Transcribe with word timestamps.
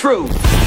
true. 0.00 0.59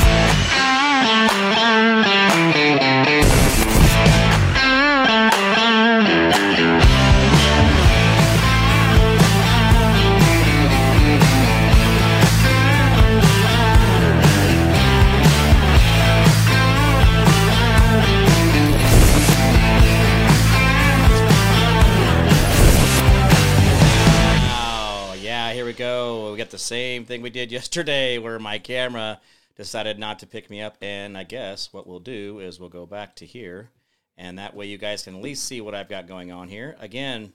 Same 26.63 27.05
thing 27.05 27.21
we 27.21 27.29
did 27.29 27.51
yesterday 27.51 28.17
where 28.19 28.39
my 28.39 28.57
camera 28.57 29.19
decided 29.55 29.99
not 29.99 30.19
to 30.19 30.27
pick 30.27 30.49
me 30.49 30.61
up. 30.61 30.77
And 30.81 31.17
I 31.17 31.23
guess 31.23 31.71
what 31.71 31.85
we'll 31.85 31.99
do 31.99 32.39
is 32.39 32.59
we'll 32.59 32.69
go 32.69 32.85
back 32.85 33.15
to 33.17 33.25
here. 33.25 33.69
And 34.17 34.37
that 34.37 34.55
way 34.55 34.67
you 34.67 34.77
guys 34.77 35.03
can 35.03 35.15
at 35.15 35.21
least 35.21 35.45
see 35.45 35.61
what 35.61 35.75
I've 35.75 35.89
got 35.89 36.07
going 36.07 36.31
on 36.31 36.47
here. 36.47 36.75
Again, 36.79 37.33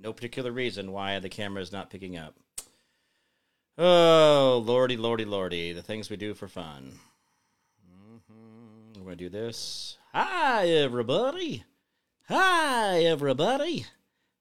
no 0.00 0.12
particular 0.12 0.52
reason 0.52 0.92
why 0.92 1.18
the 1.18 1.28
camera 1.28 1.62
is 1.62 1.72
not 1.72 1.90
picking 1.90 2.16
up. 2.16 2.34
Oh, 3.76 4.62
lordy, 4.64 4.96
lordy, 4.96 5.24
lordy. 5.24 5.72
The 5.72 5.82
things 5.82 6.10
we 6.10 6.16
do 6.16 6.34
for 6.34 6.48
fun. 6.48 6.92
hmm 7.84 8.92
We're 8.98 9.04
going 9.04 9.18
to 9.18 9.24
do 9.24 9.28
this. 9.28 9.98
Hi, 10.12 10.68
everybody. 10.68 11.64
Hi, 12.28 13.00
everybody. 13.00 13.86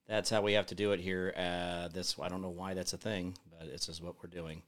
That's 0.07 0.29
how 0.29 0.41
we 0.41 0.53
have 0.53 0.67
to 0.67 0.75
do 0.75 0.91
it 0.91 0.99
here. 0.99 1.33
Uh, 1.37 1.87
this 1.89 2.15
I 2.21 2.29
don't 2.29 2.41
know 2.41 2.49
why 2.49 2.73
that's 2.73 2.93
a 2.93 2.97
thing, 2.97 3.35
but 3.49 3.71
this 3.71 3.89
is 3.89 4.01
what 4.01 4.15
we're 4.21 4.29
doing. 4.29 4.61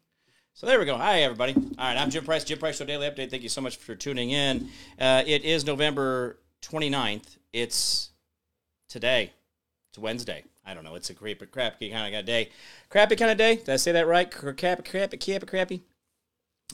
So 0.53 0.67
there 0.67 0.79
we 0.79 0.85
go. 0.85 0.95
Hi, 0.97 1.23
everybody. 1.23 1.53
All 1.55 1.61
right, 1.79 1.97
I'm 1.97 2.11
Jim 2.11 2.23
Price, 2.23 2.43
Jim 2.43 2.59
Price 2.59 2.77
Show 2.77 2.85
Daily 2.85 3.09
Update. 3.09 3.31
Thank 3.31 3.43
you 3.43 3.49
so 3.49 3.59
much 3.59 3.77
for 3.77 3.95
tuning 3.95 4.29
in. 4.29 4.69
Uh, 4.99 5.23
it 5.25 5.43
is 5.43 5.65
November 5.65 6.37
29th. 6.61 7.37
It's 7.51 8.11
today. 8.87 9.33
It's 9.89 9.97
Wednesday. 9.97 10.43
I 10.65 10.73
don't 10.73 10.83
know. 10.83 10.95
It's 10.95 11.09
a 11.09 11.15
crappy, 11.15 11.47
crappy 11.47 11.89
kind 11.89 12.15
of 12.15 12.25
day. 12.25 12.49
Crappy 12.89 13.15
kind 13.15 13.31
of 13.31 13.37
day. 13.37 13.55
Did 13.57 13.69
I 13.69 13.75
say 13.77 13.91
that 13.93 14.07
right? 14.07 14.29
Crappy, 14.29 14.83
crappy, 14.83 15.17
crappy, 15.17 15.45
crappy. 15.47 15.81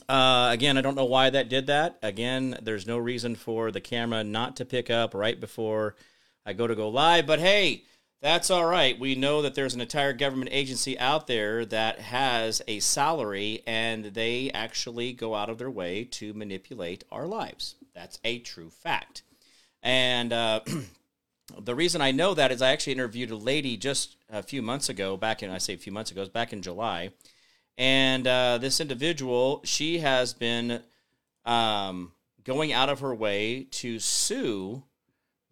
Uh, 0.08 0.48
again, 0.52 0.76
I 0.76 0.80
don't 0.80 0.94
know 0.94 1.04
why 1.04 1.30
that 1.30 1.48
did 1.48 1.66
that. 1.68 1.98
Again, 2.02 2.58
there's 2.62 2.86
no 2.86 2.98
reason 2.98 3.34
for 3.34 3.70
the 3.70 3.80
camera 3.80 4.22
not 4.22 4.56
to 4.56 4.64
pick 4.64 4.90
up 4.90 5.14
right 5.14 5.40
before 5.40 5.96
I 6.44 6.52
go 6.52 6.66
to 6.66 6.74
go 6.74 6.88
live. 6.88 7.26
But 7.26 7.38
hey, 7.40 7.84
that's 8.22 8.50
all 8.50 8.66
right. 8.66 8.98
We 8.98 9.14
know 9.14 9.40
that 9.42 9.54
there's 9.54 9.74
an 9.74 9.80
entire 9.80 10.12
government 10.12 10.50
agency 10.52 10.98
out 10.98 11.26
there 11.26 11.64
that 11.66 12.00
has 12.00 12.60
a 12.68 12.80
salary 12.80 13.62
and 13.66 14.06
they 14.06 14.50
actually 14.52 15.12
go 15.14 15.34
out 15.34 15.48
of 15.48 15.56
their 15.56 15.70
way 15.70 16.04
to 16.04 16.34
manipulate 16.34 17.04
our 17.10 17.26
lives. 17.26 17.76
That's 17.94 18.18
a 18.22 18.38
true 18.38 18.68
fact. 18.68 19.22
And 19.82 20.34
uh, 20.34 20.60
the 21.58 21.74
reason 21.74 22.02
I 22.02 22.12
know 22.12 22.34
that 22.34 22.52
is 22.52 22.60
I 22.60 22.72
actually 22.72 22.92
interviewed 22.92 23.30
a 23.30 23.36
lady 23.36 23.78
just 23.78 24.16
a 24.28 24.42
few 24.42 24.60
months 24.60 24.90
ago, 24.90 25.16
back 25.16 25.42
in, 25.42 25.50
I 25.50 25.58
say 25.58 25.72
a 25.72 25.78
few 25.78 25.92
months 25.92 26.10
ago, 26.10 26.22
it 26.22 26.32
back 26.32 26.52
in 26.52 26.60
July. 26.60 27.10
And 27.78 28.26
uh, 28.26 28.58
this 28.58 28.80
individual, 28.80 29.62
she 29.64 30.00
has 30.00 30.34
been 30.34 30.82
um, 31.46 32.12
going 32.44 32.74
out 32.74 32.90
of 32.90 33.00
her 33.00 33.14
way 33.14 33.66
to 33.70 33.98
sue 33.98 34.82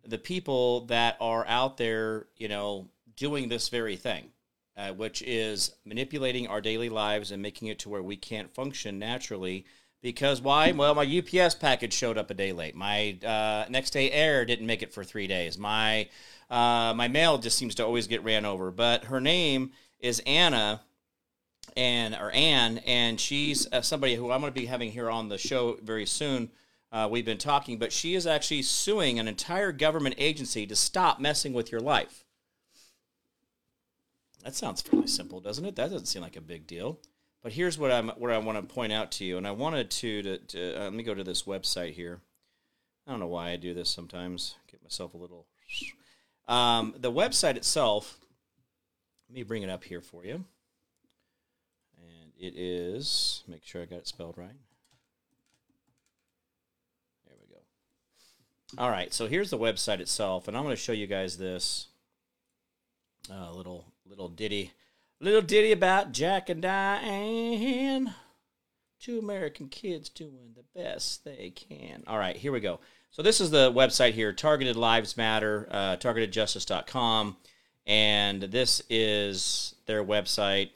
the 0.06 0.18
people 0.18 0.86
that 0.86 1.16
are 1.20 1.46
out 1.46 1.76
there, 1.76 2.26
you 2.36 2.48
know, 2.48 2.88
doing 3.16 3.48
this 3.48 3.68
very 3.68 3.96
thing, 3.96 4.30
uh, 4.76 4.92
which 4.92 5.22
is 5.22 5.74
manipulating 5.84 6.46
our 6.46 6.60
daily 6.60 6.88
lives 6.88 7.30
and 7.30 7.42
making 7.42 7.68
it 7.68 7.78
to 7.80 7.88
where 7.88 8.02
we 8.02 8.16
can't 8.16 8.54
function 8.54 8.98
naturally. 8.98 9.66
Because 10.00 10.40
why? 10.40 10.70
Well, 10.70 10.94
my 10.94 11.02
UPS 11.04 11.56
package 11.56 11.92
showed 11.92 12.16
up 12.16 12.30
a 12.30 12.34
day 12.34 12.52
late. 12.52 12.76
My 12.76 13.18
uh, 13.24 13.66
next 13.68 13.90
day 13.90 14.10
air 14.12 14.44
didn't 14.44 14.66
make 14.66 14.82
it 14.82 14.94
for 14.94 15.02
three 15.02 15.26
days. 15.26 15.58
My 15.58 16.08
uh, 16.48 16.94
my 16.96 17.08
mail 17.08 17.38
just 17.38 17.58
seems 17.58 17.74
to 17.76 17.84
always 17.84 18.06
get 18.06 18.22
ran 18.22 18.44
over. 18.44 18.70
But 18.70 19.06
her 19.06 19.20
name 19.20 19.72
is 19.98 20.22
Anna, 20.24 20.82
and 21.76 22.14
or 22.14 22.30
Anne, 22.30 22.78
and 22.78 23.20
she's 23.20 23.66
uh, 23.72 23.82
somebody 23.82 24.14
who 24.14 24.30
I'm 24.30 24.40
going 24.40 24.52
to 24.52 24.60
be 24.60 24.66
having 24.66 24.92
here 24.92 25.10
on 25.10 25.28
the 25.28 25.38
show 25.38 25.78
very 25.82 26.06
soon. 26.06 26.50
Uh, 26.90 27.08
we've 27.10 27.24
been 27.24 27.38
talking, 27.38 27.78
but 27.78 27.92
she 27.92 28.14
is 28.14 28.26
actually 28.26 28.62
suing 28.62 29.18
an 29.18 29.28
entire 29.28 29.72
government 29.72 30.14
agency 30.18 30.66
to 30.66 30.74
stop 30.74 31.20
messing 31.20 31.52
with 31.52 31.70
your 31.70 31.80
life. 31.80 32.24
That 34.42 34.54
sounds 34.54 34.80
fairly 34.80 35.08
simple, 35.08 35.40
doesn't 35.40 35.64
it? 35.64 35.76
That 35.76 35.90
doesn't 35.90 36.06
seem 36.06 36.22
like 36.22 36.36
a 36.36 36.40
big 36.40 36.66
deal. 36.66 36.98
But 37.42 37.52
here's 37.52 37.78
what 37.78 37.92
I'm 37.92 38.08
what 38.10 38.30
I 38.30 38.38
want 38.38 38.58
to 38.58 38.74
point 38.74 38.92
out 38.92 39.10
to 39.12 39.24
you, 39.24 39.36
and 39.36 39.46
I 39.46 39.52
wanted 39.52 39.90
to 39.90 40.22
to, 40.22 40.38
to 40.38 40.80
uh, 40.80 40.84
let 40.84 40.92
me 40.92 41.02
go 41.02 41.14
to 41.14 41.24
this 41.24 41.42
website 41.42 41.92
here. 41.92 42.20
I 43.06 43.10
don't 43.10 43.20
know 43.20 43.26
why 43.26 43.50
I 43.50 43.56
do 43.56 43.74
this 43.74 43.88
sometimes. 43.88 44.56
Get 44.70 44.82
myself 44.82 45.14
a 45.14 45.16
little. 45.16 45.46
Um, 46.46 46.94
the 46.98 47.12
website 47.12 47.56
itself. 47.56 48.18
Let 49.28 49.36
me 49.36 49.42
bring 49.42 49.62
it 49.62 49.70
up 49.70 49.84
here 49.84 50.00
for 50.00 50.24
you. 50.24 50.44
And 51.98 52.32
it 52.38 52.54
is. 52.58 53.44
Make 53.46 53.64
sure 53.64 53.82
I 53.82 53.84
got 53.84 53.98
it 53.98 54.06
spelled 54.06 54.38
right. 54.38 54.56
There 57.26 57.36
we 57.40 57.54
go. 57.54 57.60
All 58.76 58.90
right, 58.90 59.14
so 59.14 59.26
here's 59.26 59.48
the 59.48 59.58
website 59.58 60.00
itself, 60.00 60.46
and 60.46 60.54
I'm 60.54 60.62
going 60.62 60.76
to 60.76 60.80
show 60.80 60.92
you 60.92 61.06
guys 61.06 61.38
this 61.38 61.86
uh, 63.32 63.50
little 63.52 63.86
little 64.04 64.28
ditty, 64.28 64.72
little 65.20 65.40
ditty 65.40 65.72
about 65.72 66.12
Jack 66.12 66.50
and 66.50 66.60
Diane, 66.60 68.14
two 69.00 69.18
American 69.18 69.68
kids 69.68 70.10
doing 70.10 70.54
the 70.54 70.64
best 70.78 71.24
they 71.24 71.50
can. 71.50 72.04
All 72.06 72.18
right, 72.18 72.36
here 72.36 72.52
we 72.52 72.60
go. 72.60 72.78
So 73.10 73.22
this 73.22 73.40
is 73.40 73.50
the 73.50 73.72
website 73.72 74.12
here, 74.12 74.34
Targeted 74.34 74.76
Lives 74.76 75.16
Matter, 75.16 75.66
uh, 75.70 75.96
targetedjustice.com, 75.96 77.38
and 77.86 78.42
this 78.42 78.82
is 78.90 79.76
their 79.86 80.04
website. 80.04 80.70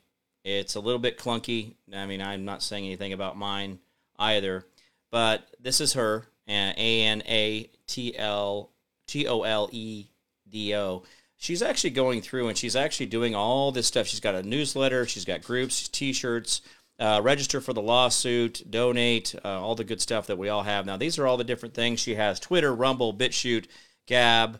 It's 0.44 0.76
a 0.76 0.80
little 0.80 0.98
bit 0.98 1.18
clunky. 1.18 1.74
I 1.94 2.06
mean, 2.06 2.22
I'm 2.22 2.46
not 2.46 2.62
saying 2.62 2.86
anything 2.86 3.12
about 3.12 3.36
mine 3.36 3.80
either, 4.18 4.64
but 5.10 5.46
this 5.60 5.78
is 5.78 5.92
her, 5.92 6.24
A 6.48 7.02
N 7.04 7.22
A 7.28 7.70
T 7.92 8.16
L 8.16 8.70
T 9.06 9.26
O 9.28 9.42
L 9.42 9.68
E 9.70 10.06
D 10.48 10.74
O. 10.74 11.02
She's 11.36 11.60
actually 11.60 11.90
going 11.90 12.22
through 12.22 12.48
and 12.48 12.56
she's 12.56 12.74
actually 12.74 13.06
doing 13.06 13.34
all 13.34 13.70
this 13.70 13.86
stuff. 13.86 14.06
She's 14.06 14.20
got 14.20 14.34
a 14.34 14.42
newsletter, 14.42 15.04
she's 15.06 15.26
got 15.26 15.42
groups, 15.42 15.88
t 15.88 16.14
shirts, 16.14 16.62
uh, 16.98 17.20
register 17.22 17.60
for 17.60 17.74
the 17.74 17.82
lawsuit, 17.82 18.62
donate, 18.70 19.34
uh, 19.44 19.60
all 19.60 19.74
the 19.74 19.84
good 19.84 20.00
stuff 20.00 20.26
that 20.28 20.38
we 20.38 20.48
all 20.48 20.62
have. 20.62 20.86
Now, 20.86 20.96
these 20.96 21.18
are 21.18 21.26
all 21.26 21.36
the 21.36 21.44
different 21.44 21.74
things. 21.74 22.00
She 22.00 22.14
has 22.14 22.40
Twitter, 22.40 22.74
Rumble, 22.74 23.12
BitChute, 23.12 23.66
Gab, 24.06 24.58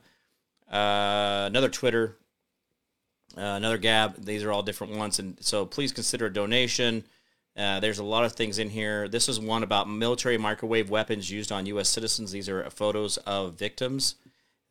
uh, 0.71 1.45
another 1.47 1.71
Twitter, 1.71 2.19
uh, 3.39 3.41
another 3.41 3.79
Gab. 3.79 4.23
These 4.23 4.45
are 4.45 4.53
all 4.53 4.63
different 4.63 4.97
ones. 4.97 5.19
And 5.19 5.39
so 5.41 5.65
please 5.65 5.93
consider 5.93 6.27
a 6.27 6.33
donation. 6.33 7.05
Uh, 7.57 7.81
there's 7.81 7.99
a 7.99 8.05
lot 8.05 8.25
of 8.25 8.33
things 8.33 8.59
in 8.59 8.71
here. 8.71 9.09
This 9.09 9.29
is 9.29 9.39
one 9.39 9.63
about 9.63 9.89
military 9.89 10.39
microwave 10.39 10.89
weapons 10.89 11.31
used 11.31 11.53
on 11.53 11.67
U.S. 11.67 11.89
citizens. 11.89 12.33
These 12.33 12.49
are 12.49 12.69
photos 12.71 13.19
of 13.19 13.55
victims 13.55 14.15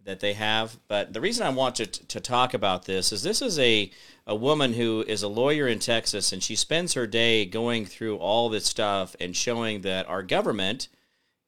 that 0.03 0.19
they 0.19 0.34
have. 0.34 0.78
But 0.88 1.14
the 1.14 1.22
reason 1.22 1.46
I 1.46 1.52
want 1.52 1.75
to, 1.75 1.86
to 1.86 2.19
talk 2.19 2.53
about 2.53 2.86
this 2.86 3.12
is 3.12 3.22
this 3.24 3.42
is 3.42 3.59
a, 3.59 3.92
a 4.25 4.36
woman 4.36 4.74
who 4.74 5.03
is 5.08 5.22
a 5.22 5.28
lawyer 5.28 5.68
in 5.68 5.80
Texas, 5.80 6.31
and 6.31 6.42
she 6.42 6.56
spends 6.56 6.94
her 6.94 7.06
day 7.06 7.46
going 7.46 7.86
through 7.86 8.18
all 8.18 8.50
this 8.50 8.66
stuff 8.66 9.16
and 9.19 9.36
showing 9.36 9.81
that 9.81 10.08
our 10.09 10.24
government 10.24 10.88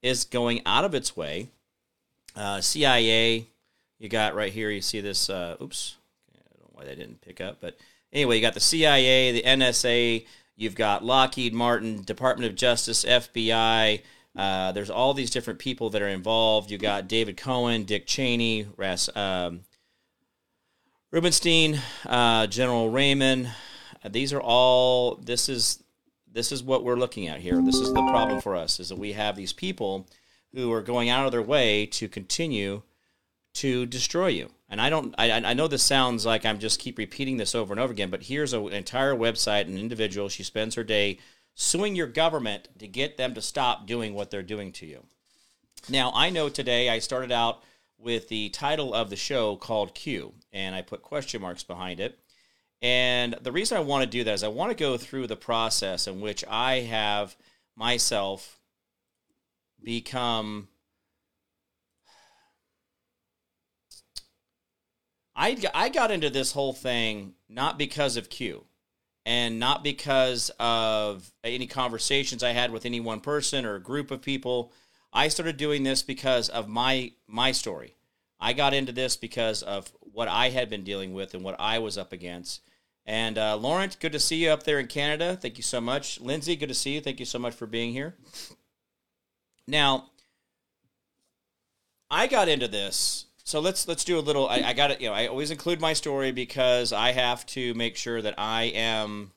is 0.02 0.26
going 0.26 0.62
out 0.66 0.86
of 0.86 0.94
its 0.94 1.18
way. 1.18 1.50
Uh, 2.36 2.62
CIA, 2.62 3.48
you 4.00 4.10
got 4.10 4.36
right 4.36 4.52
here, 4.54 4.70
you 4.70 4.82
see 4.82 5.02
this. 5.02 5.30
Uh, 5.30 5.56
oops, 5.62 5.96
I 6.34 6.40
don't 6.50 6.62
know 6.62 6.70
why 6.74 6.86
they 6.86 6.96
didn't 6.96 7.22
pick 7.22 7.42
up. 7.42 7.58
But 7.60 7.78
anyway, 8.12 8.36
you 8.36 8.42
got 8.42 8.54
the 8.54 8.60
CIA, 8.60 9.32
the 9.32 9.44
NSA, 9.44 10.26
you've 10.56 10.76
got 10.76 11.04
Lockheed 11.04 11.54
Martin, 11.54 12.04
Department 12.04 12.50
of 12.50 12.56
Justice, 12.56 13.06
FBI. 13.06 14.02
Uh, 14.36 14.72
there's 14.72 14.90
all 14.90 15.14
these 15.14 15.30
different 15.30 15.60
people 15.60 15.90
that 15.92 16.02
are 16.02 16.08
involved. 16.08 16.72
You've 16.72 16.82
got 16.82 17.08
David 17.08 17.38
Cohen, 17.38 17.84
Dick 17.84 18.08
Cheney, 18.08 18.68
Ras, 18.78 19.10
um, 19.16 19.62
Rubenstein, 21.12 21.80
uh, 22.06 22.48
General 22.48 22.90
Raymond. 22.90 23.52
Uh, 24.04 24.10
these 24.10 24.34
are 24.34 24.42
all. 24.42 25.16
This 25.16 25.50
is 25.50 25.84
this 26.32 26.52
is 26.52 26.64
what 26.64 26.84
we're 26.84 26.96
looking 26.96 27.28
at 27.28 27.40
here. 27.40 27.62
This 27.62 27.76
is 27.76 27.94
the 27.94 28.02
problem 28.10 28.42
for 28.42 28.56
us: 28.56 28.80
is 28.80 28.90
that 28.90 28.98
we 28.98 29.14
have 29.14 29.36
these 29.36 29.54
people 29.54 30.08
who 30.54 30.72
are 30.72 30.82
going 30.82 31.10
out 31.10 31.26
of 31.26 31.32
their 31.32 31.42
way 31.42 31.86
to 31.86 32.08
continue 32.08 32.82
to 33.54 33.86
destroy 33.86 34.28
you. 34.28 34.50
And 34.74 34.82
I 34.82 34.90
don't. 34.90 35.14
I, 35.20 35.32
I 35.32 35.54
know 35.54 35.68
this 35.68 35.84
sounds 35.84 36.26
like 36.26 36.48
I'm 36.48 36.58
just 36.58 36.80
keep 36.80 36.98
repeating 36.98 37.38
this 37.38 37.54
over 37.54 37.72
and 37.72 37.80
over 37.80 37.94
again, 37.94 38.10
but 38.10 38.24
here's 38.24 38.54
a, 38.54 38.60
an 38.60 38.74
entire 38.74 39.14
website, 39.14 39.68
an 39.68 39.78
individual. 39.78 40.30
She 40.30 40.42
spends 40.42 40.74
her 40.74 40.84
day 40.84 41.20
suing 41.54 41.96
your 41.96 42.08
government 42.08 42.70
to 42.80 42.88
get 42.88 43.16
them 43.16 43.36
to 43.36 43.42
stop 43.44 43.86
doing 43.86 44.16
what 44.16 44.32
they're 44.32 44.42
doing 44.42 44.72
to 44.72 44.88
you. 44.88 45.04
Now, 45.90 46.12
I 46.16 46.32
know 46.32 46.50
today 46.50 46.90
I 46.90 46.98
started 46.98 47.32
out 47.32 47.62
with 48.00 48.30
the 48.30 48.50
title 48.50 48.96
of 48.96 49.12
the 49.12 49.16
show 49.16 49.58
called 49.58 49.94
Q, 49.94 50.34
and 50.52 50.74
I 50.74 50.82
put 50.82 51.04
question 51.04 51.44
marks 51.44 51.62
behind 51.62 52.00
it. 52.00 52.18
And 52.82 53.36
the 53.44 53.52
reason 53.52 53.78
I 53.78 53.82
want 53.82 54.04
to 54.04 54.10
do 54.10 54.24
that 54.24 54.34
is 54.34 54.44
I 54.44 54.48
want 54.48 54.72
to 54.72 54.76
go 54.76 54.98
through 54.98 55.28
the 55.28 55.36
process 55.36 56.08
in 56.08 56.20
which 56.20 56.44
I 56.50 56.80
have 56.80 57.36
myself 57.76 58.60
become 59.84 60.68
I, 65.36 65.58
I 65.74 65.90
got 65.90 66.12
into 66.12 66.30
this 66.30 66.52
whole 66.52 66.74
thing 66.74 67.34
not 67.50 67.78
because 67.78 68.18
of 68.18 68.30
Q 68.30 68.66
and 69.26 69.60
not 69.60 69.84
because 69.84 70.52
of 70.60 71.32
any 71.44 71.68
conversations 71.68 72.44
I 72.44 72.52
had 72.52 72.72
with 72.72 72.86
any 72.86 73.00
one 73.00 73.20
person 73.20 73.66
or 73.66 73.76
a 73.76 73.82
group 73.82 74.12
of 74.12 74.22
people. 74.22 74.72
I 75.12 75.28
started 75.28 75.58
doing 75.58 75.84
this 75.84 76.04
because 76.04 76.50
of 76.50 76.68
my 76.68 77.12
my 77.28 77.52
story. 77.52 77.96
I 78.40 78.54
got 78.54 78.74
into 78.74 78.92
this 78.92 79.16
because 79.16 79.64
of 79.64 79.92
what 80.02 80.28
I 80.28 80.50
had 80.50 80.70
been 80.70 80.84
dealing 80.84 81.14
with 81.14 81.34
and 81.34 81.44
what 81.44 81.56
I 81.60 81.80
was 81.80 81.98
up 81.98 82.12
against. 82.12 82.62
And 83.06 83.38
uh, 83.38 83.56
Laurent, 83.58 84.00
good 84.00 84.12
to 84.14 84.20
see 84.20 84.44
you 84.44 84.50
up 84.50 84.64
there 84.64 84.80
in 84.80 84.88
Canada. 84.88 85.38
Thank 85.42 85.58
you 85.58 85.64
so 85.64 85.82
much. 85.82 86.20
Lindsay, 86.20 86.56
good 86.56 86.70
to 86.70 86.76
see 86.76 86.96
you. 86.96 87.02
Thank 87.02 87.20
you 87.20 87.26
so 87.26 87.40
much 87.40 87.54
for 87.54 87.66
being 87.66 87.92
here. 87.92 88.16
Now, 89.68 90.10
I 92.10 92.28
got 92.28 92.48
into 92.48 92.68
this 92.68 93.26
so 93.44 93.60
let's 93.60 93.88
let's 93.88 94.04
do 94.06 94.18
a 94.18 94.22
little. 94.22 94.48
I, 94.48 94.62
I 94.62 94.74
got 94.74 94.92
it. 94.92 95.02
You 95.02 95.10
know, 95.10 95.14
I 95.14 95.28
always 95.28 95.52
include 95.52 95.82
my 95.82 95.94
story 95.94 96.32
because 96.32 96.94
I 96.94 97.12
have 97.12 97.46
to 97.48 97.74
make 97.74 97.98
sure 97.98 98.22
that 98.22 98.36
I 98.38 98.64
am 98.64 99.32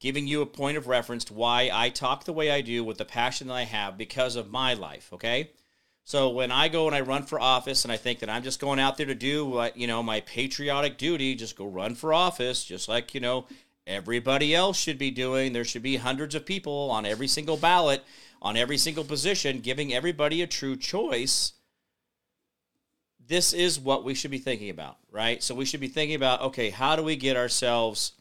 giving 0.00 0.26
you 0.26 0.40
a 0.40 0.46
point 0.46 0.76
of 0.76 0.86
reference 0.86 1.24
to 1.26 1.34
why 1.34 1.70
I 1.72 1.90
talk 1.90 2.24
the 2.24 2.32
way 2.32 2.50
I 2.50 2.60
do 2.62 2.84
with 2.84 2.98
the 2.98 3.04
passion 3.04 3.48
that 3.48 3.54
I 3.54 3.64
have 3.64 3.98
because 3.98 4.36
of 4.36 4.50
my 4.50 4.74
life. 4.74 5.10
Okay. 5.12 5.50
So 6.04 6.30
when 6.30 6.50
I 6.50 6.68
go 6.68 6.86
and 6.86 6.96
I 6.96 7.02
run 7.02 7.24
for 7.24 7.38
office 7.38 7.84
and 7.84 7.92
I 7.92 7.98
think 7.98 8.20
that 8.20 8.30
I'm 8.30 8.42
just 8.42 8.60
going 8.60 8.78
out 8.78 8.96
there 8.96 9.04
to 9.04 9.14
do 9.14 9.44
what, 9.44 9.76
you 9.76 9.86
know, 9.86 10.02
my 10.02 10.20
patriotic 10.22 10.96
duty, 10.96 11.34
just 11.34 11.54
go 11.54 11.66
run 11.66 11.94
for 11.94 12.14
office, 12.14 12.64
just 12.64 12.88
like, 12.88 13.12
you 13.12 13.20
know, 13.20 13.44
everybody 13.86 14.54
else 14.54 14.78
should 14.78 14.96
be 14.96 15.10
doing. 15.10 15.52
There 15.52 15.66
should 15.66 15.82
be 15.82 15.96
hundreds 15.96 16.34
of 16.34 16.46
people 16.46 16.90
on 16.90 17.04
every 17.04 17.28
single 17.28 17.58
ballot, 17.58 18.04
on 18.40 18.56
every 18.56 18.78
single 18.78 19.04
position, 19.04 19.60
giving 19.60 19.92
everybody 19.92 20.40
a 20.40 20.46
true 20.46 20.76
choice 20.76 21.52
this 23.28 23.52
is 23.52 23.78
what 23.78 24.04
we 24.04 24.14
should 24.14 24.30
be 24.30 24.38
thinking 24.38 24.70
about, 24.70 24.96
right? 25.12 25.42
So 25.42 25.54
we 25.54 25.66
should 25.66 25.80
be 25.80 25.88
thinking 25.88 26.16
about, 26.16 26.40
okay, 26.40 26.70
how 26.70 26.96
do 26.96 27.02
we 27.02 27.14
get 27.14 27.36
ourselves 27.36 28.12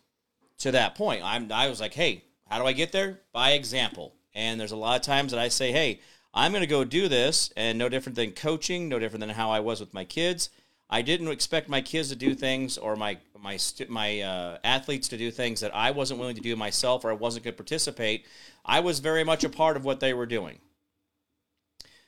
to 0.60 0.72
that 0.72 0.96
point? 0.96 1.22
I'm, 1.24 1.52
I 1.52 1.70
was 1.70 1.80
like, 1.80 1.94
hey, 1.94 2.26
how 2.50 2.60
do 2.60 2.66
I 2.66 2.74
get 2.74 2.92
there? 2.92 3.22
By 3.32 3.52
example. 3.52 4.14
And 4.36 4.60
there's 4.60 4.74
a 4.74 4.78
lot 4.78 5.00
of 5.00 5.02
times 5.06 5.32
that 5.32 5.40
I 5.40 5.48
say, 5.48 5.72
hey, 5.72 6.02
I'm 6.34 6.52
going 6.52 6.62
to 6.62 6.68
go 6.68 6.84
do 6.84 7.08
this, 7.08 7.52
and 7.58 7.80
no 7.80 7.90
different 7.90 8.16
than 8.16 8.32
coaching, 8.32 8.90
no 8.90 9.00
different 9.00 9.22
than 9.22 9.30
how 9.30 9.50
I 9.50 9.62
was 9.62 9.80
with 9.80 9.94
my 9.94 10.04
kids. 10.04 10.50
I 10.90 11.02
didn't 11.02 11.30
expect 11.30 11.68
my 11.68 11.82
kids 11.82 12.10
to 12.10 12.16
do 12.16 12.36
things 12.36 12.78
or 12.78 12.96
my 12.96 13.18
my 13.38 13.58
my 13.90 14.22
uh, 14.22 14.58
athletes 14.64 15.08
to 15.10 15.18
do 15.18 15.32
things 15.32 15.60
that 15.62 15.76
I 15.76 15.92
wasn't 15.92 16.20
willing 16.20 16.36
to 16.36 16.42
do 16.42 16.56
myself 16.56 17.04
or 17.04 17.12
I 17.12 17.16
wasn't 17.16 17.44
going 17.44 17.54
to 17.54 17.58
participate. 17.58 18.26
I 18.64 18.80
was 18.80 19.00
very 19.00 19.24
much 19.24 19.44
a 19.44 19.50
part 19.50 19.76
of 19.76 19.84
what 19.84 20.00
they 20.00 20.14
were 20.14 20.26
doing. 20.26 20.60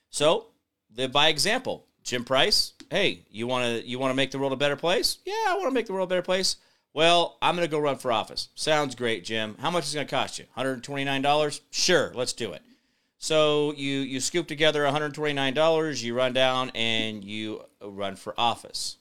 So 0.10 0.48
live 0.96 1.12
by 1.12 1.28
example. 1.28 1.88
Jim 2.04 2.24
Price, 2.24 2.74
hey, 2.90 3.26
you 3.30 3.48
want 3.48 3.66
to 3.66 3.88
you 3.88 4.00
want 4.00 4.12
to 4.12 4.16
make 4.16 4.32
the 4.32 4.40
world 4.40 4.54
a 4.54 4.58
better 4.58 4.76
place? 4.76 5.20
Yeah, 5.26 5.34
I 5.48 5.56
want 5.56 5.68
to 5.68 5.74
make 5.74 5.86
the 5.86 5.94
world 5.94 6.10
a 6.10 6.14
better 6.14 6.22
place. 6.22 6.58
Well, 6.94 7.38
I'm 7.42 7.56
going 7.56 7.68
to 7.68 7.72
go 7.72 7.80
run 7.80 7.98
for 7.98 8.12
office. 8.12 8.50
Sounds 8.56 8.96
great, 8.96 9.24
Jim. 9.24 9.56
How 9.60 9.70
much 9.70 9.86
is 9.86 9.94
it 9.94 9.98
going 9.98 10.08
to 10.08 10.16
cost 10.16 10.40
you? 10.40 10.46
$129? 10.58 11.62
Sure, 11.70 12.12
let's 12.16 12.34
do 12.34 12.52
it. 12.52 12.64
So 13.20 13.74
you 13.74 14.00
you 14.00 14.20
scoop 14.22 14.48
together 14.48 14.84
$129, 14.84 16.04
you 16.04 16.16
run 16.16 16.34
down 16.34 16.72
and 16.74 17.24
you 17.24 17.64
run 17.82 18.16
for 18.16 18.34
office. 18.38 18.96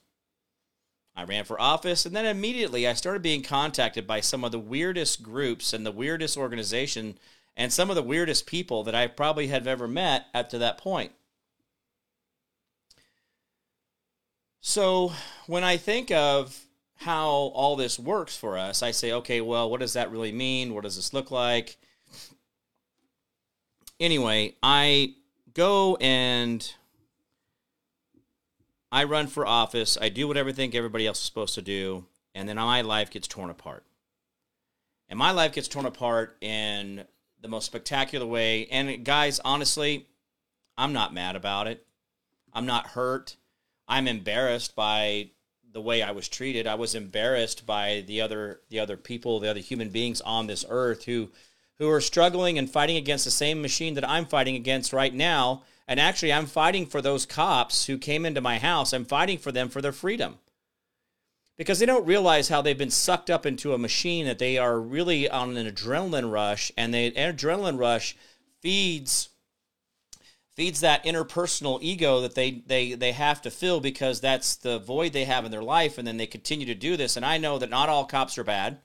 I 1.14 1.24
ran 1.24 1.44
for 1.44 1.60
office 1.60 2.04
and 2.04 2.14
then 2.14 2.26
immediately 2.26 2.86
I 2.86 2.94
started 2.94 3.22
being 3.22 3.42
contacted 3.42 4.06
by 4.06 4.20
some 4.20 4.44
of 4.44 4.52
the 4.52 4.58
weirdest 4.58 5.22
groups 5.22 5.72
and 5.72 5.86
the 5.86 5.92
weirdest 5.92 6.36
organization 6.36 7.18
and 7.56 7.72
some 7.72 7.90
of 7.90 7.96
the 7.96 8.02
weirdest 8.02 8.46
people 8.46 8.84
that 8.84 8.94
I 8.94 9.06
probably 9.06 9.48
have 9.48 9.66
ever 9.66 9.88
met 9.88 10.26
up 10.34 10.48
to 10.50 10.58
that 10.58 10.78
point. 10.78 11.12
So 14.60 15.12
when 15.46 15.64
I 15.64 15.76
think 15.76 16.10
of 16.10 16.64
how 16.96 17.28
all 17.28 17.76
this 17.76 17.98
works 17.98 18.36
for 18.36 18.58
us, 18.58 18.82
I 18.82 18.90
say, 18.90 19.12
okay, 19.12 19.40
well, 19.40 19.70
what 19.70 19.80
does 19.80 19.92
that 19.92 20.10
really 20.10 20.32
mean? 20.32 20.74
What 20.74 20.84
does 20.84 20.96
this 20.96 21.12
look 21.12 21.30
like? 21.30 21.76
Anyway, 24.00 24.56
I 24.62 25.14
go 25.54 25.96
and 25.96 26.72
I 28.90 29.04
run 29.04 29.26
for 29.26 29.46
office. 29.46 29.98
I 30.00 30.08
do 30.08 30.26
what 30.26 30.38
I 30.38 30.52
think 30.52 30.74
everybody 30.74 31.06
else 31.06 31.18
is 31.18 31.24
supposed 31.24 31.54
to 31.54 31.62
do, 31.62 32.06
and 32.34 32.48
then 32.48 32.56
my 32.56 32.80
life 32.80 33.10
gets 33.10 33.28
torn 33.28 33.50
apart. 33.50 33.84
And 35.08 35.18
my 35.18 35.30
life 35.30 35.52
gets 35.52 35.68
torn 35.68 35.86
apart 35.86 36.36
in 36.40 37.04
the 37.40 37.48
most 37.48 37.64
spectacular 37.64 38.26
way. 38.26 38.66
And 38.66 39.04
guys, 39.04 39.40
honestly, 39.44 40.06
I'm 40.76 40.92
not 40.92 41.14
mad 41.14 41.36
about 41.36 41.66
it. 41.66 41.86
I'm 42.52 42.66
not 42.66 42.88
hurt. 42.88 43.36
I'm 43.88 44.06
embarrassed 44.06 44.76
by 44.76 45.30
the 45.72 45.80
way 45.80 46.02
I 46.02 46.10
was 46.10 46.28
treated. 46.28 46.66
I 46.66 46.74
was 46.74 46.94
embarrassed 46.94 47.66
by 47.66 48.04
the 48.06 48.20
other 48.20 48.60
the 48.68 48.80
other 48.80 48.96
people, 48.96 49.40
the 49.40 49.50
other 49.50 49.60
human 49.60 49.88
beings 49.88 50.20
on 50.20 50.46
this 50.46 50.64
earth 50.68 51.04
who 51.04 51.30
who 51.78 51.88
are 51.88 52.00
struggling 52.00 52.58
and 52.58 52.70
fighting 52.70 52.96
against 52.96 53.24
the 53.24 53.30
same 53.30 53.62
machine 53.62 53.94
that 53.94 54.08
I'm 54.08 54.26
fighting 54.26 54.56
against 54.56 54.92
right 54.92 55.14
now. 55.14 55.62
And 55.86 55.98
actually, 55.98 56.32
I'm 56.32 56.46
fighting 56.46 56.86
for 56.86 57.00
those 57.00 57.24
cops 57.24 57.86
who 57.86 57.96
came 57.96 58.26
into 58.26 58.40
my 58.40 58.58
house. 58.58 58.92
I'm 58.92 59.04
fighting 59.04 59.38
for 59.38 59.52
them 59.52 59.68
for 59.68 59.80
their 59.80 59.92
freedom. 59.92 60.38
Because 61.56 61.78
they 61.78 61.86
don't 61.86 62.06
realize 62.06 62.48
how 62.48 62.62
they've 62.62 62.76
been 62.76 62.90
sucked 62.90 63.30
up 63.30 63.46
into 63.46 63.72
a 63.72 63.78
machine 63.78 64.26
that 64.26 64.38
they 64.38 64.58
are 64.58 64.78
really 64.78 65.28
on 65.28 65.56
an 65.56 65.66
adrenaline 65.66 66.30
rush, 66.30 66.70
and 66.76 66.92
the 66.92 67.10
adrenaline 67.12 67.78
rush 67.78 68.16
feeds 68.60 69.30
feeds 70.58 70.80
that 70.80 71.04
interpersonal 71.04 71.78
ego 71.80 72.20
that 72.20 72.34
they 72.34 72.64
they 72.66 72.94
they 72.94 73.12
have 73.12 73.40
to 73.40 73.48
fill 73.48 73.78
because 73.78 74.20
that's 74.20 74.56
the 74.56 74.80
void 74.80 75.12
they 75.12 75.24
have 75.24 75.44
in 75.44 75.52
their 75.52 75.62
life 75.62 75.98
and 75.98 76.06
then 76.06 76.16
they 76.16 76.26
continue 76.26 76.66
to 76.66 76.74
do 76.74 76.96
this 76.96 77.16
and 77.16 77.24
I 77.24 77.38
know 77.38 77.58
that 77.58 77.70
not 77.70 77.88
all 77.88 78.04
cops 78.04 78.36
are 78.36 78.44
bad. 78.44 78.80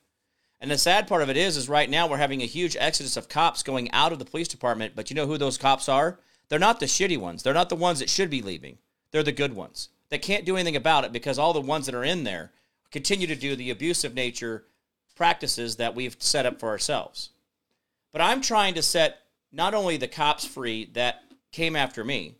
And 0.61 0.69
the 0.69 0.77
sad 0.77 1.07
part 1.07 1.23
of 1.23 1.31
it 1.31 1.35
is 1.35 1.57
is 1.57 1.67
right 1.67 1.89
now 1.89 2.05
we're 2.05 2.17
having 2.17 2.43
a 2.43 2.45
huge 2.45 2.77
exodus 2.79 3.17
of 3.17 3.27
cops 3.27 3.63
going 3.63 3.89
out 3.89 4.11
of 4.11 4.19
the 4.19 4.23
police 4.23 4.47
department, 4.47 4.93
but 4.95 5.09
you 5.09 5.15
know 5.15 5.25
who 5.25 5.39
those 5.39 5.57
cops 5.57 5.89
are? 5.89 6.19
They're 6.47 6.59
not 6.59 6.79
the 6.79 6.85
shitty 6.85 7.17
ones. 7.17 7.41
They're 7.41 7.55
not 7.55 7.69
the 7.69 7.75
ones 7.75 7.97
that 7.97 8.09
should 8.09 8.29
be 8.29 8.43
leaving. 8.43 8.77
They're 9.09 9.23
the 9.23 9.31
good 9.31 9.55
ones. 9.55 9.89
They 10.09 10.19
can't 10.19 10.45
do 10.45 10.55
anything 10.55 10.75
about 10.75 11.05
it 11.05 11.11
because 11.11 11.39
all 11.39 11.53
the 11.53 11.59
ones 11.59 11.87
that 11.87 11.95
are 11.95 12.03
in 12.03 12.23
there 12.23 12.51
continue 12.91 13.25
to 13.25 13.35
do 13.35 13.55
the 13.55 13.71
abusive 13.71 14.13
nature 14.13 14.65
practices 15.15 15.77
that 15.77 15.95
we've 15.95 16.17
set 16.19 16.45
up 16.45 16.59
for 16.59 16.69
ourselves. 16.69 17.31
But 18.11 18.21
I'm 18.21 18.41
trying 18.41 18.75
to 18.75 18.83
set 18.83 19.21
not 19.51 19.73
only 19.73 19.97
the 19.97 20.07
cops 20.07 20.45
free 20.45 20.85
that 20.93 21.23
came 21.53 21.75
after 21.75 22.03
me 22.03 22.35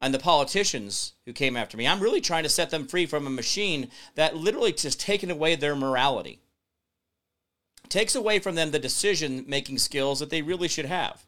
and 0.00 0.14
the 0.14 0.18
politicians 0.18 1.12
who 1.26 1.32
came 1.32 1.56
after 1.56 1.76
me. 1.76 1.86
I'm 1.86 2.00
really 2.00 2.22
trying 2.22 2.44
to 2.44 2.48
set 2.48 2.70
them 2.70 2.86
free 2.86 3.04
from 3.04 3.26
a 3.26 3.30
machine 3.30 3.90
that 4.14 4.36
literally 4.36 4.72
just 4.72 4.98
taken 4.98 5.30
away 5.30 5.54
their 5.54 5.76
morality. 5.76 6.40
Takes 7.88 8.14
away 8.14 8.38
from 8.38 8.54
them 8.54 8.70
the 8.70 8.78
decision 8.78 9.44
making 9.46 9.78
skills 9.78 10.20
that 10.20 10.30
they 10.30 10.42
really 10.42 10.68
should 10.68 10.86
have. 10.86 11.26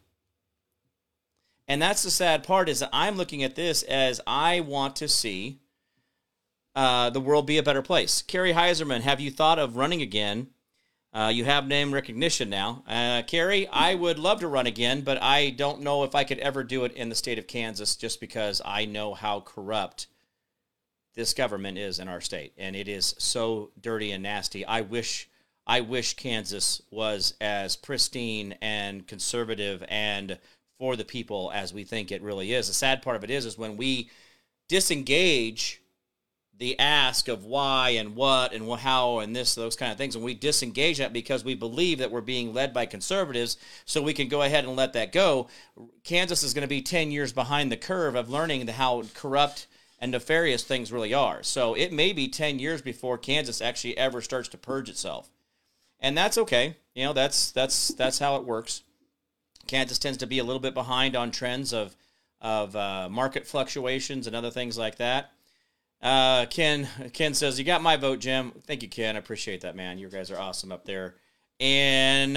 And 1.69 1.83
that's 1.83 2.03
the 2.03 2.11
sad 2.11 2.45
part 2.45 2.69
is 2.69 2.81
that 2.81 2.91
I'm 2.93 3.17
looking 3.17 3.43
at 3.43 3.57
this 3.57 3.83
as 3.83 4.21
I 4.27 4.61
want 4.61 4.97
to 4.97 5.09
see 5.09 5.61
uh, 6.75 7.11
the 7.11 7.21
world 7.21 7.47
be 7.47 7.59
a 7.59 7.63
better 7.63 7.83
place. 7.83 8.23
Carrie 8.23 8.55
Heiserman, 8.55 9.03
have 9.03 9.21
you 9.21 9.31
thought 9.31 9.59
of 9.59 9.77
running 9.77 10.01
again 10.01 10.49
uh, 11.13 11.31
you 11.33 11.45
have 11.45 11.67
name 11.67 11.93
recognition 11.93 12.49
now. 12.49 12.83
Uh, 12.89 13.23
Carrie, 13.27 13.69
I 13.69 13.95
would 13.95 14.19
love 14.19 14.41
to 14.41 14.49
run 14.49 14.67
again, 14.67 15.03
but 15.03 15.23
I 15.23 15.51
don't 15.51 15.83
know 15.83 16.05
if 16.05 16.15
I 16.15 16.25
could 16.25 16.39
ever 16.39 16.65
do 16.65 16.85
it 16.85 16.93
in 16.93 17.11
the 17.11 17.15
state 17.15 17.39
of 17.39 17.47
Kansas 17.47 17.97
just 17.97 18.19
because 18.19 18.63
I 18.65 18.87
know 18.87 19.13
how 19.13 19.41
corrupt 19.41 20.07
this 21.15 21.35
government 21.35 21.77
is 21.77 21.99
in 21.99 22.09
our 22.09 22.23
state. 22.23 22.55
And 22.57 22.75
it 22.75 22.89
is 22.89 23.15
so 23.19 23.71
dirty 23.81 24.13
and 24.13 24.23
nasty. 24.23 24.65
I 24.65 24.81
wish. 24.81 25.29
I 25.65 25.81
wish 25.81 26.17
Kansas 26.17 26.83
was 26.91 27.35
as 27.41 27.77
pristine 27.77 28.57
and 28.61 29.07
conservative 29.07 29.85
and 29.89 30.37
for 30.77 30.97
the 30.97 31.05
people 31.05 31.53
as 31.55 31.73
we 31.73 31.85
think 31.85 32.11
it 32.11 32.21
really 32.21 32.53
is. 32.53 32.67
The 32.67 32.75
sad 32.75 33.01
part 33.01 33.15
of 33.15 33.23
it 33.23 33.31
is, 33.31 33.47
is 33.47 33.57
when 33.57 33.77
we 33.77 34.11
disengage 34.69 35.82
the 36.63 36.79
ask 36.79 37.27
of 37.27 37.45
why 37.45 37.91
and 37.91 38.15
what 38.15 38.53
and 38.53 38.71
how 38.79 39.19
and 39.19 39.35
this 39.35 39.57
those 39.57 39.75
kind 39.75 39.91
of 39.91 39.99
things. 39.99 40.15
And 40.15 40.25
we 40.25 40.33
disengage 40.33 40.99
that 40.99 41.13
because 41.13 41.43
we 41.43 41.57
believe 41.57 41.99
that 41.99 42.13
we're 42.13 42.21
being 42.21 42.55
led 42.55 42.73
by 42.73 42.87
conservatives 42.87 43.57
so 43.85 44.01
we 44.01 44.15
can 44.15 44.29
go 44.29 44.43
ahead 44.43 44.65
and 44.65 44.77
let 44.77 44.93
that 44.93 45.11
go. 45.11 45.49
Kansas 46.05 46.45
is 46.45 46.55
going 46.55 46.63
to 46.63 46.69
be 46.69 46.81
10 46.81 47.11
years 47.11 47.33
behind 47.33 47.73
the 47.73 47.77
curve 47.77 48.15
of 48.15 48.31
learning 48.31 48.69
how 48.69 49.03
corrupt 49.13 49.67
and 49.99 50.13
nefarious 50.13 50.63
things 50.63 50.93
really 50.93 51.13
are. 51.13 51.43
So 51.43 51.75
it 51.75 51.93
may 51.93 52.13
be 52.13 52.29
10 52.29 52.61
years 52.61 52.81
before 52.81 53.19
kansas 53.19 53.61
actually 53.61 53.99
ever 53.99 54.21
starts 54.21 54.49
to 54.51 54.57
purge 54.57 54.89
itself. 54.89 55.31
And 55.99 56.17
that's 56.17 56.39
okay. 56.39 56.77
You 56.95 57.07
know 57.07 57.13
that's 57.13 57.51
that's 57.51 57.89
that's 57.89 58.21
how 58.21 58.37
it 58.37 58.45
works. 58.45 58.85
Kansas 59.67 59.99
tends 59.99 60.19
to 60.19 60.29
be 60.29 60.39
a 60.39 60.45
little 60.45 60.61
bit 60.61 60.75
behind 60.75 61.17
on 61.17 61.33
trends 61.33 61.73
of 61.73 61.97
of 62.41 62.77
uh, 62.77 63.09
market 63.11 63.49
fluctuations 63.49 64.29
and 64.29 64.37
other 64.37 64.51
things 64.51 64.79
like 64.79 64.99
that 64.99 65.33
uh, 66.03 66.47
Ken 66.47 66.89
Ken 67.13 67.35
says 67.35 67.59
you 67.59 67.65
got 67.65 67.83
my 67.83 67.97
vote, 67.97 68.19
Jim. 68.19 68.53
Thank 68.67 68.83
you, 68.83 68.89
Ken. 68.89 69.17
I 69.17 69.19
appreciate 69.19 69.61
that, 69.61 69.77
man. 69.77 69.99
You 69.99 70.09
guys 70.09 70.31
are 70.31 70.39
awesome 70.39 70.73
up 70.73 70.85
there 70.85 71.15
in 71.59 72.35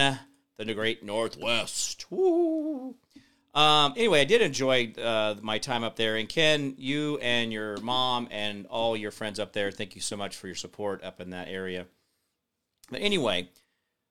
the 0.57 0.73
great 0.73 1.03
Northwest. 1.03 2.05
Woo. 2.09 2.95
Um, 3.55 3.93
anyway, 3.95 4.21
I 4.21 4.25
did 4.25 4.41
enjoy 4.41 4.93
uh, 5.01 5.35
my 5.41 5.57
time 5.59 5.83
up 5.83 5.95
there. 5.95 6.17
And 6.17 6.27
Ken, 6.27 6.75
you 6.77 7.17
and 7.19 7.53
your 7.53 7.77
mom 7.77 8.27
and 8.29 8.67
all 8.67 8.97
your 8.97 9.11
friends 9.11 9.39
up 9.39 9.53
there, 9.53 9.71
thank 9.71 9.95
you 9.95 10.01
so 10.01 10.17
much 10.17 10.35
for 10.35 10.47
your 10.47 10.57
support 10.57 11.03
up 11.03 11.21
in 11.21 11.29
that 11.29 11.47
area. 11.47 11.87
But 12.91 13.01
anyway, 13.01 13.49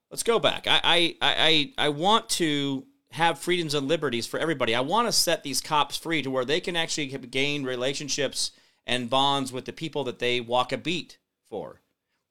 let's 0.09 0.23
go 0.23 0.39
back. 0.39 0.65
I 0.67 0.81
I 0.83 1.15
I, 1.21 1.73
I 1.77 1.89
want 1.89 2.27
to 2.29 2.85
have 3.11 3.39
freedoms 3.39 3.73
and 3.73 3.87
liberties 3.87 4.27
for 4.27 4.39
everybody. 4.39 4.75
I 4.75 4.81
want 4.81 5.07
to 5.07 5.11
set 5.13 5.43
these 5.43 5.61
cops 5.61 5.95
free 5.95 6.21
to 6.23 6.29
where 6.29 6.43
they 6.43 6.59
can 6.59 6.75
actually 6.75 7.07
gain 7.07 7.63
relationships 7.63 8.51
and 8.85 9.09
bonds 9.09 9.51
with 9.51 9.65
the 9.65 9.73
people 9.73 10.03
that 10.03 10.19
they 10.19 10.39
walk 10.39 10.71
a 10.71 10.77
beat 10.77 11.17
for 11.49 11.81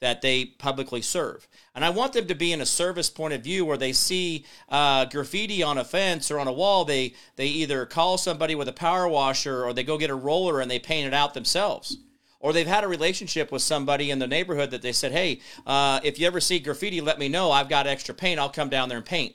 that 0.05 0.21
they 0.21 0.45
publicly 0.45 1.01
serve. 1.01 1.49
And 1.75 1.83
I 1.83 1.89
want 1.89 2.13
them 2.13 2.27
to 2.27 2.35
be 2.35 2.53
in 2.53 2.61
a 2.61 2.67
service 2.67 3.09
point 3.09 3.33
of 3.33 3.43
view 3.43 3.65
where 3.65 3.79
they 3.79 3.95
see 3.95 4.45
uh, 4.69 5.07
graffiti 5.07 5.63
on 5.63 5.79
a 5.79 5.85
fence 5.85 6.31
or 6.31 6.39
on 6.39 6.47
a 6.47 6.53
wall. 6.53 6.85
They 6.85 7.15
they 7.37 7.47
either 7.47 7.87
call 7.87 8.19
somebody 8.19 8.55
with 8.55 8.69
a 8.69 8.73
power 8.73 9.09
washer 9.09 9.65
or 9.65 9.73
they 9.73 9.83
go 9.83 9.97
get 9.97 10.11
a 10.11 10.15
roller 10.15 10.61
and 10.61 10.71
they 10.71 10.79
paint 10.79 11.07
it 11.07 11.15
out 11.15 11.33
themselves. 11.33 11.97
Or 12.39 12.53
they've 12.53 12.67
had 12.67 12.85
a 12.85 12.89
relationship 12.89 13.51
with 13.51 13.63
somebody 13.63 14.11
in 14.11 14.19
the 14.19 14.27
neighborhood 14.27 14.73
that 14.73 14.83
they 14.83 14.93
said, 14.93 15.13
"Hey, 15.13 15.41
uh, 15.67 16.01
if 16.05 16.19
you 16.19 16.27
ever 16.27 16.41
see 16.41 16.59
graffiti, 16.59 17.01
let 17.01 17.19
me 17.19 17.31
know. 17.31 17.51
I've 17.51 17.71
got 17.71 17.87
extra 17.87 18.15
paint. 18.15 18.39
I'll 18.39 18.51
come 18.51 18.69
down 18.69 18.91
there 18.91 18.99
and 18.99 19.07
paint. 19.07 19.35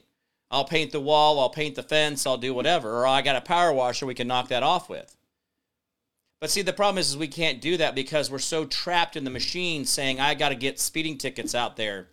I'll 0.52 0.66
paint 0.66 0.92
the 0.92 1.00
wall. 1.00 1.40
I'll 1.40 1.50
paint 1.50 1.74
the 1.74 1.84
fence. 1.84 2.28
I'll 2.28 2.38
do 2.38 2.54
whatever. 2.54 3.00
Or 3.00 3.08
I 3.08 3.24
got 3.24 3.36
a 3.36 3.42
power 3.42 3.74
washer. 3.74 4.06
We 4.06 4.14
can 4.14 4.28
knock 4.28 4.50
that 4.50 4.62
off 4.62 4.88
with." 4.88 5.18
But 6.40 6.50
see, 6.50 6.62
the 6.62 6.74
problem 6.74 6.98
is, 6.98 7.10
is 7.10 7.18
we 7.18 7.28
can't 7.28 7.60
do 7.60 7.78
that 7.78 7.96
because 7.96 8.32
we're 8.32 8.40
so 8.40 8.66
trapped 8.66 9.16
in 9.16 9.26
the 9.26 9.30
machine 9.30 9.86
saying, 9.86 10.20
I 10.20 10.36
got 10.36 10.50
to 10.50 10.56
get 10.56 10.80
speeding 10.80 11.18
tickets 11.18 11.54
out 11.54 11.76
there. 11.76 12.08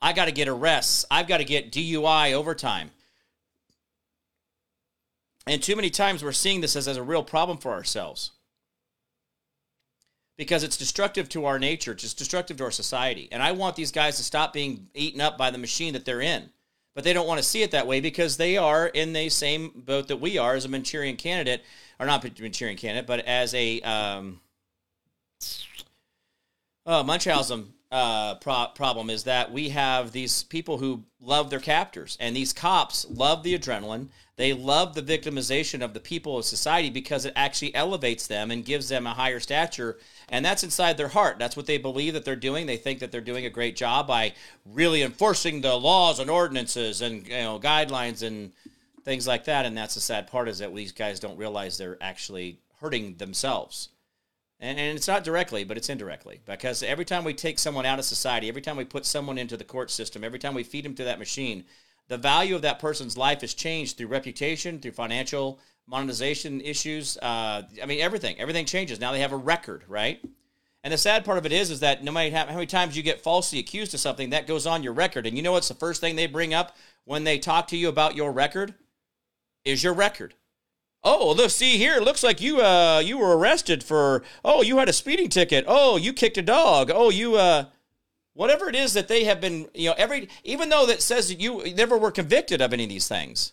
I 0.00 0.12
got 0.12 0.26
to 0.26 0.32
get 0.32 0.48
arrests. 0.48 1.04
I've 1.10 1.28
got 1.28 1.38
to 1.38 1.44
get 1.44 1.72
DUI 1.72 2.32
overtime. 2.32 2.90
And 5.46 5.62
too 5.62 5.76
many 5.76 5.90
times 5.90 6.22
we're 6.22 6.32
seeing 6.32 6.60
this 6.60 6.76
as, 6.76 6.88
as 6.88 6.96
a 6.96 7.02
real 7.02 7.22
problem 7.22 7.58
for 7.58 7.72
ourselves 7.72 8.32
because 10.36 10.62
it's 10.62 10.76
destructive 10.76 11.28
to 11.30 11.46
our 11.46 11.58
nature, 11.58 11.92
it's 11.92 12.14
destructive 12.14 12.56
to 12.58 12.64
our 12.64 12.70
society. 12.70 13.28
And 13.32 13.42
I 13.42 13.52
want 13.52 13.74
these 13.74 13.90
guys 13.90 14.16
to 14.18 14.22
stop 14.22 14.52
being 14.52 14.86
eaten 14.94 15.20
up 15.20 15.36
by 15.36 15.50
the 15.50 15.58
machine 15.58 15.94
that 15.94 16.04
they're 16.04 16.20
in. 16.20 16.50
But 16.94 17.04
they 17.04 17.12
don't 17.12 17.26
want 17.26 17.38
to 17.38 17.46
see 17.46 17.62
it 17.62 17.72
that 17.72 17.86
way 17.86 18.00
because 18.00 18.36
they 18.36 18.56
are 18.56 18.86
in 18.86 19.12
the 19.12 19.28
same 19.28 19.72
boat 19.74 20.08
that 20.08 20.20
we 20.20 20.38
are 20.38 20.54
as 20.54 20.64
a 20.64 20.68
Manchurian 20.68 21.16
candidate 21.16 21.62
or 21.98 22.06
not 22.06 22.22
Manchurian 22.22 22.76
candidate, 22.76 23.06
but 23.06 23.20
as 23.20 23.54
a 23.54 23.80
um, 23.80 24.40
oh, 26.86 27.02
Munchausen 27.02 27.72
uh, 27.90 28.34
pro- 28.36 28.66
problem 28.74 29.10
is 29.10 29.24
that 29.24 29.50
we 29.50 29.70
have 29.70 30.12
these 30.12 30.42
people 30.44 30.78
who 30.78 31.04
love 31.20 31.50
their 31.50 31.60
captors, 31.60 32.16
and 32.20 32.36
these 32.36 32.52
cops 32.52 33.06
love 33.08 33.42
the 33.42 33.58
adrenaline. 33.58 34.08
They 34.36 34.52
love 34.52 34.94
the 34.94 35.02
victimization 35.02 35.82
of 35.82 35.94
the 35.94 36.00
people 36.00 36.38
of 36.38 36.44
society 36.44 36.90
because 36.90 37.24
it 37.24 37.32
actually 37.34 37.74
elevates 37.74 38.26
them 38.26 38.50
and 38.50 38.64
gives 38.64 38.88
them 38.88 39.06
a 39.06 39.14
higher 39.14 39.40
stature, 39.40 39.98
and 40.28 40.44
that's 40.44 40.62
inside 40.62 40.96
their 40.96 41.08
heart. 41.08 41.38
That's 41.38 41.56
what 41.56 41.66
they 41.66 41.78
believe 41.78 42.14
that 42.14 42.24
they're 42.24 42.36
doing. 42.36 42.66
They 42.66 42.76
think 42.76 43.00
that 43.00 43.10
they're 43.10 43.20
doing 43.20 43.46
a 43.46 43.50
great 43.50 43.74
job 43.74 44.06
by 44.06 44.34
really 44.64 45.02
enforcing 45.02 45.60
the 45.60 45.74
laws 45.74 46.20
and 46.20 46.30
ordinances 46.30 47.00
and 47.00 47.26
you 47.26 47.38
know 47.38 47.58
guidelines 47.58 48.22
and 48.22 48.52
things 49.08 49.26
like 49.26 49.44
that. 49.44 49.64
And 49.64 49.76
that's 49.76 49.94
the 49.94 50.00
sad 50.00 50.26
part 50.26 50.48
is 50.48 50.58
that 50.58 50.74
these 50.74 50.92
guys 50.92 51.18
don't 51.18 51.38
realize 51.38 51.78
they're 51.78 51.96
actually 52.00 52.60
hurting 52.80 53.16
themselves. 53.16 53.88
And, 54.60 54.78
and 54.78 54.96
it's 54.96 55.08
not 55.08 55.24
directly, 55.24 55.64
but 55.64 55.78
it's 55.78 55.88
indirectly. 55.88 56.40
Because 56.44 56.82
every 56.82 57.06
time 57.06 57.24
we 57.24 57.32
take 57.32 57.58
someone 57.58 57.86
out 57.86 57.98
of 57.98 58.04
society, 58.04 58.48
every 58.48 58.60
time 58.60 58.76
we 58.76 58.84
put 58.84 59.06
someone 59.06 59.38
into 59.38 59.56
the 59.56 59.64
court 59.64 59.90
system, 59.90 60.24
every 60.24 60.38
time 60.38 60.52
we 60.52 60.62
feed 60.62 60.84
them 60.84 60.94
to 60.96 61.04
that 61.04 61.18
machine, 61.18 61.64
the 62.08 62.18
value 62.18 62.54
of 62.54 62.62
that 62.62 62.80
person's 62.80 63.16
life 63.16 63.42
is 63.42 63.54
changed 63.54 63.96
through 63.96 64.08
reputation, 64.08 64.78
through 64.78 64.92
financial 64.92 65.58
monetization 65.86 66.60
issues. 66.60 67.16
Uh, 67.16 67.62
I 67.82 67.86
mean, 67.86 68.02
everything. 68.02 68.38
Everything 68.38 68.66
changes. 68.66 69.00
Now 69.00 69.12
they 69.12 69.20
have 69.20 69.32
a 69.32 69.38
record, 69.38 69.84
right? 69.88 70.22
And 70.84 70.92
the 70.92 70.98
sad 70.98 71.24
part 71.24 71.38
of 71.38 71.46
it 71.46 71.52
is, 71.52 71.70
is 71.70 71.80
that 71.80 72.04
no 72.04 72.12
matter 72.12 72.34
how 72.36 72.46
many 72.46 72.66
times 72.66 72.94
you 72.94 73.02
get 73.02 73.22
falsely 73.22 73.58
accused 73.58 73.94
of 73.94 74.00
something, 74.00 74.30
that 74.30 74.46
goes 74.46 74.66
on 74.66 74.82
your 74.82 74.92
record. 74.92 75.26
And 75.26 75.34
you 75.34 75.42
know 75.42 75.52
what's 75.52 75.68
the 75.68 75.74
first 75.74 76.00
thing 76.02 76.14
they 76.14 76.26
bring 76.26 76.52
up 76.52 76.76
when 77.04 77.24
they 77.24 77.38
talk 77.38 77.68
to 77.68 77.76
you 77.76 77.88
about 77.88 78.14
your 78.14 78.32
record? 78.32 78.74
Is 79.68 79.84
your 79.84 79.92
record. 79.92 80.34
Oh, 81.04 81.32
look, 81.32 81.50
see 81.50 81.78
here. 81.78 81.96
It 81.96 82.02
looks 82.02 82.24
like 82.24 82.40
you 82.40 82.60
uh 82.60 83.00
you 83.04 83.18
were 83.18 83.36
arrested 83.36 83.84
for 83.84 84.22
oh 84.44 84.62
you 84.62 84.78
had 84.78 84.88
a 84.88 84.92
speeding 84.92 85.28
ticket. 85.28 85.64
Oh, 85.68 85.96
you 85.96 86.12
kicked 86.12 86.38
a 86.38 86.42
dog. 86.42 86.90
Oh, 86.92 87.10
you 87.10 87.36
uh 87.36 87.66
whatever 88.32 88.68
it 88.68 88.74
is 88.74 88.94
that 88.94 89.08
they 89.08 89.24
have 89.24 89.40
been 89.40 89.68
you 89.74 89.90
know 89.90 89.94
every 89.96 90.28
even 90.42 90.68
though 90.68 90.86
that 90.86 91.02
says 91.02 91.28
that 91.28 91.40
you 91.40 91.72
never 91.74 91.96
were 91.96 92.10
convicted 92.10 92.60
of 92.60 92.72
any 92.72 92.84
of 92.84 92.88
these 92.88 93.06
things, 93.06 93.52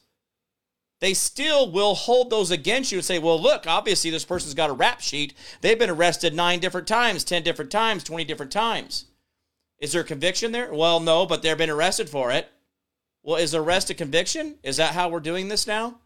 they 1.01 1.13
still 1.13 1.71
will 1.71 1.93
hold 1.93 2.29
those 2.29 2.49
against 2.49 2.91
you 2.91 2.97
and 2.97 3.05
say, 3.05 3.19
well, 3.19 3.39
look, 3.39 3.67
obviously 3.67 4.09
this 4.09 4.25
person's 4.25 4.53
got 4.53 4.69
a 4.69 4.73
rap 4.73 5.01
sheet. 5.01 5.33
They've 5.61 5.77
been 5.77 5.89
arrested 5.89 6.33
nine 6.33 6.59
different 6.59 6.87
times, 6.87 7.23
ten 7.23 7.43
different 7.43 7.69
times, 7.69 8.03
twenty 8.03 8.23
different 8.23 8.51
times. 8.51 9.05
Is 9.77 9.91
there 9.91 10.01
a 10.01 10.05
conviction 10.05 10.51
there? 10.51 10.73
Well, 10.73 10.99
no, 10.99 11.25
but 11.25 11.41
they've 11.43 11.57
been 11.57 11.69
arrested 11.69 12.09
for 12.09 12.31
it. 12.31 12.49
Well, 13.21 13.35
is 13.35 13.53
arrest 13.53 13.89
a 13.89 13.93
conviction? 13.93 14.55
Is 14.63 14.77
that 14.77 14.93
how 14.93 15.09
we're 15.09 15.19
doing 15.19 15.47
this 15.47 15.67
now? 15.67 15.99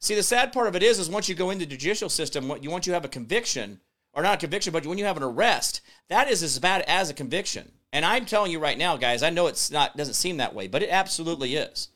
See, 0.00 0.14
the 0.14 0.22
sad 0.22 0.52
part 0.52 0.66
of 0.66 0.74
it 0.74 0.82
is, 0.82 0.98
is 0.98 1.10
once 1.10 1.28
you 1.28 1.34
go 1.34 1.50
into 1.50 1.66
the 1.66 1.76
judicial 1.76 2.08
system, 2.08 2.48
what 2.48 2.64
you 2.64 2.70
once 2.70 2.86
you 2.86 2.94
have 2.94 3.04
a 3.04 3.08
conviction, 3.08 3.80
or 4.14 4.22
not 4.22 4.34
a 4.34 4.38
conviction, 4.38 4.72
but 4.72 4.86
when 4.86 4.96
you 4.96 5.04
have 5.04 5.18
an 5.18 5.22
arrest, 5.22 5.82
that 6.08 6.28
is 6.28 6.42
as 6.42 6.58
bad 6.58 6.82
as 6.82 7.10
a 7.10 7.14
conviction. 7.14 7.70
And 7.92 8.04
I'm 8.04 8.24
telling 8.24 8.50
you 8.50 8.58
right 8.58 8.78
now, 8.78 8.96
guys, 8.96 9.22
I 9.22 9.30
know 9.30 9.46
it's 9.46 9.70
not 9.70 9.96
doesn't 9.96 10.14
seem 10.14 10.38
that 10.38 10.54
way, 10.54 10.68
but 10.68 10.82
it 10.82 10.90
absolutely 10.90 11.54
is. 11.54 11.88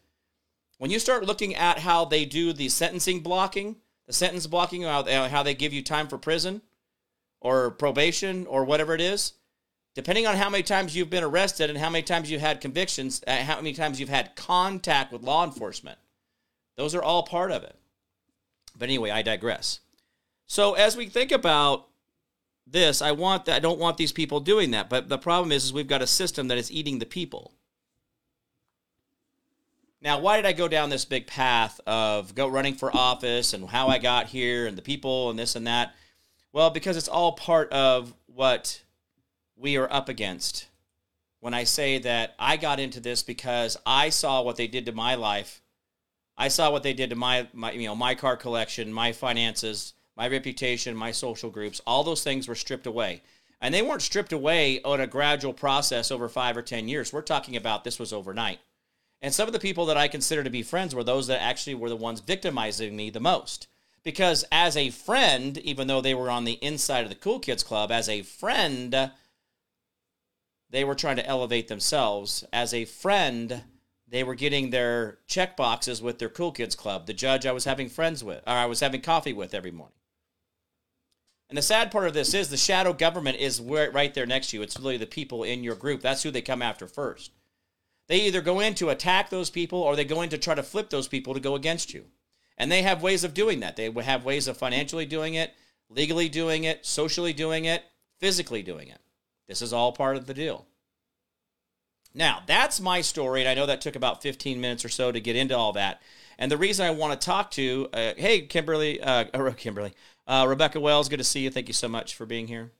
When 0.79 0.91
you 0.91 0.99
start 0.99 1.25
looking 1.25 1.55
at 1.55 1.79
how 1.79 2.05
they 2.05 2.27
do 2.27 2.53
the 2.53 2.69
sentencing 2.69 3.21
blocking, 3.21 3.77
the 4.07 4.13
sentence 4.13 4.47
blocking, 4.47 4.83
how 4.83 5.43
they 5.43 5.55
give 5.55 5.73
you 5.73 5.83
time 5.83 6.09
for 6.09 6.19
prison 6.19 6.61
or 7.41 7.71
probation 7.71 8.47
or 8.47 8.65
whatever 8.65 8.95
it 8.95 9.01
is, 9.01 9.33
depending 9.95 10.27
on 10.27 10.37
how 10.37 10.51
many 10.51 10.63
times 10.63 10.95
you've 10.95 11.09
been 11.09 11.25
arrested 11.25 11.71
and 11.71 11.79
how 11.79 11.89
many 11.89 12.03
times 12.03 12.31
you've 12.31 12.41
had 12.41 12.61
convictions, 12.61 13.23
uh, 13.27 13.37
how 13.37 13.57
many 13.57 13.73
times 13.73 13.99
you've 13.99 14.09
had 14.09 14.37
contact 14.37 15.11
with 15.11 15.23
law 15.23 15.45
enforcement, 15.45 15.99
those 16.77 16.95
are 16.95 17.03
all 17.03 17.23
part 17.23 17.51
of 17.51 17.63
it. 17.63 17.77
But 18.77 18.89
anyway, 18.89 19.11
I 19.11 19.23
digress. 19.23 19.81
So 20.47 20.75
as 20.75 20.97
we 20.97 21.07
think 21.07 21.33
about 21.33 21.89
this, 22.67 23.03
I 23.03 23.13
want 23.13 23.45
that 23.45 23.57
I 23.57 23.61
don't 23.61 23.79
want 23.79 23.97
these 23.97 24.13
people 24.13 24.41
doing 24.41 24.71
that. 24.73 24.89
But 24.89 25.09
the 25.09 25.19
problem 25.19 25.53
is, 25.53 25.65
is 25.65 25.73
we've 25.73 25.87
got 25.87 26.03
a 26.03 26.07
system 26.07 26.49
that 26.49 26.59
is 26.59 26.73
eating 26.73 26.99
the 26.99 27.07
people. 27.07 27.53
Now, 30.01 30.19
why 30.19 30.37
did 30.37 30.45
I 30.45 30.53
go 30.53 30.69
down 30.69 30.91
this 30.91 31.07
big 31.07 31.27
path 31.27 31.81
of 31.87 32.35
go 32.35 32.47
running 32.47 32.75
for 32.75 32.95
office 32.95 33.55
and 33.55 33.67
how 33.69 33.89
I 33.89 33.99
got 33.99 34.27
here 34.27 34.67
and 34.67 34.77
the 34.77 34.83
people 34.83 35.31
and 35.31 35.39
this 35.39 35.57
and 35.57 35.67
that? 35.67 35.95
Well, 36.53 36.69
because 36.71 36.97
it's 36.97 37.09
all 37.09 37.33
part 37.33 37.73
of 37.73 38.15
what 38.27 38.83
we 39.57 39.77
are 39.79 39.91
up 39.91 40.09
against. 40.09 40.67
When 41.41 41.55
I 41.55 41.65
say 41.65 41.99
that 41.99 42.35
I 42.39 42.57
got 42.57 42.81
into 42.81 43.01
this 43.01 43.23
because 43.23 43.77
I 43.87 44.11
saw 44.11 44.43
what 44.43 44.57
they 44.57 44.67
did 44.67 44.87
to 44.87 44.93
my 44.93 45.15
life 45.15 45.63
I 46.37 46.49
saw 46.49 46.71
what 46.71 46.83
they 46.83 46.93
did 46.93 47.11
to 47.11 47.17
my, 47.17 47.49
my 47.53 47.73
you 47.73 47.87
know 47.87 47.95
my 47.95 48.15
car 48.15 48.37
collection, 48.37 48.93
my 48.93 49.13
finances, 49.13 49.95
my 50.17 50.29
reputation, 50.29 50.97
my 50.97 51.13
social 51.13 51.51
groups. 51.51 51.81
All 51.87 52.05
those 52.05 52.23
things 52.23 52.49
were 52.49 52.55
stripped 52.55 52.87
away. 52.87 53.23
And 53.61 53.73
they 53.73 53.83
weren't 53.83 54.03
stripped 54.03 54.33
away 54.33 54.83
on 54.83 55.01
a 55.01 55.07
gradual 55.07 55.55
process 55.55 56.11
over 56.11 56.29
5 56.29 56.57
or 56.57 56.63
10 56.63 56.89
years. 56.89 57.13
We're 57.13 57.23
talking 57.23 57.57
about 57.57 57.83
this 57.83 57.99
was 57.99 58.13
overnight. 58.13 58.59
And 59.23 59.33
some 59.33 59.47
of 59.47 59.55
the 59.55 59.59
people 59.59 59.87
that 59.87 59.97
I 59.97 60.07
consider 60.07 60.45
to 60.45 60.51
be 60.51 60.63
friends 60.63 60.95
were 60.95 61.05
those 61.05 61.29
that 61.29 61.41
actually 61.41 61.77
were 61.77 61.89
the 61.89 61.97
ones 61.97 62.21
victimizing 62.21 62.95
me 62.95 63.09
the 63.09 63.21
most. 63.21 63.69
Because 64.03 64.45
as 64.53 64.77
a 64.77 64.91
friend, 64.91 65.57
even 65.59 65.87
though 65.87 66.03
they 66.03 66.15
were 66.15 66.31
on 66.31 66.45
the 66.45 66.59
inside 66.61 67.05
of 67.05 67.09
the 67.09 67.15
Cool 67.15 67.39
Kids 67.39 67.63
Club, 67.63 67.91
as 67.91 68.07
a 68.07 68.21
friend, 68.21 69.11
they 70.69 70.85
were 70.85 70.95
trying 70.95 71.17
to 71.17 71.27
elevate 71.27 71.69
themselves. 71.69 72.45
As 72.53 72.75
a 72.75 72.85
friend, 72.85 73.63
they 74.15 74.23
were 74.23 74.37
getting 74.37 74.71
their 74.71 75.19
check 75.27 75.57
boxes 75.57 76.01
with 76.01 76.21
their 76.21 76.29
cool 76.29 76.53
kids 76.53 76.77
club, 76.77 77.07
the 77.07 77.13
judge 77.13 77.47
I 77.47 77.51
was 77.51 77.65
having 77.65 77.89
friends 77.89 78.23
with, 78.23 78.45
or 78.47 78.53
I 78.53 78.67
was 78.67 78.79
having 78.79 79.01
coffee 79.01 79.33
with 79.33 79.53
every 79.55 79.73
morning. 79.73 79.97
And 81.49 81.59
the 81.59 81.63
sad 81.63 81.91
part 81.91 82.07
of 82.07 82.15
this 82.15 82.33
is 82.33 82.49
the 82.49 82.57
shadow 82.57 82.93
government 82.93 83.39
is 83.39 83.61
right 83.61 84.15
there 84.15 84.25
next 84.25 84.51
to 84.51 84.57
you. 84.57 84.63
It's 84.63 84.79
really 84.79 84.99
the 84.99 85.07
people 85.07 85.43
in 85.43 85.65
your 85.65 85.75
group. 85.75 86.01
That's 86.01 86.23
who 86.23 86.31
they 86.31 86.43
come 86.43 86.63
after 86.63 86.87
first. 86.87 87.33
They 88.07 88.21
either 88.21 88.41
go 88.41 88.61
in 88.61 88.77
to 88.77 88.91
attack 88.91 89.31
those 89.31 89.51
people 89.51 89.81
or 89.81 89.97
they 89.97 90.05
go 90.05 90.23
in 90.23 90.29
to 90.29 90.39
try 90.39 90.55
to 90.55 90.63
flip 90.63 90.91
those 90.91 91.09
people 91.09 91.35
to 91.35 91.41
go 91.41 91.57
against 91.57 91.93
you. 91.93 92.05
And 92.57 92.71
they 92.71 92.83
have 92.83 93.03
ways 93.03 93.25
of 93.25 93.35
doing 93.35 93.59
that. 93.61 93.75
They 93.75 93.91
have 93.91 94.25
ways 94.25 94.47
of 94.47 94.57
financially 94.57 95.07
doing 95.07 95.35
it, 95.35 95.55
legally 95.89 96.29
doing 96.29 96.63
it, 96.63 96.87
socially 96.87 97.33
doing 97.33 97.65
it, 97.65 97.83
physically 98.21 98.63
doing 98.63 98.87
it. 98.87 99.01
This 99.49 99.61
is 99.61 99.73
all 99.73 99.91
part 99.91 100.17
of 100.17 100.27
the 100.27 100.35
deal. 100.35 100.69
Now, 102.15 102.43
that's 102.47 102.81
my 102.81 103.01
story, 103.01 103.41
and 103.41 103.49
I 103.49 103.55
know 103.55 103.67
that 103.67 103.81
took 103.81 103.97
about 103.97 104.23
15 104.23 104.61
minutes 104.61 104.85
or 104.85 104.89
so 104.89 105.11
to 105.11 105.21
get 105.21 105.35
into 105.35 105.57
all 105.57 105.73
that. 105.73 106.01
And 106.39 106.51
the 106.51 106.57
reason 106.57 106.87
I 106.87 106.91
want 106.91 107.21
to 107.21 107.25
talk 107.25 107.51
to, 107.53 107.89
uh, 107.93 108.13
hey, 108.17 108.43
Kimberly, 108.43 109.01
uh, 109.01 109.25
Kimberly, 109.57 109.95
uh, 110.27 110.47
Rebecca 110.49 110.79
Wells, 110.79 111.09
good 111.09 111.19
to 111.19 111.25
see 111.25 111.41
you. 111.41 111.51
Thank 111.51 111.69
you 111.69 111.75
so 111.75 111.89
much 111.89 112.15
for 112.15 112.25
being 112.25 112.47
here. 112.47 112.71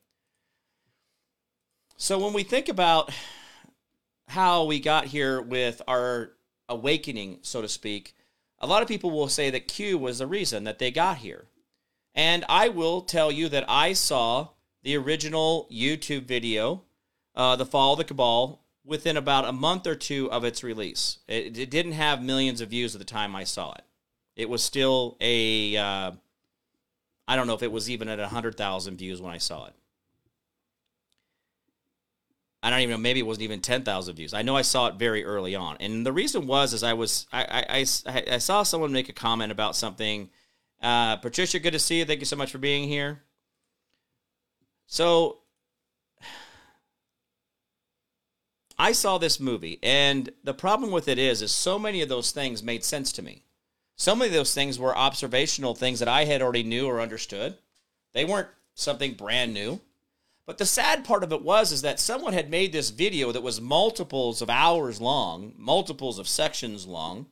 So, 1.97 2.17
when 2.17 2.33
we 2.33 2.43
think 2.43 2.69
about 2.69 3.11
how 4.27 4.65
we 4.65 4.79
got 4.79 5.05
here 5.05 5.41
with 5.41 5.81
our 5.87 6.31
awakening, 6.67 7.39
so 7.41 7.61
to 7.61 7.69
speak, 7.69 8.15
a 8.59 8.67
lot 8.67 8.81
of 8.81 8.87
people 8.87 9.11
will 9.11 9.29
say 9.29 9.49
that 9.49 9.67
Q 9.67 9.97
was 9.97 10.19
the 10.19 10.27
reason 10.27 10.63
that 10.63 10.79
they 10.79 10.91
got 10.91 11.17
here. 11.17 11.45
And 12.13 12.45
I 12.47 12.69
will 12.69 13.01
tell 13.01 13.31
you 13.31 13.49
that 13.49 13.65
I 13.67 13.93
saw 13.93 14.49
the 14.83 14.95
original 14.97 15.67
YouTube 15.71 16.23
video, 16.23 16.83
uh, 17.35 17.55
The 17.55 17.65
Fall 17.65 17.93
of 17.93 17.97
the 17.97 18.03
Cabal, 18.05 18.64
within 18.85 19.17
about 19.17 19.45
a 19.45 19.51
month 19.51 19.87
or 19.87 19.95
two 19.95 20.31
of 20.31 20.43
its 20.43 20.63
release. 20.63 21.19
It, 21.27 21.57
it 21.57 21.69
didn't 21.69 21.93
have 21.93 22.21
millions 22.21 22.61
of 22.61 22.69
views 22.69 22.95
at 22.95 22.99
the 22.99 23.05
time 23.05 23.35
I 23.35 23.43
saw 23.43 23.73
it. 23.73 23.83
It 24.35 24.49
was 24.49 24.63
still 24.63 25.17
a, 25.21 25.75
uh, 25.75 26.11
I 27.27 27.35
don't 27.35 27.47
know 27.47 27.53
if 27.55 27.63
it 27.63 27.71
was 27.71 27.89
even 27.89 28.07
at 28.09 28.19
100,000 28.19 28.97
views 28.97 29.21
when 29.21 29.33
I 29.33 29.37
saw 29.37 29.65
it. 29.65 29.73
I 32.61 32.71
don't 32.71 32.79
even 32.79 32.93
know. 32.93 32.97
Maybe 32.97 33.19
it 33.19 33.27
wasn't 33.27 33.43
even 33.43 33.61
ten 33.61 33.83
thousand 33.83 34.15
views. 34.15 34.33
I 34.33 34.41
know 34.41 34.57
I 34.57 34.63
saw 34.63 34.87
it 34.87 34.95
very 34.95 35.23
early 35.23 35.53
on, 35.53 35.77
and 35.79 36.03
the 36.03 36.11
reason 36.11 36.47
was 36.47 36.73
is 36.73 36.81
I 36.81 36.93
was 36.93 37.27
I 37.31 37.63
I, 37.69 37.85
I, 38.07 38.23
I 38.31 38.37
saw 38.39 38.63
someone 38.63 38.91
make 38.91 39.07
a 39.07 39.13
comment 39.13 39.51
about 39.51 39.75
something. 39.75 40.31
Uh, 40.81 41.17
Patricia, 41.17 41.59
good 41.59 41.73
to 41.73 41.79
see 41.79 41.99
you. 41.99 42.05
Thank 42.05 42.21
you 42.21 42.25
so 42.25 42.35
much 42.35 42.51
for 42.51 42.57
being 42.57 42.87
here. 42.87 43.21
So 44.87 45.41
I 48.77 48.91
saw 48.91 49.17
this 49.17 49.39
movie, 49.39 49.79
and 49.81 50.29
the 50.43 50.53
problem 50.53 50.91
with 50.91 51.07
it 51.07 51.17
is, 51.17 51.41
is 51.41 51.51
so 51.51 51.79
many 51.79 52.01
of 52.01 52.09
those 52.09 52.31
things 52.31 52.61
made 52.61 52.83
sense 52.83 53.11
to 53.13 53.21
me. 53.21 53.43
So 53.95 54.15
many 54.15 54.27
of 54.27 54.33
those 54.33 54.53
things 54.53 54.77
were 54.77 54.97
observational 54.97 55.75
things 55.75 55.99
that 55.99 56.09
I 56.09 56.25
had 56.25 56.41
already 56.41 56.63
knew 56.63 56.85
or 56.85 56.99
understood. 56.99 57.57
They 58.13 58.25
weren't 58.25 58.49
something 58.73 59.13
brand 59.13 59.53
new. 59.53 59.79
But 60.45 60.57
the 60.59 60.65
sad 60.65 61.05
part 61.05 61.23
of 61.23 61.31
it 61.31 61.41
was 61.41 61.71
is 61.71 61.81
that 61.81 61.99
someone 61.99 62.33
had 62.33 62.51
made 62.51 62.71
this 62.71 62.91
video 62.91 63.31
that 63.31 63.41
was 63.41 63.59
multiples 63.59 64.41
of 64.41 64.49
hours 64.49 65.01
long, 65.01 65.53
multiples 65.57 66.19
of 66.19 66.27
sections 66.27 66.85
long. 66.85 67.27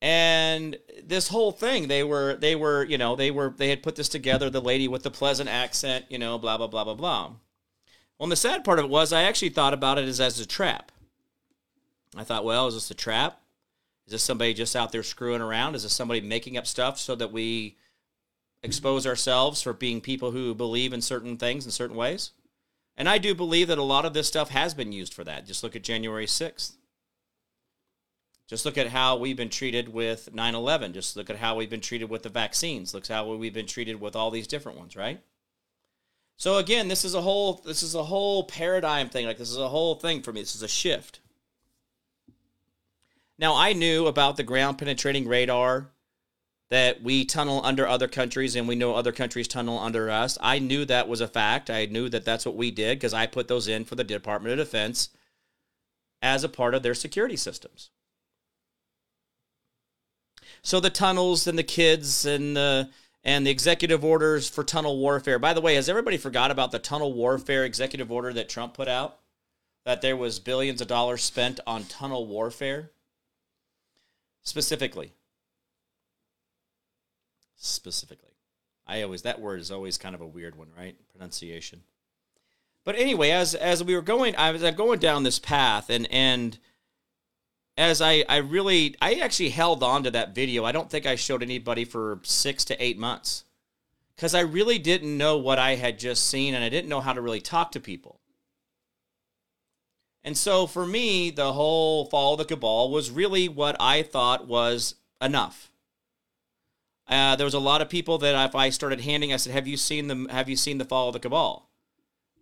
And 0.00 0.78
this 1.02 1.28
whole 1.28 1.50
thing, 1.50 1.88
they 1.88 2.04
were 2.04 2.36
they 2.36 2.54
were, 2.54 2.84
you 2.84 2.98
know, 2.98 3.16
they 3.16 3.30
were 3.30 3.54
they 3.56 3.70
had 3.70 3.82
put 3.82 3.96
this 3.96 4.08
together, 4.08 4.50
the 4.50 4.60
lady 4.60 4.86
with 4.86 5.02
the 5.02 5.10
pleasant 5.10 5.48
accent, 5.48 6.04
you 6.10 6.18
know, 6.18 6.38
blah 6.38 6.58
blah 6.58 6.66
blah 6.66 6.84
blah 6.84 6.94
blah. 6.94 7.32
Well, 8.24 8.28
and 8.28 8.32
the 8.32 8.36
sad 8.36 8.64
part 8.64 8.78
of 8.78 8.86
it 8.86 8.90
was 8.90 9.12
I 9.12 9.24
actually 9.24 9.50
thought 9.50 9.74
about 9.74 9.98
it 9.98 10.08
as, 10.08 10.18
as 10.18 10.40
a 10.40 10.46
trap. 10.46 10.90
I 12.16 12.24
thought, 12.24 12.42
well, 12.42 12.66
is 12.66 12.72
this 12.72 12.90
a 12.90 12.94
trap? 12.94 13.38
Is 14.06 14.12
this 14.12 14.22
somebody 14.22 14.54
just 14.54 14.74
out 14.74 14.92
there 14.92 15.02
screwing 15.02 15.42
around? 15.42 15.74
Is 15.74 15.82
this 15.82 15.92
somebody 15.92 16.22
making 16.22 16.56
up 16.56 16.66
stuff 16.66 16.98
so 16.98 17.14
that 17.16 17.32
we 17.32 17.76
expose 18.62 19.06
ourselves 19.06 19.60
for 19.60 19.74
being 19.74 20.00
people 20.00 20.30
who 20.30 20.54
believe 20.54 20.94
in 20.94 21.02
certain 21.02 21.36
things 21.36 21.66
in 21.66 21.70
certain 21.70 21.98
ways. 21.98 22.30
And 22.96 23.10
I 23.10 23.18
do 23.18 23.34
believe 23.34 23.68
that 23.68 23.76
a 23.76 23.82
lot 23.82 24.06
of 24.06 24.14
this 24.14 24.26
stuff 24.26 24.48
has 24.48 24.72
been 24.72 24.90
used 24.90 25.12
for 25.12 25.24
that. 25.24 25.44
Just 25.44 25.62
look 25.62 25.76
at 25.76 25.82
January 25.82 26.24
6th. 26.24 26.76
Just 28.48 28.64
look 28.64 28.78
at 28.78 28.86
how 28.86 29.18
we've 29.18 29.36
been 29.36 29.50
treated 29.50 29.90
with 29.90 30.32
9 30.32 30.54
11. 30.54 30.94
Just 30.94 31.14
look 31.14 31.28
at 31.28 31.36
how 31.36 31.56
we've 31.56 31.68
been 31.68 31.82
treated 31.82 32.08
with 32.08 32.22
the 32.22 32.30
vaccines. 32.30 32.94
Look 32.94 33.06
how 33.06 33.34
we've 33.34 33.52
been 33.52 33.66
treated 33.66 34.00
with 34.00 34.16
all 34.16 34.30
these 34.30 34.46
different 34.46 34.78
ones, 34.78 34.96
right? 34.96 35.20
So 36.36 36.58
again, 36.58 36.88
this 36.88 37.04
is 37.04 37.14
a 37.14 37.22
whole 37.22 37.62
this 37.64 37.82
is 37.82 37.94
a 37.94 38.04
whole 38.04 38.44
paradigm 38.44 39.08
thing. 39.08 39.26
Like 39.26 39.38
this 39.38 39.50
is 39.50 39.56
a 39.56 39.68
whole 39.68 39.94
thing 39.94 40.22
for 40.22 40.32
me. 40.32 40.40
This 40.40 40.54
is 40.54 40.62
a 40.62 40.68
shift. 40.68 41.20
Now 43.38 43.54
I 43.54 43.72
knew 43.72 44.06
about 44.06 44.36
the 44.36 44.42
ground 44.42 44.78
penetrating 44.78 45.26
radar 45.26 45.90
that 46.70 47.02
we 47.02 47.24
tunnel 47.24 47.60
under 47.64 47.86
other 47.86 48.08
countries 48.08 48.56
and 48.56 48.66
we 48.66 48.74
know 48.74 48.94
other 48.94 49.12
countries 49.12 49.46
tunnel 49.46 49.78
under 49.78 50.10
us. 50.10 50.38
I 50.40 50.58
knew 50.58 50.84
that 50.86 51.08
was 51.08 51.20
a 51.20 51.28
fact. 51.28 51.70
I 51.70 51.86
knew 51.86 52.08
that 52.08 52.24
that's 52.24 52.46
what 52.46 52.56
we 52.56 52.70
did 52.70 52.98
because 52.98 53.14
I 53.14 53.26
put 53.26 53.48
those 53.48 53.68
in 53.68 53.84
for 53.84 53.94
the 53.94 54.04
Department 54.04 54.58
of 54.58 54.66
Defense 54.66 55.10
as 56.22 56.42
a 56.42 56.48
part 56.48 56.74
of 56.74 56.82
their 56.82 56.94
security 56.94 57.36
systems. 57.36 57.90
So 60.62 60.80
the 60.80 60.90
tunnels 60.90 61.46
and 61.46 61.58
the 61.58 61.62
kids 61.62 62.24
and 62.24 62.56
the 62.56 62.90
and 63.24 63.46
the 63.46 63.50
executive 63.50 64.04
orders 64.04 64.48
for 64.48 64.62
tunnel 64.62 64.98
warfare. 64.98 65.38
By 65.38 65.54
the 65.54 65.60
way, 65.60 65.74
has 65.76 65.88
everybody 65.88 66.18
forgot 66.18 66.50
about 66.50 66.70
the 66.70 66.78
tunnel 66.78 67.12
warfare 67.12 67.64
executive 67.64 68.12
order 68.12 68.32
that 68.34 68.48
Trump 68.48 68.74
put 68.74 68.88
out? 68.88 69.18
That 69.84 70.02
there 70.02 70.16
was 70.16 70.38
billions 70.38 70.80
of 70.80 70.88
dollars 70.88 71.22
spent 71.22 71.60
on 71.66 71.84
tunnel 71.84 72.26
warfare? 72.26 72.90
Specifically, 74.42 75.12
specifically. 77.56 78.32
I 78.86 79.02
always 79.02 79.22
that 79.22 79.40
word 79.40 79.60
is 79.60 79.70
always 79.70 79.96
kind 79.96 80.14
of 80.14 80.20
a 80.20 80.26
weird 80.26 80.56
one, 80.56 80.68
right? 80.76 80.96
Pronunciation. 81.10 81.82
But 82.84 82.96
anyway, 82.96 83.30
as 83.30 83.54
as 83.54 83.82
we 83.82 83.94
were 83.94 84.02
going, 84.02 84.36
I 84.36 84.50
was 84.50 84.62
going 84.72 84.98
down 84.98 85.22
this 85.22 85.38
path, 85.38 85.88
and 85.88 86.06
and 86.10 86.58
as 87.76 88.00
I 88.00 88.24
I 88.28 88.36
really 88.36 88.96
I 89.00 89.14
actually 89.14 89.50
held 89.50 89.82
on 89.82 90.04
to 90.04 90.10
that 90.12 90.34
video. 90.34 90.64
I 90.64 90.72
don't 90.72 90.90
think 90.90 91.06
I 91.06 91.16
showed 91.16 91.42
anybody 91.42 91.84
for 91.84 92.20
six 92.22 92.64
to 92.66 92.82
eight 92.82 92.98
months 92.98 93.44
because 94.14 94.34
I 94.34 94.40
really 94.40 94.78
didn't 94.78 95.16
know 95.16 95.36
what 95.36 95.58
I 95.58 95.74
had 95.74 95.98
just 95.98 96.26
seen, 96.28 96.54
and 96.54 96.62
I 96.62 96.68
didn't 96.68 96.88
know 96.88 97.00
how 97.00 97.12
to 97.12 97.20
really 97.20 97.40
talk 97.40 97.72
to 97.72 97.80
people. 97.80 98.20
And 100.22 100.38
so 100.38 100.66
for 100.66 100.86
me, 100.86 101.30
the 101.30 101.52
whole 101.52 102.06
fall 102.06 102.32
of 102.32 102.38
the 102.38 102.44
cabal 102.44 102.90
was 102.90 103.10
really 103.10 103.48
what 103.48 103.76
I 103.78 104.02
thought 104.02 104.46
was 104.46 104.94
enough. 105.20 105.70
Uh, 107.06 107.36
there 107.36 107.44
was 107.44 107.54
a 107.54 107.58
lot 107.58 107.82
of 107.82 107.90
people 107.90 108.16
that 108.18 108.48
if 108.48 108.54
I 108.54 108.70
started 108.70 109.00
handing, 109.00 109.32
I 109.32 109.36
said, 109.36 109.52
"Have 109.52 109.66
you 109.66 109.76
seen 109.76 110.06
the 110.06 110.26
Have 110.30 110.48
you 110.48 110.56
seen 110.56 110.78
the 110.78 110.84
Fall 110.84 111.08
of 111.08 111.12
the 111.12 111.20
Cabal?" 111.20 111.68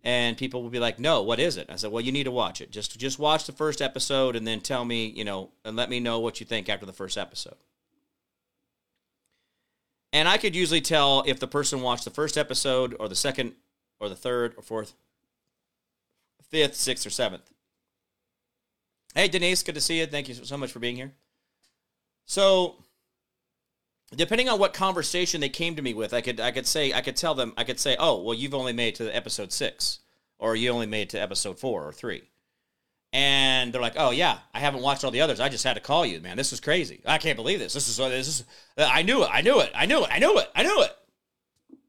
And 0.03 0.37
people 0.37 0.63
would 0.63 0.71
be 0.71 0.79
like, 0.79 0.99
"No, 0.99 1.21
what 1.21 1.39
is 1.39 1.55
it?" 1.55 1.69
I 1.69 1.77
said, 1.77 1.91
"Well, 1.91 2.03
you 2.03 2.11
need 2.11 2.25
to 2.25 2.31
watch 2.31 2.59
it. 2.59 2.71
Just 2.71 2.99
just 2.99 3.19
watch 3.19 3.45
the 3.45 3.53
first 3.53 3.81
episode 3.81 4.35
and 4.35 4.45
then 4.45 4.59
tell 4.59 4.83
me, 4.83 5.07
you 5.07 5.23
know, 5.23 5.51
and 5.63 5.77
let 5.77 5.89
me 5.89 5.99
know 5.99 6.19
what 6.19 6.39
you 6.39 6.45
think 6.45 6.67
after 6.67 6.85
the 6.85 6.93
first 6.93 7.17
episode." 7.17 7.55
And 10.11 10.27
I 10.27 10.37
could 10.37 10.55
usually 10.55 10.81
tell 10.81 11.23
if 11.25 11.39
the 11.39 11.47
person 11.47 11.81
watched 11.81 12.03
the 12.03 12.11
first 12.11 12.37
episode 12.37 12.95
or 12.99 13.09
the 13.09 13.15
second 13.15 13.55
or 13.99 14.09
the 14.09 14.15
third 14.15 14.53
or 14.57 14.61
fourth, 14.61 14.93
fifth, 16.49 16.75
sixth, 16.75 17.05
or 17.05 17.09
seventh. 17.09 17.49
Hey, 19.15 19.27
Denise, 19.27 19.63
good 19.63 19.75
to 19.75 19.81
see 19.81 19.99
you. 19.99 20.05
Thank 20.05 20.27
you 20.27 20.35
so 20.35 20.57
much 20.57 20.71
for 20.71 20.79
being 20.79 20.95
here. 20.95 21.13
So 22.25 22.75
depending 24.15 24.49
on 24.49 24.59
what 24.59 24.73
conversation 24.73 25.41
they 25.41 25.49
came 25.49 25.75
to 25.75 25.81
me 25.81 25.93
with, 25.93 26.13
I 26.13 26.21
could 26.21 26.39
I 26.39 26.51
could 26.51 26.67
say 26.67 26.93
I 26.93 27.01
could 27.01 27.15
tell 27.15 27.35
them 27.35 27.53
I 27.57 27.63
could 27.63 27.79
say, 27.79 27.95
oh 27.99 28.21
well, 28.21 28.33
you've 28.33 28.53
only 28.53 28.73
made 28.73 28.95
to 28.95 29.15
episode 29.15 29.51
six, 29.51 29.99
or 30.39 30.55
you 30.55 30.69
only 30.71 30.85
made 30.85 31.09
to 31.11 31.21
episode 31.21 31.59
four 31.59 31.87
or 31.87 31.93
three, 31.93 32.23
and 33.11 33.71
they're 33.71 33.81
like, 33.81 33.95
oh 33.97 34.11
yeah, 34.11 34.39
I 34.53 34.59
haven't 34.59 34.81
watched 34.81 35.03
all 35.03 35.11
the 35.11 35.21
others. 35.21 35.39
I 35.39 35.49
just 35.49 35.63
had 35.63 35.75
to 35.75 35.79
call 35.79 36.05
you, 36.05 36.19
man. 36.19 36.37
This 36.37 36.53
is 36.53 36.59
crazy. 36.59 37.01
I 37.05 37.17
can't 37.17 37.37
believe 37.37 37.59
this. 37.59 37.73
This 37.73 37.87
is 37.87 37.97
this 37.97 38.27
is. 38.27 38.43
I 38.77 39.01
knew 39.03 39.23
it. 39.23 39.29
I 39.31 39.41
knew 39.41 39.59
it. 39.61 39.71
I 39.73 39.85
knew 39.85 40.03
it. 40.03 40.09
I 40.11 40.19
knew 40.19 40.37
it. 40.37 40.49
I 40.55 40.63
knew 40.63 40.81
it. 40.83 40.95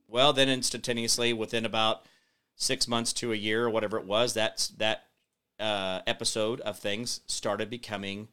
Well, 0.08 0.32
then 0.32 0.48
instantaneously, 0.48 1.32
within 1.32 1.64
about 1.64 2.06
six 2.54 2.86
months 2.86 3.12
to 3.14 3.32
a 3.32 3.36
year 3.36 3.64
or 3.64 3.70
whatever 3.70 3.98
it 3.98 4.06
was, 4.06 4.34
that's 4.34 4.68
that 4.68 5.06
uh, 5.58 6.00
episode 6.06 6.60
of 6.60 6.78
things 6.78 7.20
started 7.26 7.68
becoming 7.70 8.28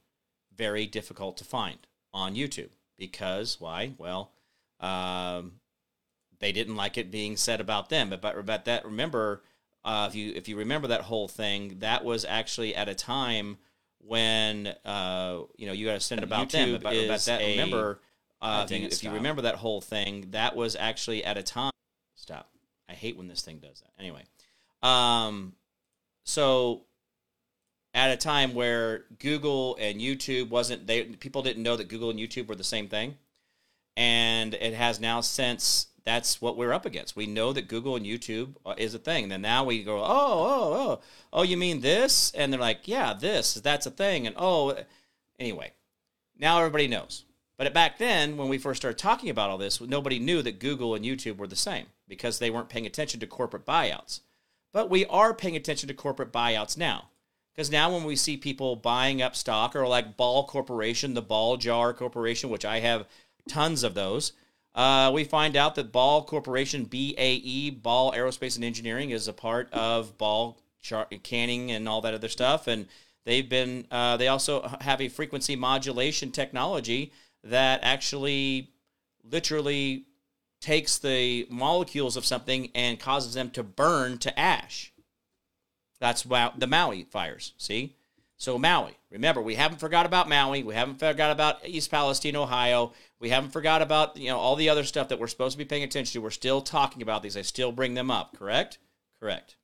very 0.55 0.85
difficult 0.85 1.37
to 1.37 1.43
find 1.43 1.87
on 2.13 2.35
YouTube 2.35 2.69
because 3.01 3.59
why? 3.59 3.93
Well, 3.97 4.31
um, 4.79 5.53
they 6.39 6.51
didn't 6.51 6.75
like 6.75 6.99
it 6.99 7.09
being 7.09 7.35
said 7.35 7.59
about 7.59 7.89
them. 7.89 8.11
But 8.11 8.21
but, 8.21 8.45
but 8.45 8.65
that 8.65 8.85
remember, 8.85 9.41
uh, 9.83 10.05
if 10.07 10.15
you 10.15 10.31
if 10.35 10.47
you 10.47 10.57
remember 10.57 10.87
that 10.89 11.01
whole 11.01 11.27
thing, 11.27 11.79
that 11.79 12.05
was 12.05 12.25
actually 12.25 12.75
at 12.75 12.87
a 12.87 12.93
time 12.93 13.57
when 13.97 14.67
uh, 14.85 15.39
you 15.57 15.65
know 15.65 15.73
you 15.73 15.87
got 15.87 15.95
to 15.95 15.99
send 15.99 16.21
about 16.21 16.49
YouTube 16.49 16.51
them. 16.51 16.81
But, 16.83 17.07
but 17.07 17.25
that 17.25 17.41
a, 17.41 17.57
remember, 17.57 18.01
uh, 18.39 18.67
if, 18.69 18.79
you, 18.79 18.85
if 18.85 19.03
you 19.03 19.09
remember 19.09 19.41
that 19.41 19.55
whole 19.55 19.81
thing, 19.81 20.27
that 20.29 20.55
was 20.55 20.75
actually 20.75 21.25
at 21.25 21.37
a 21.37 21.43
time. 21.43 21.71
Stop. 22.15 22.51
I 22.87 22.93
hate 22.93 23.17
when 23.17 23.27
this 23.27 23.41
thing 23.41 23.57
does 23.57 23.81
that. 23.81 23.93
Anyway, 23.99 24.25
um, 24.83 25.53
so 26.23 26.83
at 27.93 28.11
a 28.11 28.17
time 28.17 28.53
where 28.53 29.05
Google 29.19 29.77
and 29.79 29.99
YouTube 29.99 30.49
wasn't 30.49 30.87
they 30.87 31.03
people 31.03 31.41
didn't 31.41 31.63
know 31.63 31.75
that 31.75 31.89
Google 31.89 32.09
and 32.09 32.19
YouTube 32.19 32.47
were 32.47 32.55
the 32.55 32.63
same 32.63 32.87
thing. 32.87 33.17
And 33.97 34.53
it 34.53 34.73
has 34.73 34.99
now 34.99 35.21
since 35.21 35.87
that's 36.03 36.41
what 36.41 36.57
we're 36.57 36.73
up 36.73 36.85
against. 36.85 37.15
We 37.15 37.27
know 37.27 37.53
that 37.53 37.67
Google 37.67 37.95
and 37.95 38.05
YouTube 38.05 38.55
uh, 38.65 38.73
is 38.77 38.95
a 38.95 38.99
thing. 38.99 39.29
Then 39.29 39.41
now 39.41 39.63
we 39.63 39.83
go, 39.83 39.99
oh, 39.99 40.05
oh, 40.05 40.73
oh, 40.73 41.01
oh, 41.31 41.43
you 41.43 41.57
mean 41.57 41.81
this? 41.81 42.31
And 42.31 42.51
they're 42.51 42.59
like, 42.59 42.87
yeah, 42.87 43.13
this, 43.13 43.53
that's 43.55 43.85
a 43.85 43.91
thing. 43.91 44.25
And 44.25 44.35
oh, 44.39 44.75
anyway, 45.39 45.73
now 46.39 46.57
everybody 46.57 46.87
knows. 46.87 47.25
But 47.57 47.73
back 47.73 47.99
then, 47.99 48.37
when 48.37 48.49
we 48.49 48.57
first 48.57 48.81
started 48.81 48.97
talking 48.97 49.29
about 49.29 49.51
all 49.51 49.59
this, 49.59 49.79
nobody 49.79 50.17
knew 50.17 50.41
that 50.41 50.59
Google 50.59 50.95
and 50.95 51.05
YouTube 51.05 51.37
were 51.37 51.47
the 51.47 51.55
same 51.55 51.85
because 52.07 52.39
they 52.39 52.49
weren't 52.49 52.69
paying 52.69 52.87
attention 52.87 53.19
to 53.19 53.27
corporate 53.27 53.67
buyouts. 53.67 54.21
But 54.73 54.89
we 54.89 55.05
are 55.05 55.33
paying 55.33 55.55
attention 55.55 55.87
to 55.87 55.93
corporate 55.93 56.33
buyouts 56.33 56.75
now. 56.75 57.09
Because 57.61 57.71
now 57.71 57.93
when 57.93 58.05
we 58.05 58.15
see 58.15 58.37
people 58.37 58.75
buying 58.75 59.21
up 59.21 59.35
stock 59.35 59.75
or 59.75 59.87
like 59.87 60.17
Ball 60.17 60.47
Corporation, 60.47 61.13
the 61.13 61.21
Ball 61.21 61.57
Jar 61.57 61.93
Corporation, 61.93 62.49
which 62.49 62.65
I 62.65 62.79
have 62.79 63.05
tons 63.47 63.83
of 63.83 63.93
those, 63.93 64.33
uh, 64.73 65.11
we 65.13 65.23
find 65.25 65.55
out 65.55 65.75
that 65.75 65.91
Ball 65.91 66.23
Corporation, 66.23 66.85
BAE, 66.85 67.77
Ball 67.79 68.13
Aerospace 68.13 68.55
and 68.55 68.65
Engineering, 68.65 69.11
is 69.11 69.27
a 69.27 69.33
part 69.33 69.71
of 69.71 70.17
Ball 70.17 70.57
Canning 71.21 71.69
and 71.69 71.87
all 71.87 72.01
that 72.01 72.15
other 72.15 72.29
stuff. 72.29 72.65
And 72.65 72.87
they've 73.25 73.47
been 73.47 73.85
uh, 73.91 74.17
they 74.17 74.27
also 74.27 74.67
have 74.81 74.99
a 74.99 75.07
frequency 75.07 75.55
modulation 75.55 76.31
technology 76.31 77.13
that 77.43 77.81
actually 77.83 78.71
literally 79.23 80.05
takes 80.61 80.97
the 80.97 81.45
molecules 81.51 82.17
of 82.17 82.25
something 82.25 82.71
and 82.73 82.99
causes 82.99 83.35
them 83.35 83.51
to 83.51 83.61
burn 83.61 84.17
to 84.17 84.39
ash. 84.39 84.90
That's 86.01 86.25
why 86.25 86.51
the 86.57 86.65
Maui 86.65 87.03
fires. 87.03 87.53
See, 87.57 87.95
so 88.35 88.57
Maui. 88.57 88.97
Remember, 89.11 89.39
we 89.39 89.53
haven't 89.53 89.79
forgot 89.79 90.07
about 90.07 90.27
Maui. 90.27 90.63
We 90.63 90.73
haven't 90.73 90.97
forgot 90.97 91.31
about 91.31 91.59
East 91.63 91.91
Palestine, 91.91 92.35
Ohio. 92.35 92.93
We 93.19 93.29
haven't 93.29 93.51
forgot 93.51 93.83
about 93.83 94.17
you 94.17 94.29
know 94.29 94.39
all 94.39 94.55
the 94.55 94.67
other 94.67 94.83
stuff 94.83 95.09
that 95.09 95.19
we're 95.19 95.27
supposed 95.27 95.53
to 95.53 95.57
be 95.59 95.65
paying 95.65 95.83
attention 95.83 96.13
to. 96.13 96.23
We're 96.23 96.31
still 96.31 96.59
talking 96.59 97.03
about 97.03 97.21
these. 97.21 97.37
I 97.37 97.43
still 97.43 97.71
bring 97.71 97.93
them 97.93 98.09
up. 98.09 98.35
Correct? 98.35 98.79
Correct. 99.19 99.57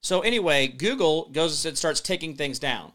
So 0.00 0.22
anyway, 0.22 0.66
Google 0.66 1.28
goes 1.28 1.66
and 1.66 1.76
starts 1.76 2.00
taking 2.00 2.34
things 2.34 2.58
down. 2.58 2.92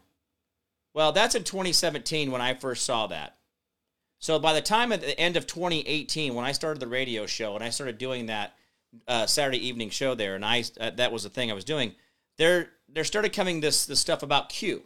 Well, 0.92 1.12
that's 1.12 1.36
in 1.36 1.44
2017 1.44 2.32
when 2.32 2.40
I 2.40 2.54
first 2.54 2.84
saw 2.84 3.06
that. 3.06 3.36
So 4.18 4.40
by 4.40 4.54
the 4.54 4.60
time 4.60 4.90
at 4.90 5.02
the 5.02 5.18
end 5.20 5.36
of 5.36 5.46
2018, 5.46 6.34
when 6.34 6.44
I 6.44 6.52
started 6.52 6.80
the 6.80 6.88
radio 6.88 7.26
show 7.26 7.54
and 7.54 7.62
I 7.62 7.70
started 7.70 7.98
doing 7.98 8.26
that 8.26 8.56
uh, 9.08 9.26
Saturday 9.26 9.66
evening 9.66 9.90
show 9.90 10.14
there, 10.14 10.34
and 10.34 10.44
I 10.44 10.64
uh, 10.80 10.90
that 10.90 11.12
was 11.12 11.22
the 11.22 11.28
thing 11.30 11.50
I 11.50 11.54
was 11.54 11.64
doing. 11.64 11.94
There, 12.36 12.70
there 12.88 13.04
started 13.04 13.32
coming 13.32 13.60
this 13.60 13.86
this 13.86 14.00
stuff 14.00 14.22
about 14.22 14.48
Q, 14.48 14.82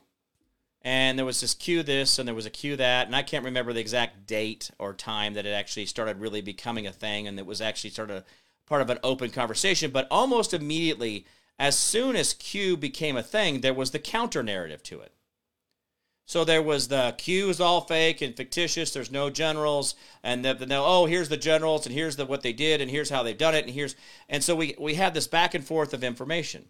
and 0.83 1.18
there 1.18 1.27
was 1.27 1.40
this 1.40 1.55
Q 1.55 1.83
this 1.83 2.18
and 2.18 2.27
there 2.27 2.35
was 2.35 2.47
a 2.47 2.51
Q 2.51 2.77
that, 2.77 3.07
and 3.07 3.16
I 3.16 3.23
can't 3.23 3.44
remember 3.44 3.73
the 3.73 3.81
exact 3.81 4.27
date 4.27 4.71
or 4.79 4.92
time 4.94 5.35
that 5.35 5.47
it 5.47 5.53
actually 5.53 5.87
started 5.87 6.21
really 6.21 6.40
becoming 6.40 6.87
a 6.87 6.92
thing, 6.92 7.27
and 7.27 7.38
it 7.38 7.47
was 7.47 7.61
actually 7.61 7.90
sort 7.90 8.11
of 8.11 8.25
part 8.66 8.83
of 8.83 8.90
an 8.90 8.99
open 9.03 9.31
conversation. 9.31 9.90
But 9.90 10.07
almost 10.11 10.55
immediately, 10.55 11.27
as 11.59 11.79
soon 11.79 12.16
as 12.16 12.35
Q 12.35 12.77
became 12.77 13.16
a 13.16 13.23
thing, 13.23 13.61
there 13.61 13.75
was 13.75 13.90
the 13.90 13.99
counter 13.99 14.42
narrative 14.42 14.83
to 14.85 15.01
it. 15.01 15.12
So 16.29 16.45
there 16.45 16.62
was 16.62 16.88
the 16.88 17.14
Q 17.17 17.49
is 17.49 17.59
all 17.59 17.81
fake 17.81 18.21
and 18.21 18.37
fictitious. 18.37 18.93
There's 18.93 19.11
no 19.11 19.31
generals, 19.31 19.95
and 20.23 20.45
the, 20.45 20.53
the 20.53 20.77
oh 20.77 21.07
here's 21.07 21.31
the 21.31 21.38
generals, 21.38 21.87
and 21.87 21.95
here's 21.95 22.17
the 22.17 22.27
what 22.27 22.43
they 22.43 22.53
did, 22.53 22.83
and 22.83 22.91
here's 22.91 23.09
how 23.09 23.23
they've 23.23 23.37
done 23.37 23.55
it, 23.55 23.64
and 23.64 23.73
here's 23.73 23.97
and 24.29 24.45
so 24.45 24.55
we 24.55 24.77
we 24.79 24.95
had 24.95 25.14
this 25.14 25.27
back 25.27 25.55
and 25.55 25.64
forth 25.64 25.95
of 25.95 26.05
information. 26.05 26.67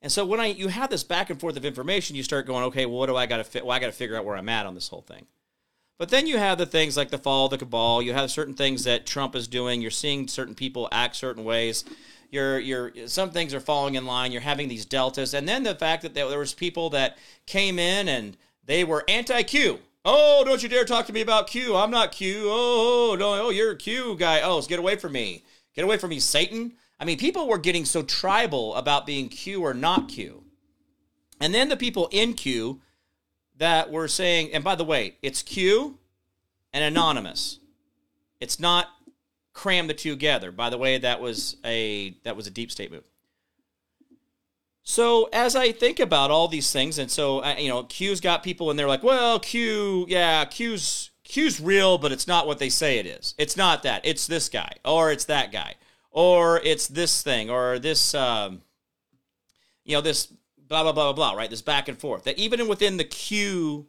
And 0.00 0.10
so 0.10 0.24
when 0.24 0.40
I 0.40 0.46
you 0.46 0.68
have 0.68 0.88
this 0.88 1.04
back 1.04 1.28
and 1.28 1.38
forth 1.38 1.58
of 1.58 1.66
information, 1.66 2.16
you 2.16 2.22
start 2.22 2.46
going, 2.46 2.64
okay, 2.64 2.86
well, 2.86 3.00
what 3.00 3.06
do 3.06 3.16
I 3.16 3.26
got 3.26 3.36
to 3.36 3.44
fit? 3.44 3.66
Well, 3.66 3.76
I 3.76 3.78
got 3.78 3.86
to 3.86 3.92
figure 3.92 4.16
out 4.16 4.24
where 4.24 4.36
I'm 4.36 4.48
at 4.48 4.64
on 4.64 4.74
this 4.74 4.88
whole 4.88 5.02
thing. 5.02 5.26
But 5.98 6.08
then 6.08 6.26
you 6.26 6.38
have 6.38 6.56
the 6.56 6.64
things 6.64 6.96
like 6.96 7.10
the 7.10 7.18
fall 7.18 7.44
of 7.44 7.50
the 7.50 7.58
cabal. 7.58 8.00
You 8.00 8.14
have 8.14 8.30
certain 8.30 8.54
things 8.54 8.84
that 8.84 9.04
Trump 9.04 9.36
is 9.36 9.46
doing. 9.46 9.82
You're 9.82 9.90
seeing 9.90 10.26
certain 10.26 10.54
people 10.54 10.88
act 10.90 11.16
certain 11.16 11.44
ways 11.44 11.84
you're 12.32 12.58
you're 12.58 12.92
some 13.06 13.30
things 13.30 13.54
are 13.54 13.60
falling 13.60 13.94
in 13.94 14.06
line. 14.06 14.32
You're 14.32 14.40
having 14.40 14.68
these 14.68 14.84
deltas, 14.84 15.34
and 15.34 15.48
then 15.48 15.62
the 15.62 15.76
fact 15.76 16.02
that 16.02 16.14
there 16.14 16.38
was 16.38 16.54
people 16.54 16.90
that 16.90 17.18
came 17.46 17.78
in 17.78 18.08
and 18.08 18.36
they 18.64 18.82
were 18.82 19.04
anti-Q. 19.06 19.78
Oh, 20.04 20.42
don't 20.44 20.62
you 20.62 20.68
dare 20.68 20.84
talk 20.84 21.06
to 21.06 21.12
me 21.12 21.20
about 21.20 21.46
Q. 21.46 21.76
I'm 21.76 21.90
not 21.90 22.10
Q. 22.10 22.46
Oh, 22.46 23.16
no, 23.16 23.46
oh, 23.46 23.50
you're 23.50 23.72
a 23.72 23.76
Q 23.76 24.16
guy. 24.16 24.40
Oh, 24.40 24.60
get 24.62 24.80
away 24.80 24.96
from 24.96 25.12
me. 25.12 25.44
Get 25.76 25.84
away 25.84 25.96
from 25.96 26.10
me, 26.10 26.18
Satan. 26.18 26.72
I 26.98 27.04
mean, 27.04 27.18
people 27.18 27.46
were 27.46 27.58
getting 27.58 27.84
so 27.84 28.02
tribal 28.02 28.74
about 28.74 29.06
being 29.06 29.28
Q 29.28 29.62
or 29.62 29.74
not 29.74 30.08
Q. 30.08 30.42
And 31.40 31.54
then 31.54 31.68
the 31.68 31.76
people 31.76 32.08
in 32.10 32.34
Q 32.34 32.80
that 33.58 33.90
were 33.90 34.08
saying, 34.08 34.52
and 34.52 34.64
by 34.64 34.74
the 34.74 34.84
way, 34.84 35.16
it's 35.22 35.42
Q 35.42 35.98
and 36.72 36.82
anonymous. 36.82 37.58
It's 38.40 38.58
not 38.58 38.88
cram 39.52 39.86
the 39.86 39.94
two 39.94 40.10
together. 40.10 40.50
By 40.50 40.70
the 40.70 40.78
way, 40.78 40.98
that 40.98 41.20
was 41.20 41.56
a 41.64 42.16
that 42.24 42.36
was 42.36 42.46
a 42.46 42.50
deep 42.50 42.70
state 42.70 42.90
move. 42.90 43.04
So 44.84 45.28
as 45.32 45.54
I 45.54 45.70
think 45.72 46.00
about 46.00 46.30
all 46.30 46.48
these 46.48 46.72
things, 46.72 46.98
and 46.98 47.10
so 47.10 47.46
you 47.56 47.68
know, 47.68 47.84
Q's 47.84 48.20
got 48.20 48.42
people, 48.42 48.70
and 48.70 48.78
they're 48.78 48.88
like, 48.88 49.02
"Well, 49.02 49.38
Q, 49.38 50.06
yeah, 50.08 50.44
Q's 50.44 51.10
Q's 51.24 51.60
real, 51.60 51.98
but 51.98 52.12
it's 52.12 52.26
not 52.26 52.46
what 52.46 52.58
they 52.58 52.68
say 52.68 52.98
it 52.98 53.06
is. 53.06 53.34
It's 53.38 53.56
not 53.56 53.84
that. 53.84 54.04
It's 54.04 54.26
this 54.26 54.48
guy, 54.48 54.72
or 54.84 55.12
it's 55.12 55.26
that 55.26 55.52
guy, 55.52 55.76
or 56.10 56.60
it's 56.64 56.88
this 56.88 57.22
thing, 57.22 57.48
or 57.48 57.78
this, 57.78 58.14
um, 58.14 58.62
you 59.84 59.94
know, 59.94 60.00
this 60.00 60.26
blah 60.58 60.82
blah 60.82 60.92
blah 60.92 61.12
blah 61.12 61.30
blah. 61.30 61.38
Right? 61.38 61.50
This 61.50 61.62
back 61.62 61.88
and 61.88 61.98
forth. 61.98 62.24
That 62.24 62.38
even 62.38 62.66
within 62.66 62.96
the 62.96 63.04
Q, 63.04 63.86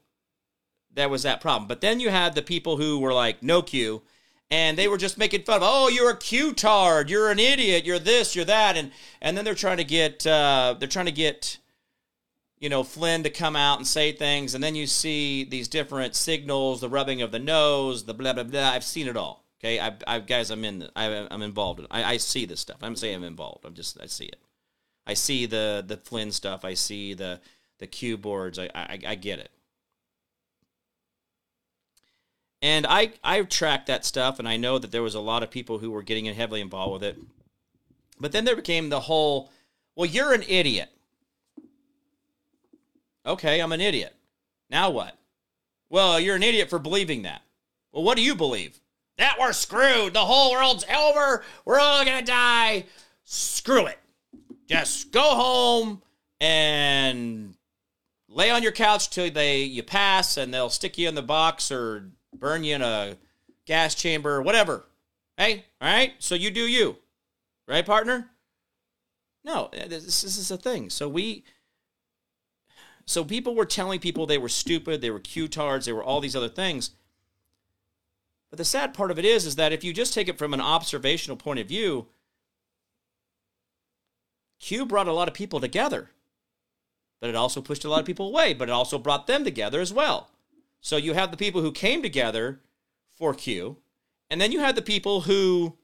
there 0.93 1.10
was 1.10 1.23
that 1.23 1.41
problem. 1.41 1.67
But 1.67 1.82
then 1.82 1.99
you 1.99 2.10
had 2.10 2.36
the 2.36 2.43
people 2.43 2.78
who 2.78 2.99
were 2.99 3.13
like, 3.13 3.41
"No 3.41 3.62
Q." 3.63 4.04
and 4.53 4.77
they 4.77 4.87
were 4.87 4.99
just 4.99 5.17
making 5.17 5.41
fun 5.41 5.57
of, 5.57 5.63
oh, 5.65 5.87
you're 5.87 6.11
a 6.11 6.15
Q-tard, 6.17 7.09
you're 7.09 7.31
an 7.31 7.39
idiot, 7.39 7.85
you're 7.85 7.97
this, 7.97 8.35
you're 8.35 8.45
that, 8.45 8.77
and 8.77 8.91
and 9.19 9.35
then 9.35 9.43
they're 9.43 9.55
trying 9.55 9.77
to 9.77 9.83
get 9.83 10.27
uh, 10.27 10.75
they're 10.77 10.87
trying 10.87 11.07
to 11.07 11.11
get 11.11 11.57
you 12.59 12.69
know 12.69 12.83
Flynn 12.83 13.23
to 13.23 13.31
come 13.31 13.55
out 13.55 13.79
and 13.79 13.87
say 13.87 14.11
things, 14.11 14.53
and 14.53 14.63
then 14.63 14.75
you 14.75 14.85
see 14.85 15.43
these 15.43 15.67
different 15.67 16.15
signals, 16.15 16.81
the 16.81 16.89
rubbing 16.89 17.23
of 17.23 17.31
the 17.31 17.39
nose, 17.39 18.05
the 18.05 18.13
blah 18.13 18.33
blah 18.33 18.43
blah. 18.43 18.69
I've 18.69 18.83
seen 18.83 19.07
it 19.07 19.17
all. 19.17 19.43
Okay, 19.59 19.79
I, 19.79 19.95
I 20.05 20.19
guys, 20.19 20.51
I'm 20.51 20.63
in, 20.65 20.87
I, 20.95 21.05
am 21.05 21.41
involved. 21.41 21.79
In, 21.79 21.87
I, 21.89 22.03
I 22.03 22.17
see 22.17 22.45
this 22.45 22.59
stuff. 22.59 22.77
I'm 22.83 22.95
saying 22.95 23.15
I'm 23.15 23.23
involved. 23.23 23.65
I'm 23.65 23.73
just, 23.73 23.99
I 23.99 24.05
see 24.05 24.25
it. 24.25 24.39
I 25.07 25.15
see 25.15 25.47
the 25.47 25.83
the 25.85 25.97
Flynn 25.97 26.31
stuff. 26.31 26.63
I 26.63 26.75
see 26.75 27.15
the 27.15 27.41
the 27.79 27.87
Q 27.87 28.17
boards. 28.17 28.59
I, 28.59 28.69
I, 28.75 28.99
I 29.07 29.15
get 29.15 29.39
it. 29.39 29.49
And 32.63 32.88
I 32.88 33.12
I 33.26 33.41
tracked 33.41 33.88
that 33.88 34.06
stuff, 34.06 34.39
and 34.39 34.47
I 34.47 34.56
know 34.56 34.80
that 34.80 34.89
there 34.89 35.04
was 35.04 35.15
a 35.15 35.19
lot 35.19 35.43
of 35.43 35.52
people 35.52 35.80
who 35.80 35.91
were 35.91 36.02
getting 36.02 36.26
heavily 36.34 36.62
involved 36.62 36.93
with 36.93 37.04
it. 37.04 37.17
But 38.17 38.32
then 38.32 38.45
there 38.45 38.56
became 38.56 38.88
the 38.88 39.02
whole, 39.02 39.52
well, 39.97 40.10
you're 40.10 40.34
an 40.34 40.45
idiot. 40.47 40.89
Okay, 43.26 43.60
I'm 43.60 43.73
an 43.73 43.82
idiot. 43.82 44.15
Now 44.69 44.91
what? 44.91 45.17
Well, 45.89 46.21
you're 46.21 46.38
an 46.38 46.43
idiot 46.43 46.69
for 46.69 46.80
believing 46.80 47.23
that. 47.23 47.41
Well, 47.91 48.04
what 48.04 48.15
do 48.15 48.23
you 48.23 48.34
believe? 48.34 48.80
That 49.17 49.36
we're 49.38 49.52
screwed. 49.52 50.13
The 50.13 50.19
whole 50.19 50.54
world's 50.54 50.86
over. 50.86 51.43
We're 51.65 51.82
all 51.82 52.06
gonna 52.06 52.21
die. 52.21 52.86
Screw 53.26 53.88
it. 53.88 53.99
Just 54.69 55.12
go 55.12 55.36
home 55.36 56.02
and 56.39 57.56
lay 58.30 58.52
on 58.52 58.63
your 58.63 58.71
couch 58.71 59.10
till 59.10 59.30
they 59.30 59.63
you 59.63 59.84
pass, 59.84 60.38
and 60.38 60.54
they'll 60.54 60.69
stick 60.69 60.97
you 60.97 61.10
in 61.10 61.15
the 61.15 61.21
box 61.21 61.69
or 61.69 62.06
burn 62.39 62.63
you 62.63 62.76
in 62.76 62.82
a 62.82 63.17
gas 63.65 63.96
chamber, 63.96 64.41
whatever. 64.41 64.86
Hey, 65.38 65.65
all 65.82 65.88
right? 65.88 66.13
So 66.19 66.36
you 66.36 66.52
do 66.52 66.62
you. 66.62 66.98
Right, 67.67 67.86
partner? 67.86 68.30
No, 69.43 69.69
this, 69.72 70.22
this 70.22 70.38
is 70.38 70.52
a 70.52 70.58
thing. 70.58 70.89
So 70.89 71.08
we 71.08 71.43
so 73.06 73.26
people 73.26 73.56
were 73.56 73.65
telling 73.65 74.00
people 74.00 74.26
they 74.26 74.38
were 74.38 74.50
stupid, 74.50 75.02
they 75.02 75.12
were 75.12 75.19
Q-tards, 75.19 75.86
they 75.86 75.91
were 75.91 76.04
all 76.04 76.22
these 76.22 76.36
other 76.36 76.50
things. 76.50 76.91
But 78.50 78.58
the 78.58 78.65
sad 78.65 78.93
part 78.93 79.12
of 79.12 79.19
it 79.19 79.26
is 79.26 79.46
is 79.46 79.56
that 79.56 79.74
if 79.74 79.84
you 79.84 79.93
just 79.93 80.13
take 80.13 80.28
it 80.28 80.38
from 80.38 80.54
an 80.54 80.62
observational 80.62 81.38
point 81.38 81.60
of 81.60 81.67
view, 81.67 82.08
Q 84.60 84.86
brought 84.86 85.08
a 85.08 85.13
lot 85.13 85.28
of 85.28 85.34
people 85.34 85.60
together. 85.60 86.12
But 87.19 87.30
it 87.30 87.36
also 87.36 87.62
pushed 87.62 87.84
a 87.84 87.89
lot 87.89 88.00
of 88.00 88.06
people 88.06 88.28
away, 88.28 88.54
but 88.54 88.69
it 88.69 88.72
also 88.72 88.98
brought 88.98 89.28
them 89.28 89.43
together 89.43 89.82
as 89.82 89.91
well. 89.91 90.30
So 90.84 90.98
you 90.98 91.13
have 91.13 91.32
the 91.32 91.38
people 91.38 91.62
who 91.62 91.72
came 91.72 92.04
together 92.04 92.60
for 93.15 93.34
Q, 93.34 93.78
and 94.30 94.41
then 94.41 94.52
you 94.52 94.60
had 94.60 94.76
the 94.76 94.82
people 94.82 95.22
who 95.22 95.78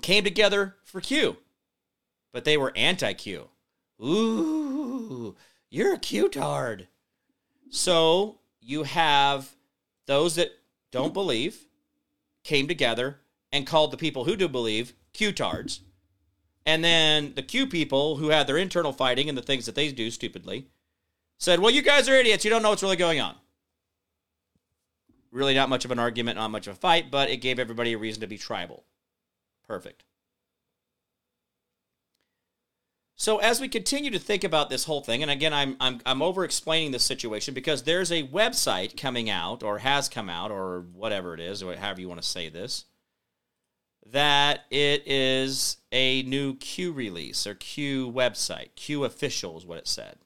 came 0.00 0.24
together 0.24 0.76
for 0.84 1.02
Q, 1.02 1.36
but 2.32 2.46
they 2.46 2.56
were 2.56 2.72
anti 2.74 3.12
Q. 3.12 3.50
Ooh, 4.02 5.36
you're 5.68 5.92
a 5.92 5.98
Q-tard. 5.98 6.88
So 7.68 8.38
you 8.62 8.84
have 8.84 9.50
those 10.06 10.36
that 10.36 10.52
don't 10.90 11.12
believe 11.12 11.66
came 12.42 12.66
together 12.66 13.18
and 13.52 13.66
called 13.66 13.90
the 13.90 13.98
people 13.98 14.24
who 14.24 14.34
do 14.34 14.48
believe 14.48 14.94
Q-tards. 15.12 15.80
And 16.64 16.82
then 16.82 17.34
the 17.36 17.42
Q 17.42 17.66
people 17.66 18.16
who 18.16 18.30
had 18.30 18.46
their 18.46 18.56
internal 18.56 18.94
fighting 18.94 19.28
and 19.28 19.36
the 19.36 19.42
things 19.42 19.66
that 19.66 19.74
they 19.74 19.92
do 19.92 20.10
stupidly 20.10 20.68
said, 21.36 21.60
Well, 21.60 21.70
you 21.70 21.82
guys 21.82 22.08
are 22.08 22.14
idiots. 22.14 22.46
You 22.46 22.50
don't 22.50 22.62
know 22.62 22.70
what's 22.70 22.82
really 22.82 22.96
going 22.96 23.20
on. 23.20 23.34
Really, 25.32 25.54
not 25.54 25.68
much 25.68 25.84
of 25.84 25.90
an 25.90 25.98
argument, 25.98 26.36
not 26.38 26.50
much 26.50 26.66
of 26.66 26.74
a 26.74 26.78
fight, 26.78 27.10
but 27.10 27.30
it 27.30 27.38
gave 27.38 27.58
everybody 27.58 27.92
a 27.92 27.98
reason 27.98 28.20
to 28.20 28.26
be 28.26 28.38
tribal. 28.38 28.84
Perfect. 29.66 30.04
So 33.20 33.36
as 33.36 33.60
we 33.60 33.68
continue 33.68 34.10
to 34.12 34.18
think 34.18 34.44
about 34.44 34.70
this 34.70 34.84
whole 34.84 35.02
thing, 35.02 35.20
and 35.20 35.30
again, 35.30 35.52
I'm 35.52 35.76
I'm 35.78 36.00
I'm 36.06 36.22
over 36.22 36.42
explaining 36.42 36.92
this 36.92 37.04
situation 37.04 37.52
because 37.52 37.82
there's 37.82 38.10
a 38.10 38.26
website 38.26 38.98
coming 38.98 39.28
out 39.28 39.62
or 39.62 39.80
has 39.80 40.08
come 40.08 40.30
out 40.30 40.50
or 40.50 40.86
whatever 40.94 41.34
it 41.34 41.40
is, 41.40 41.62
or 41.62 41.76
however 41.76 42.00
you 42.00 42.08
want 42.08 42.22
to 42.22 42.26
say 42.26 42.48
this, 42.48 42.86
that 44.06 44.64
it 44.70 45.06
is 45.06 45.76
a 45.92 46.22
new 46.22 46.54
Q 46.56 46.92
release 46.92 47.46
or 47.46 47.54
Q 47.54 48.10
website. 48.10 48.74
Q 48.74 49.04
official 49.04 49.58
is 49.58 49.66
what 49.66 49.76
it 49.76 49.86
said. 49.86 50.16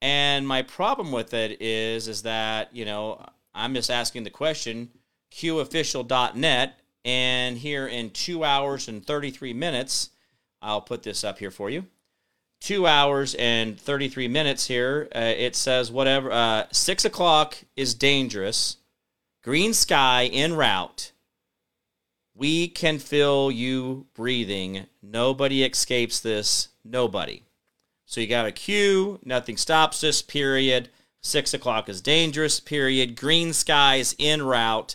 And 0.00 0.46
my 0.46 0.62
problem 0.62 1.10
with 1.10 1.34
it 1.34 1.60
is, 1.60 2.06
is 2.06 2.22
that 2.22 2.76
you 2.76 2.84
know 2.84 3.26
I'm 3.54 3.74
just 3.74 3.90
asking 3.90 4.24
the 4.24 4.30
question, 4.30 4.90
QOfficial.net, 5.32 6.78
and 7.04 7.58
here 7.58 7.86
in 7.86 8.10
two 8.10 8.44
hours 8.44 8.88
and 8.88 9.04
33 9.04 9.52
minutes, 9.52 10.10
I'll 10.62 10.80
put 10.80 11.02
this 11.02 11.22
up 11.22 11.38
here 11.38 11.50
for 11.50 11.70
you. 11.70 11.86
Two 12.60 12.86
hours 12.86 13.34
and 13.34 13.78
33 13.78 14.28
minutes 14.28 14.66
here. 14.66 15.08
Uh, 15.14 15.20
it 15.36 15.54
says 15.54 15.92
whatever. 15.92 16.32
Uh, 16.32 16.64
six 16.72 17.04
o'clock 17.04 17.58
is 17.76 17.94
dangerous. 17.94 18.78
Green 19.42 19.74
sky 19.74 20.26
en 20.32 20.54
route. 20.54 21.12
We 22.34 22.68
can 22.68 22.98
feel 22.98 23.50
you 23.50 24.06
breathing. 24.14 24.86
Nobody 25.02 25.62
escapes 25.62 26.20
this. 26.20 26.68
Nobody. 26.82 27.42
So 28.06 28.20
you 28.20 28.26
got 28.26 28.46
a 28.46 28.52
Q. 28.52 29.20
Nothing 29.24 29.56
stops 29.58 30.00
this. 30.00 30.22
Period. 30.22 30.88
Six 31.24 31.54
o'clock 31.54 31.88
is 31.88 32.02
dangerous. 32.02 32.60
Period. 32.60 33.16
Green 33.16 33.54
skies 33.54 34.14
en 34.18 34.42
route. 34.42 34.94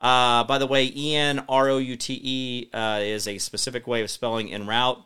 Uh, 0.00 0.42
by 0.42 0.58
the 0.58 0.66
way, 0.66 0.92
E 0.94 1.14
N 1.14 1.44
R 1.48 1.68
O 1.68 1.78
U 1.78 1.96
T 1.96 2.20
E 2.20 2.70
uh, 2.74 2.98
is 3.00 3.28
a 3.28 3.38
specific 3.38 3.86
way 3.86 4.02
of 4.02 4.10
spelling 4.10 4.52
en 4.52 4.66
route. 4.66 5.00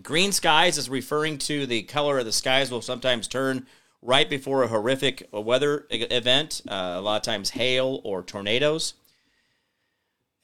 Green 0.00 0.30
skies 0.30 0.78
is 0.78 0.88
referring 0.88 1.36
to 1.38 1.66
the 1.66 1.82
color 1.82 2.20
of 2.20 2.24
the 2.24 2.32
skies 2.32 2.70
will 2.70 2.80
sometimes 2.80 3.26
turn 3.26 3.66
right 4.00 4.30
before 4.30 4.62
a 4.62 4.68
horrific 4.68 5.28
weather 5.32 5.86
event, 5.90 6.62
uh, 6.68 6.94
a 6.96 7.00
lot 7.00 7.16
of 7.16 7.22
times 7.22 7.50
hail 7.50 8.00
or 8.04 8.22
tornadoes. 8.22 8.94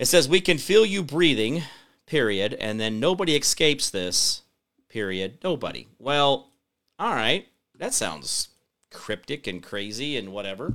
It 0.00 0.06
says, 0.06 0.28
We 0.28 0.40
can 0.40 0.58
feel 0.58 0.84
you 0.84 1.04
breathing, 1.04 1.62
period, 2.06 2.54
and 2.54 2.80
then 2.80 2.98
nobody 2.98 3.36
escapes 3.36 3.88
this, 3.88 4.42
period. 4.88 5.38
Nobody. 5.44 5.86
Well, 6.00 6.50
all 6.98 7.14
right. 7.14 7.46
That 7.78 7.94
sounds 7.94 8.48
cryptic 8.90 9.46
and 9.46 9.62
crazy 9.62 10.16
and 10.16 10.32
whatever. 10.32 10.74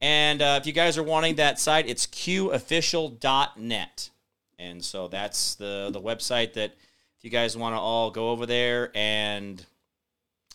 And 0.00 0.42
uh, 0.42 0.58
if 0.60 0.66
you 0.66 0.72
guys 0.72 0.96
are 0.96 1.02
wanting 1.02 1.36
that 1.36 1.58
site, 1.58 1.88
it's 1.88 2.06
qofficial.net. 2.06 4.10
And 4.58 4.84
so 4.84 5.08
that's 5.08 5.54
the, 5.56 5.90
the 5.92 6.00
website 6.00 6.54
that 6.54 6.74
if 7.18 7.24
you 7.24 7.30
guys 7.30 7.56
want 7.56 7.74
to 7.74 7.80
all 7.80 8.10
go 8.10 8.30
over 8.30 8.46
there 8.46 8.90
and 8.94 9.64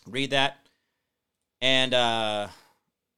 read 0.06 0.30
that. 0.30 0.58
And 1.60 1.94
uh, 1.94 2.48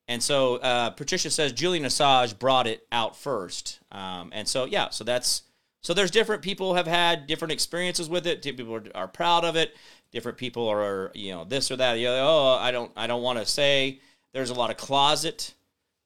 and 0.08 0.22
so 0.22 0.56
uh, 0.56 0.90
Patricia 0.90 1.30
says 1.30 1.52
Julian 1.52 1.84
Assange 1.84 2.38
brought 2.38 2.66
it 2.66 2.86
out 2.92 3.16
first. 3.16 3.80
Um, 3.90 4.30
and 4.32 4.46
so 4.46 4.64
yeah, 4.64 4.90
so 4.90 5.04
that's 5.04 5.42
so 5.82 5.94
there's 5.94 6.10
different 6.10 6.42
people 6.42 6.74
have 6.74 6.86
had 6.86 7.26
different 7.26 7.52
experiences 7.52 8.08
with 8.08 8.26
it. 8.26 8.42
People 8.42 8.74
are, 8.74 8.84
are 8.94 9.08
proud 9.08 9.44
of 9.44 9.56
it. 9.56 9.76
Different 10.16 10.38
people 10.38 10.66
are 10.66 11.10
you 11.12 11.32
know 11.32 11.44
this 11.44 11.70
or 11.70 11.76
that. 11.76 11.98
Know, 11.98 12.26
oh, 12.26 12.58
I 12.58 12.70
don't 12.70 12.90
I 12.96 13.06
don't 13.06 13.20
want 13.20 13.38
to 13.38 13.44
say. 13.44 14.00
There's 14.32 14.48
a 14.48 14.54
lot 14.54 14.70
of 14.70 14.78
closet 14.78 15.52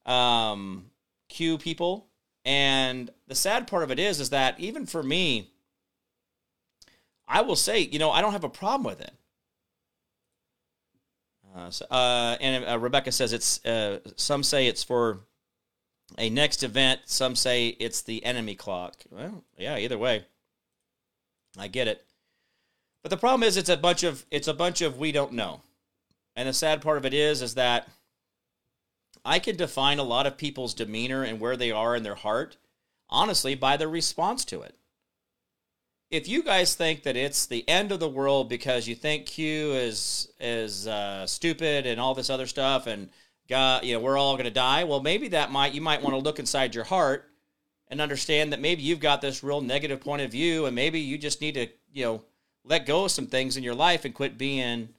um, 0.04 0.86
Q 1.28 1.58
people, 1.58 2.08
and 2.44 3.08
the 3.28 3.36
sad 3.36 3.68
part 3.68 3.84
of 3.84 3.92
it 3.92 4.00
is 4.00 4.18
is 4.18 4.30
that 4.30 4.58
even 4.58 4.84
for 4.84 5.00
me, 5.00 5.52
I 7.28 7.42
will 7.42 7.54
say 7.54 7.78
you 7.78 8.00
know 8.00 8.10
I 8.10 8.20
don't 8.20 8.32
have 8.32 8.42
a 8.42 8.48
problem 8.48 8.82
with 8.82 9.00
it. 9.00 9.12
Uh, 11.54 11.70
so, 11.70 11.86
uh, 11.88 12.36
and 12.40 12.64
uh, 12.64 12.80
Rebecca 12.80 13.12
says 13.12 13.32
it's. 13.32 13.64
Uh, 13.64 14.00
some 14.16 14.42
say 14.42 14.66
it's 14.66 14.82
for 14.82 15.20
a 16.18 16.28
next 16.30 16.64
event. 16.64 17.02
Some 17.04 17.36
say 17.36 17.68
it's 17.68 18.02
the 18.02 18.24
enemy 18.24 18.56
clock. 18.56 18.96
Well, 19.08 19.44
yeah. 19.56 19.78
Either 19.78 19.98
way, 19.98 20.24
I 21.56 21.68
get 21.68 21.86
it. 21.86 22.04
But 23.02 23.10
the 23.10 23.16
problem 23.16 23.42
is, 23.46 23.56
it's 23.56 23.68
a 23.68 23.76
bunch 23.76 24.02
of 24.02 24.26
it's 24.30 24.48
a 24.48 24.54
bunch 24.54 24.80
of 24.80 24.98
we 24.98 25.12
don't 25.12 25.32
know. 25.32 25.62
And 26.36 26.48
the 26.48 26.52
sad 26.52 26.82
part 26.82 26.98
of 26.98 27.04
it 27.04 27.14
is, 27.14 27.42
is 27.42 27.54
that 27.54 27.88
I 29.24 29.38
can 29.38 29.56
define 29.56 29.98
a 29.98 30.04
lot 30.04 30.26
of 30.26 30.38
people's 30.38 30.74
demeanor 30.74 31.22
and 31.22 31.40
where 31.40 31.56
they 31.56 31.70
are 31.70 31.96
in 31.96 32.02
their 32.02 32.14
heart, 32.14 32.56
honestly, 33.08 33.54
by 33.54 33.76
their 33.76 33.88
response 33.88 34.44
to 34.46 34.62
it 34.62 34.74
if 36.10 36.26
you 36.26 36.42
guys 36.42 36.74
think 36.74 37.04
that 37.04 37.16
it's 37.16 37.46
the 37.46 37.66
end 37.68 37.92
of 37.92 38.00
the 38.00 38.08
world 38.08 38.48
because 38.48 38.88
you 38.88 38.94
think 38.94 39.26
Q 39.26 39.72
is 39.72 40.28
is 40.40 40.86
uh, 40.86 41.26
stupid 41.26 41.86
and 41.86 42.00
all 42.00 42.14
this 42.14 42.30
other 42.30 42.46
stuff 42.46 42.86
and 42.86 43.08
God, 43.48 43.84
you 43.84 43.94
know, 43.94 44.00
we're 44.00 44.18
all 44.18 44.34
going 44.34 44.44
to 44.44 44.50
die. 44.50 44.84
Well, 44.84 45.00
maybe 45.00 45.28
that 45.28 45.50
might 45.50 45.72
you 45.72 45.80
might 45.80 46.02
want 46.02 46.14
to 46.14 46.20
look 46.20 46.38
inside 46.38 46.74
your 46.74 46.84
heart 46.84 47.30
and 47.88 48.00
understand 48.00 48.52
that 48.52 48.60
maybe 48.60 48.82
you've 48.82 49.00
got 49.00 49.20
this 49.20 49.42
real 49.42 49.60
negative 49.60 50.00
point 50.00 50.22
of 50.22 50.30
view, 50.30 50.66
and 50.66 50.74
maybe 50.74 51.00
you 51.00 51.18
just 51.18 51.40
need 51.40 51.54
to 51.54 51.68
you 51.92 52.04
know 52.04 52.24
let 52.64 52.86
go 52.86 53.04
of 53.04 53.10
some 53.10 53.26
things 53.26 53.56
in 53.56 53.62
your 53.62 53.74
life 53.74 54.04
and 54.04 54.14
quit 54.14 54.38
being 54.38 54.90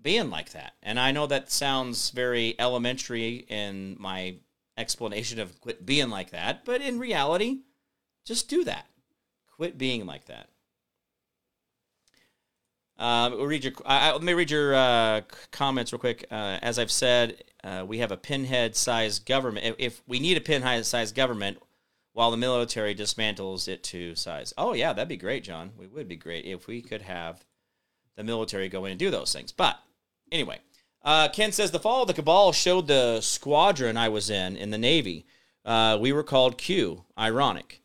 being 0.00 0.30
like 0.30 0.50
that. 0.50 0.72
And 0.82 0.98
I 0.98 1.12
know 1.12 1.26
that 1.26 1.50
sounds 1.52 2.10
very 2.10 2.56
elementary 2.58 3.46
in 3.48 3.96
my 4.00 4.36
explanation 4.76 5.38
of 5.38 5.60
quit 5.60 5.86
being 5.86 6.10
like 6.10 6.30
that, 6.30 6.64
but 6.64 6.80
in 6.80 6.98
reality, 6.98 7.60
just 8.24 8.48
do 8.48 8.64
that 8.64 8.86
Quit 9.62 9.78
being 9.78 10.06
like 10.06 10.24
that. 10.24 10.48
Uh, 12.98 13.30
we'll 13.32 13.46
read 13.46 13.62
your. 13.62 13.72
let 13.86 14.22
me 14.22 14.32
read 14.32 14.50
your 14.50 14.74
uh, 14.74 15.20
comments 15.50 15.92
real 15.92 16.00
quick. 16.00 16.24
Uh, 16.30 16.58
as 16.62 16.78
I've 16.78 16.90
said, 16.90 17.44
uh, 17.62 17.84
we 17.86 17.98
have 17.98 18.10
a 18.10 18.16
pinhead-sized 18.16 19.26
government. 19.26 19.76
If, 19.78 20.02
we 20.08 20.20
need 20.20 20.36
a 20.36 20.40
pinhead-sized 20.40 21.14
government, 21.14 21.58
while 22.12 22.30
the 22.30 22.36
military 22.36 22.94
dismantles 22.94 23.68
it 23.68 23.82
to 23.84 24.14
size. 24.14 24.52
Oh 24.58 24.74
yeah, 24.74 24.92
that'd 24.92 25.08
be 25.08 25.16
great, 25.16 25.44
John. 25.44 25.70
We 25.78 25.86
would 25.86 26.08
be 26.08 26.16
great 26.16 26.44
if 26.44 26.66
we 26.66 26.82
could 26.82 27.02
have 27.02 27.44
the 28.16 28.24
military 28.24 28.68
go 28.68 28.84
in 28.84 28.92
and 28.92 28.98
do 28.98 29.10
those 29.10 29.32
things. 29.32 29.52
But 29.52 29.78
anyway, 30.30 30.58
uh, 31.02 31.28
Ken 31.28 31.52
says 31.52 31.70
the 31.70 31.80
fall 31.80 32.02
of 32.02 32.08
the 32.08 32.14
cabal 32.14 32.52
showed 32.52 32.86
the 32.86 33.20
squadron 33.20 33.96
I 33.96 34.08
was 34.08 34.30
in 34.30 34.56
in 34.56 34.70
the 34.70 34.78
Navy. 34.78 35.26
Uh, 35.64 35.98
we 36.00 36.12
were 36.12 36.24
called 36.24 36.58
Q. 36.58 37.04
Ironic. 37.18 37.80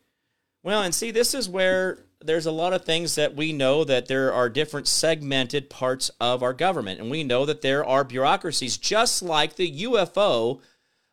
Well, 0.62 0.82
and 0.82 0.94
see, 0.94 1.10
this 1.10 1.34
is 1.34 1.48
where 1.48 2.04
there's 2.20 2.46
a 2.46 2.52
lot 2.52 2.72
of 2.72 2.84
things 2.84 3.14
that 3.14 3.36
we 3.36 3.52
know 3.52 3.84
that 3.84 4.06
there 4.06 4.32
are 4.32 4.48
different 4.48 4.88
segmented 4.88 5.70
parts 5.70 6.10
of 6.20 6.42
our 6.42 6.52
government. 6.52 7.00
And 7.00 7.10
we 7.10 7.22
know 7.22 7.44
that 7.46 7.62
there 7.62 7.84
are 7.84 8.02
bureaucracies, 8.02 8.76
just 8.76 9.22
like 9.22 9.54
the 9.54 9.82
UFO 9.84 10.60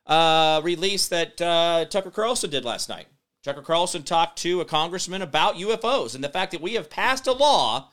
uh, 0.06 0.62
release 0.63 1.08
that 1.08 1.41
uh, 1.41 1.86
Tucker 1.86 2.12
Carlson 2.12 2.50
did 2.50 2.65
last 2.65 2.89
night. 2.89 3.08
Tucker 3.44 3.62
Carlson 3.62 4.04
talked 4.04 4.39
to 4.39 4.62
a 4.62 4.65
congressman 4.65 5.22
about 5.22 5.56
UFOs 5.56 6.15
and 6.15 6.24
the 6.24 6.30
fact 6.30 6.52
that 6.52 6.62
we 6.62 6.74
have 6.74 6.89
passed 6.89 7.28
a 7.28 7.32
law, 7.32 7.89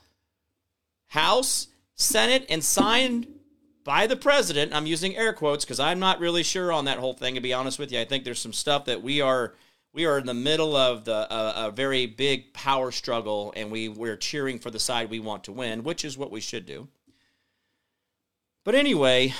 House, 1.07 1.67
Senate, 1.95 2.45
and 2.49 2.63
signed 2.63 3.27
by 3.83 4.07
the 4.07 4.15
president. 4.15 4.73
I'm 4.73 4.87
using 4.87 5.15
air 5.15 5.33
quotes 5.33 5.63
because 5.63 5.79
I'm 5.79 5.99
not 5.99 6.19
really 6.19 6.43
sure 6.43 6.71
on 6.71 6.85
that 6.85 6.97
whole 6.97 7.13
thing, 7.13 7.35
to 7.35 7.41
be 7.41 7.53
honest 7.53 7.77
with 7.77 7.91
you. 7.91 7.99
I 7.99 8.05
think 8.05 8.23
there's 8.23 8.41
some 8.41 8.53
stuff 8.53 8.85
that 8.85 9.03
we 9.03 9.21
are 9.21 9.53
we 9.93 10.05
are 10.05 10.17
in 10.17 10.25
the 10.25 10.33
middle 10.33 10.75
of 10.75 11.05
the 11.05 11.31
uh, 11.31 11.67
a 11.67 11.71
very 11.71 12.07
big 12.07 12.53
power 12.53 12.91
struggle, 12.91 13.53
and 13.55 13.71
we 13.71 13.89
we're 13.89 14.17
cheering 14.17 14.57
for 14.57 14.71
the 14.71 14.79
side 14.79 15.09
we 15.09 15.19
want 15.19 15.43
to 15.43 15.51
win, 15.51 15.83
which 15.83 16.03
is 16.03 16.17
what 16.17 16.31
we 16.31 16.41
should 16.41 16.65
do. 16.65 16.87
But 18.63 18.75
anyway, 18.75 19.33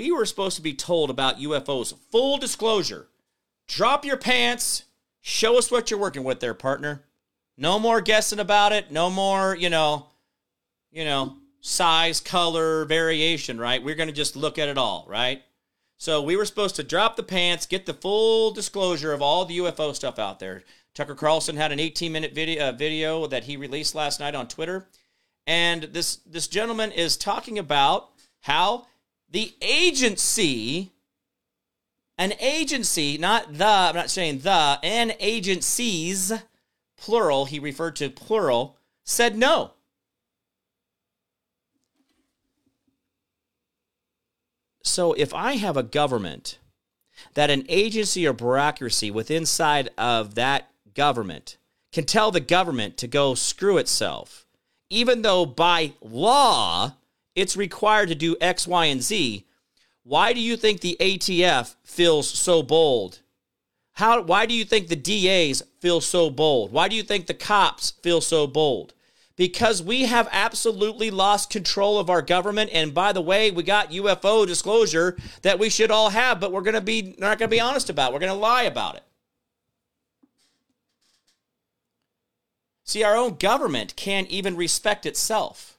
we 0.00 0.10
were 0.10 0.24
supposed 0.24 0.56
to 0.56 0.62
be 0.62 0.72
told 0.72 1.10
about 1.10 1.40
UFOs. 1.40 1.94
Full 2.10 2.38
disclosure: 2.38 3.08
drop 3.68 4.02
your 4.02 4.16
pants, 4.16 4.84
show 5.20 5.58
us 5.58 5.70
what 5.70 5.90
you're 5.90 6.00
working 6.00 6.24
with, 6.24 6.40
there, 6.40 6.54
partner. 6.54 7.04
No 7.58 7.78
more 7.78 8.00
guessing 8.00 8.38
about 8.38 8.72
it. 8.72 8.90
No 8.90 9.10
more, 9.10 9.54
you 9.54 9.68
know, 9.68 10.06
you 10.90 11.04
know, 11.04 11.36
size, 11.60 12.18
color, 12.18 12.86
variation, 12.86 13.58
right? 13.58 13.82
We're 13.82 13.94
going 13.94 14.08
to 14.08 14.14
just 14.14 14.36
look 14.36 14.58
at 14.58 14.70
it 14.70 14.78
all, 14.78 15.04
right? 15.06 15.42
So 15.98 16.22
we 16.22 16.34
were 16.34 16.46
supposed 16.46 16.76
to 16.76 16.82
drop 16.82 17.16
the 17.16 17.22
pants, 17.22 17.66
get 17.66 17.84
the 17.84 17.92
full 17.92 18.52
disclosure 18.52 19.12
of 19.12 19.20
all 19.20 19.44
the 19.44 19.58
UFO 19.58 19.94
stuff 19.94 20.18
out 20.18 20.38
there. 20.38 20.62
Tucker 20.94 21.14
Carlson 21.14 21.56
had 21.56 21.72
an 21.72 21.78
18 21.78 22.10
minute 22.10 22.34
video, 22.34 22.70
uh, 22.70 22.72
video 22.72 23.26
that 23.26 23.44
he 23.44 23.58
released 23.58 23.94
last 23.94 24.18
night 24.18 24.34
on 24.34 24.48
Twitter. 24.48 24.88
And 25.46 25.82
this, 25.82 26.16
this 26.24 26.48
gentleman 26.48 26.90
is 26.90 27.18
talking 27.18 27.58
about 27.58 28.12
how 28.40 28.86
the 29.30 29.54
agency, 29.62 30.90
an 32.18 32.34
agency, 32.40 33.16
not 33.18 33.54
the, 33.58 33.64
I'm 33.64 33.94
not 33.94 34.10
saying 34.10 34.40
the, 34.40 34.78
an 34.82 35.12
agencies, 35.20 36.32
plural, 36.96 37.46
he 37.46 37.58
referred 37.58 37.96
to 37.96 38.10
plural, 38.10 38.76
said 39.04 39.36
no. 39.36 39.72
So 44.82 45.12
if 45.12 45.32
I 45.32 45.52
have 45.54 45.76
a 45.76 45.82
government 45.82 46.58
that 47.34 47.50
an 47.50 47.64
agency 47.68 48.26
or 48.26 48.32
bureaucracy 48.32 49.10
within 49.10 49.46
side 49.46 49.90
of 49.96 50.34
that 50.34 50.70
government 50.94 51.56
can 51.92 52.04
tell 52.04 52.30
the 52.30 52.40
government 52.40 52.96
to 52.96 53.06
go 53.06 53.34
screw 53.34 53.78
itself, 53.78 54.46
even 54.88 55.22
though 55.22 55.46
by 55.46 55.92
law 56.00 56.94
it's 57.34 57.56
required 57.56 58.08
to 58.08 58.14
do 58.14 58.36
X, 58.40 58.66
Y, 58.66 58.86
and 58.86 59.02
Z, 59.02 59.46
why 60.02 60.32
do 60.32 60.40
you 60.40 60.56
think 60.56 60.80
the 60.80 60.96
ATF 61.00 61.74
feels 61.84 62.28
so 62.28 62.62
bold? 62.62 63.20
How, 63.92 64.22
why 64.22 64.46
do 64.46 64.54
you 64.54 64.64
think 64.64 64.88
the 64.88 64.96
DAs 64.96 65.62
feel 65.80 66.00
so 66.00 66.30
bold? 66.30 66.72
Why 66.72 66.88
do 66.88 66.96
you 66.96 67.02
think 67.02 67.26
the 67.26 67.34
cops 67.34 67.92
feel 68.02 68.20
so 68.20 68.46
bold? 68.46 68.94
because 69.40 69.82
we 69.82 70.02
have 70.02 70.28
absolutely 70.32 71.10
lost 71.10 71.48
control 71.48 71.98
of 71.98 72.10
our 72.10 72.20
government. 72.20 72.68
And 72.74 72.92
by 72.92 73.14
the 73.14 73.22
way, 73.22 73.50
we 73.50 73.62
got 73.62 73.90
UFO 73.90 74.46
disclosure 74.46 75.16
that 75.40 75.58
we 75.58 75.70
should 75.70 75.90
all 75.90 76.10
have, 76.10 76.40
but 76.40 76.52
we're 76.52 76.60
to 76.60 76.82
be 76.82 77.14
not 77.16 77.38
going 77.38 77.48
to 77.48 77.56
be 77.56 77.58
honest 77.58 77.88
about. 77.88 78.10
It. 78.10 78.12
We're 78.12 78.20
going 78.20 78.34
to 78.34 78.38
lie 78.38 78.64
about 78.64 78.96
it. 78.96 79.02
See, 82.84 83.02
our 83.02 83.16
own 83.16 83.36
government 83.36 83.96
can't 83.96 84.28
even 84.28 84.58
respect 84.58 85.06
itself. 85.06 85.78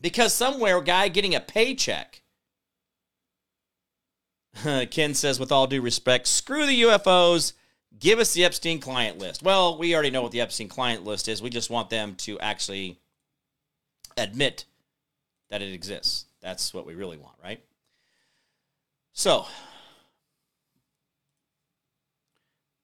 Because 0.00 0.34
somewhere, 0.34 0.78
a 0.78 0.84
guy 0.84 1.08
getting 1.08 1.34
a 1.34 1.40
paycheck. 1.40 2.22
Ken 4.90 5.14
says, 5.14 5.40
with 5.40 5.52
all 5.52 5.66
due 5.66 5.80
respect, 5.80 6.26
screw 6.26 6.66
the 6.66 6.82
UFOs. 6.82 7.52
Give 7.98 8.18
us 8.18 8.34
the 8.34 8.44
Epstein 8.44 8.78
client 8.78 9.18
list. 9.18 9.42
Well, 9.42 9.78
we 9.78 9.94
already 9.94 10.10
know 10.10 10.22
what 10.22 10.32
the 10.32 10.40
Epstein 10.40 10.68
client 10.68 11.04
list 11.04 11.28
is. 11.28 11.40
We 11.40 11.50
just 11.50 11.70
want 11.70 11.88
them 11.88 12.14
to 12.16 12.38
actually 12.40 12.98
admit 14.16 14.66
that 15.48 15.62
it 15.62 15.72
exists. 15.72 16.26
That's 16.42 16.74
what 16.74 16.86
we 16.86 16.94
really 16.94 17.16
want, 17.16 17.36
right? 17.42 17.60
So, 19.12 19.46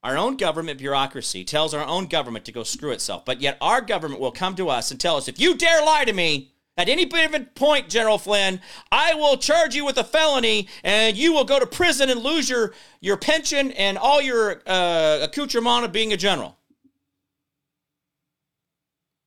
our 0.03 0.17
own 0.17 0.37
government 0.37 0.79
bureaucracy 0.79 1.45
tells 1.45 1.75
our 1.75 1.87
own 1.87 2.07
government 2.07 2.45
to 2.47 2.53
go 2.53 2.63
screw 2.63 2.91
itself, 2.91 3.25
but 3.25 3.41
yet 3.41 3.59
our 3.61 3.81
government 3.81 4.21
will 4.21 4.33
come 4.33 4.55
to 4.57 4.69
us 4.69 4.91
and 4.91 4.99
tell 4.99 5.17
us 5.17 5.29
if 5.29 5.39
you 5.39 5.55
dare 5.57 5.85
lie 5.85 6.05
to 6.05 6.13
me 6.13 6.52
at 6.77 6.89
any 6.89 7.05
given 7.05 7.47
point, 7.55 7.89
General 7.91 8.19
Flynn, 8.19 8.61
I 8.91 9.15
will 9.15 9.37
charge 9.37 9.75
you 9.75 9.85
with 9.85 9.99
a 9.99 10.05
felony 10.05 10.69
and 10.83 11.17
you 11.17 11.33
will 11.33 11.45
go 11.45 11.59
to 11.59 11.67
prison 11.67 12.09
and 12.09 12.23
lose 12.23 12.49
your, 12.49 12.73
your 13.01 13.19
pension 13.19 13.73
and 13.73 13.99
all 13.99 14.23
your 14.23 14.63
uh, 14.67 15.19
accoutrement 15.23 15.85
of 15.85 15.93
being 15.93 16.13
a 16.13 16.17
general 16.17 16.57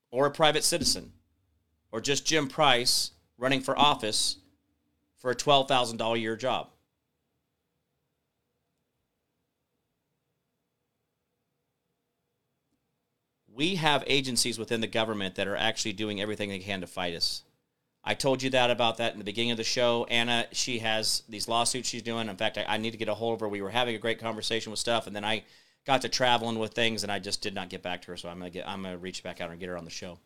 or 0.09 0.25
a 0.25 0.31
private 0.31 0.63
citizen 0.63 1.11
or 1.91 2.01
just 2.01 2.25
Jim 2.25 2.47
Price 2.47 3.11
running 3.37 3.61
for 3.61 3.77
office 3.77 4.37
for 5.17 5.29
a 5.29 5.35
$12,000 5.35 6.15
a 6.15 6.19
year 6.19 6.35
job. 6.35 6.69
We 13.55 13.75
have 13.75 14.03
agencies 14.05 14.59
within 14.59 14.81
the 14.81 14.87
government 14.87 15.35
that 15.35 15.47
are 15.47 15.55
actually 15.55 15.93
doing 15.93 16.21
everything 16.21 16.49
they 16.49 16.59
can 16.59 16.81
to 16.81 16.87
fight 16.87 17.15
us. 17.15 17.43
I 18.03 18.13
told 18.13 18.43
you 18.43 18.49
that 18.51 18.69
about 18.69 18.97
that 18.97 19.13
in 19.13 19.17
the 19.17 19.25
beginning 19.25 19.51
of 19.51 19.57
the 19.57 19.63
show. 19.63 20.05
Anna, 20.09 20.45
she 20.51 20.79
has 20.79 21.23
these 21.27 21.47
lawsuits 21.47 21.89
she's 21.89 22.03
doing. 22.03 22.29
In 22.29 22.35
fact, 22.35 22.57
I, 22.57 22.65
I, 22.67 22.77
need 22.77 22.91
to 22.91 22.97
get 22.97 23.07
a 23.07 23.15
hold 23.15 23.33
of 23.33 23.39
her. 23.39 23.49
We 23.49 23.63
were 23.63 23.71
having 23.71 23.95
a 23.95 23.99
great 23.99 24.19
conversation 24.19 24.69
with 24.69 24.79
stuff, 24.79 25.07
and 25.07 25.15
then 25.15 25.25
I 25.25 25.43
got 25.87 26.01
to 26.01 26.09
traveling 26.09 26.59
with 26.59 26.73
things, 26.73 27.01
and 27.01 27.11
I 27.11 27.17
just 27.17 27.41
did 27.41 27.55
not 27.55 27.69
get 27.69 27.81
back 27.81 28.03
to 28.03 28.11
her. 28.11 28.17
So 28.17 28.29
I'm 28.29 28.37
gonna 28.37 28.51
get, 28.51 28.67
I'm 28.67 28.83
gonna 28.83 28.97
reach 28.97 29.23
back 29.23 29.41
out 29.41 29.49
and 29.49 29.59
get 29.59 29.69
her 29.69 29.77
on 29.77 29.85
the 29.85 29.89
show. 29.89 30.19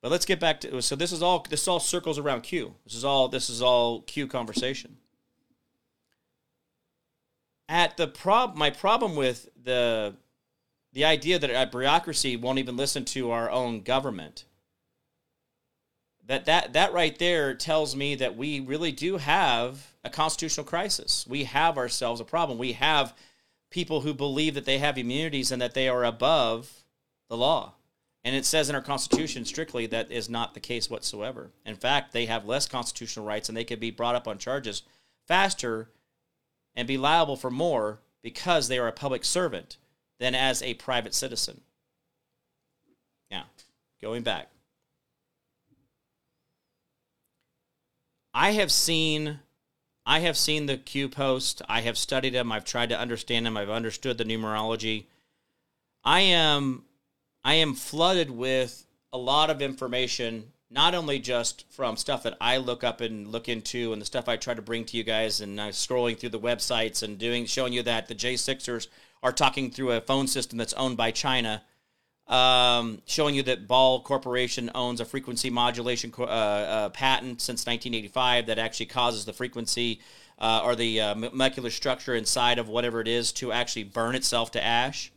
But 0.00 0.10
let's 0.10 0.24
get 0.24 0.40
back 0.40 0.60
to 0.62 0.80
so 0.80 0.96
this 0.96 1.12
is 1.12 1.22
all 1.22 1.44
this 1.48 1.68
all 1.68 1.78
circles 1.78 2.18
around 2.18 2.42
Q. 2.42 2.74
This 2.84 2.94
is 2.94 3.04
all 3.04 3.28
this 3.28 3.50
is 3.50 3.60
all 3.60 4.02
Q 4.02 4.26
conversation 4.26 4.96
at 7.68 7.96
the 7.96 8.06
prob 8.06 8.56
my 8.56 8.70
problem 8.70 9.16
with 9.16 9.48
the 9.62 10.14
the 10.92 11.04
idea 11.04 11.38
that 11.38 11.50
a 11.50 11.70
bureaucracy 11.70 12.36
won't 12.36 12.58
even 12.58 12.76
listen 12.76 13.04
to 13.06 13.30
our 13.30 13.50
own 13.50 13.80
government. 13.80 14.44
That 16.26 16.44
that 16.44 16.74
that 16.74 16.92
right 16.92 17.18
there 17.18 17.54
tells 17.54 17.96
me 17.96 18.14
that 18.16 18.36
we 18.36 18.60
really 18.60 18.92
do 18.92 19.16
have 19.16 19.94
a 20.04 20.10
constitutional 20.10 20.66
crisis. 20.66 21.26
We 21.28 21.44
have 21.44 21.78
ourselves 21.78 22.20
a 22.20 22.24
problem. 22.24 22.58
We 22.58 22.72
have 22.72 23.14
people 23.70 24.02
who 24.02 24.14
believe 24.14 24.54
that 24.54 24.66
they 24.66 24.78
have 24.78 24.98
immunities 24.98 25.50
and 25.50 25.60
that 25.62 25.74
they 25.74 25.88
are 25.88 26.04
above 26.04 26.84
the 27.28 27.36
law. 27.36 27.72
And 28.24 28.36
it 28.36 28.44
says 28.44 28.68
in 28.68 28.76
our 28.76 28.82
constitution 28.82 29.44
strictly 29.44 29.86
that 29.86 30.12
is 30.12 30.28
not 30.28 30.54
the 30.54 30.60
case 30.60 30.88
whatsoever. 30.88 31.50
In 31.66 31.74
fact 31.74 32.12
they 32.12 32.26
have 32.26 32.44
less 32.44 32.68
constitutional 32.68 33.26
rights 33.26 33.48
and 33.48 33.56
they 33.56 33.64
could 33.64 33.80
be 33.80 33.90
brought 33.90 34.14
up 34.14 34.28
on 34.28 34.38
charges 34.38 34.82
faster 35.26 35.88
and 36.74 36.88
be 36.88 36.96
liable 36.96 37.36
for 37.36 37.50
more 37.50 38.00
because 38.22 38.68
they 38.68 38.78
are 38.78 38.88
a 38.88 38.92
public 38.92 39.24
servant 39.24 39.76
than 40.18 40.34
as 40.34 40.62
a 40.62 40.74
private 40.74 41.14
citizen. 41.14 41.60
Now, 43.30 43.46
going 44.00 44.22
back. 44.22 44.48
I 48.34 48.52
have 48.52 48.72
seen 48.72 49.40
I 50.04 50.20
have 50.20 50.36
seen 50.36 50.66
the 50.66 50.78
Q 50.78 51.08
post. 51.08 51.62
I 51.68 51.82
have 51.82 51.96
studied 51.96 52.34
them. 52.34 52.50
I've 52.50 52.64
tried 52.64 52.88
to 52.88 52.98
understand 52.98 53.46
them. 53.46 53.56
I've 53.56 53.70
understood 53.70 54.18
the 54.18 54.24
numerology. 54.24 55.06
I 56.04 56.20
am 56.20 56.84
I 57.44 57.54
am 57.54 57.74
flooded 57.74 58.30
with 58.30 58.86
a 59.12 59.18
lot 59.18 59.50
of 59.50 59.62
information 59.62 60.52
not 60.72 60.94
only 60.94 61.18
just 61.18 61.66
from 61.70 61.96
stuff 61.96 62.22
that 62.22 62.36
I 62.40 62.56
look 62.56 62.82
up 62.82 63.00
and 63.00 63.28
look 63.28 63.48
into 63.48 63.92
and 63.92 64.00
the 64.00 64.06
stuff 64.06 64.28
I 64.28 64.36
try 64.36 64.54
to 64.54 64.62
bring 64.62 64.84
to 64.86 64.96
you 64.96 65.04
guys 65.04 65.40
and 65.40 65.60
uh, 65.60 65.68
scrolling 65.68 66.18
through 66.18 66.30
the 66.30 66.40
websites 66.40 67.02
and 67.02 67.18
doing 67.18 67.44
showing 67.44 67.72
you 67.72 67.82
that 67.82 68.08
the 68.08 68.14
J6ers 68.14 68.88
are 69.22 69.32
talking 69.32 69.70
through 69.70 69.92
a 69.92 70.00
phone 70.00 70.26
system 70.26 70.58
that's 70.58 70.72
owned 70.72 70.96
by 70.96 71.10
China, 71.10 71.62
um, 72.26 73.02
showing 73.04 73.34
you 73.34 73.42
that 73.44 73.68
Ball 73.68 74.00
Corporation 74.00 74.70
owns 74.74 75.00
a 75.00 75.04
frequency 75.04 75.50
modulation 75.50 76.12
uh, 76.18 76.22
uh, 76.22 76.88
patent 76.88 77.40
since 77.40 77.66
1985 77.66 78.46
that 78.46 78.58
actually 78.58 78.86
causes 78.86 79.26
the 79.26 79.32
frequency 79.32 80.00
uh, 80.38 80.62
or 80.64 80.74
the 80.74 81.00
uh, 81.00 81.14
molecular 81.14 81.70
structure 81.70 82.14
inside 82.14 82.58
of 82.58 82.68
whatever 82.68 83.00
it 83.00 83.08
is 83.08 83.30
to 83.32 83.52
actually 83.52 83.84
burn 83.84 84.14
itself 84.14 84.50
to 84.52 84.64
ash 84.64 85.11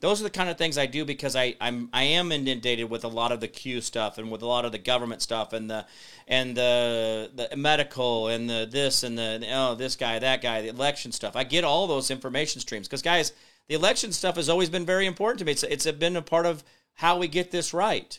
those 0.00 0.20
are 0.20 0.24
the 0.24 0.30
kind 0.30 0.48
of 0.48 0.58
things 0.58 0.76
I 0.76 0.86
do 0.86 1.04
because 1.04 1.34
I 1.36 1.56
I'm 1.60 1.88
I 1.92 2.04
am 2.04 2.32
inundated 2.32 2.90
with 2.90 3.04
a 3.04 3.08
lot 3.08 3.32
of 3.32 3.40
the 3.40 3.48
Q 3.48 3.80
stuff 3.80 4.18
and 4.18 4.30
with 4.30 4.42
a 4.42 4.46
lot 4.46 4.64
of 4.64 4.72
the 4.72 4.78
government 4.78 5.22
stuff 5.22 5.52
and 5.52 5.70
the 5.70 5.86
and 6.28 6.56
the 6.56 7.30
the 7.34 7.56
medical 7.56 8.28
and 8.28 8.48
the 8.48 8.68
this 8.70 9.02
and 9.02 9.16
the 9.16 9.46
oh 9.52 9.74
this 9.74 9.96
guy 9.96 10.18
that 10.18 10.42
guy 10.42 10.62
the 10.62 10.68
election 10.68 11.12
stuff. 11.12 11.36
I 11.36 11.44
get 11.44 11.64
all 11.64 11.86
those 11.86 12.10
information 12.10 12.60
streams 12.60 12.88
because 12.88 13.02
guys, 13.02 13.32
the 13.68 13.74
election 13.74 14.12
stuff 14.12 14.36
has 14.36 14.48
always 14.48 14.70
been 14.70 14.86
very 14.86 15.06
important 15.06 15.38
to 15.40 15.44
me. 15.44 15.52
It's 15.52 15.62
it's 15.62 15.90
been 15.92 16.16
a 16.16 16.22
part 16.22 16.46
of 16.46 16.62
how 16.94 17.18
we 17.18 17.28
get 17.28 17.50
this 17.50 17.72
right. 17.72 18.18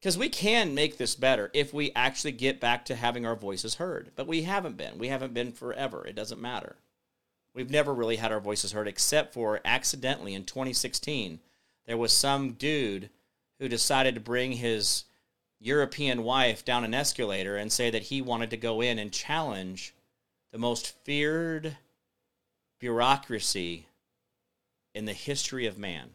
Because 0.00 0.18
we 0.18 0.30
can 0.30 0.74
make 0.74 0.98
this 0.98 1.14
better 1.14 1.48
if 1.54 1.72
we 1.72 1.92
actually 1.94 2.32
get 2.32 2.58
back 2.58 2.84
to 2.86 2.96
having 2.96 3.24
our 3.24 3.36
voices 3.36 3.76
heard. 3.76 4.10
But 4.16 4.26
we 4.26 4.42
haven't 4.42 4.76
been. 4.76 4.98
We 4.98 5.06
haven't 5.06 5.32
been 5.32 5.52
forever. 5.52 6.04
It 6.04 6.16
doesn't 6.16 6.40
matter. 6.40 6.74
We've 7.54 7.70
never 7.70 7.92
really 7.92 8.16
had 8.16 8.32
our 8.32 8.40
voices 8.40 8.72
heard 8.72 8.88
except 8.88 9.34
for 9.34 9.60
accidentally 9.64 10.34
in 10.34 10.44
2016. 10.44 11.40
There 11.86 11.96
was 11.96 12.12
some 12.12 12.52
dude 12.52 13.10
who 13.58 13.68
decided 13.68 14.14
to 14.14 14.20
bring 14.20 14.52
his 14.52 15.04
European 15.60 16.24
wife 16.24 16.64
down 16.64 16.84
an 16.84 16.94
escalator 16.94 17.56
and 17.56 17.70
say 17.70 17.90
that 17.90 18.04
he 18.04 18.22
wanted 18.22 18.50
to 18.50 18.56
go 18.56 18.80
in 18.80 18.98
and 18.98 19.12
challenge 19.12 19.94
the 20.50 20.58
most 20.58 20.94
feared 21.04 21.76
bureaucracy 22.80 23.86
in 24.94 25.04
the 25.04 25.12
history 25.12 25.66
of 25.66 25.78
man. 25.78 26.10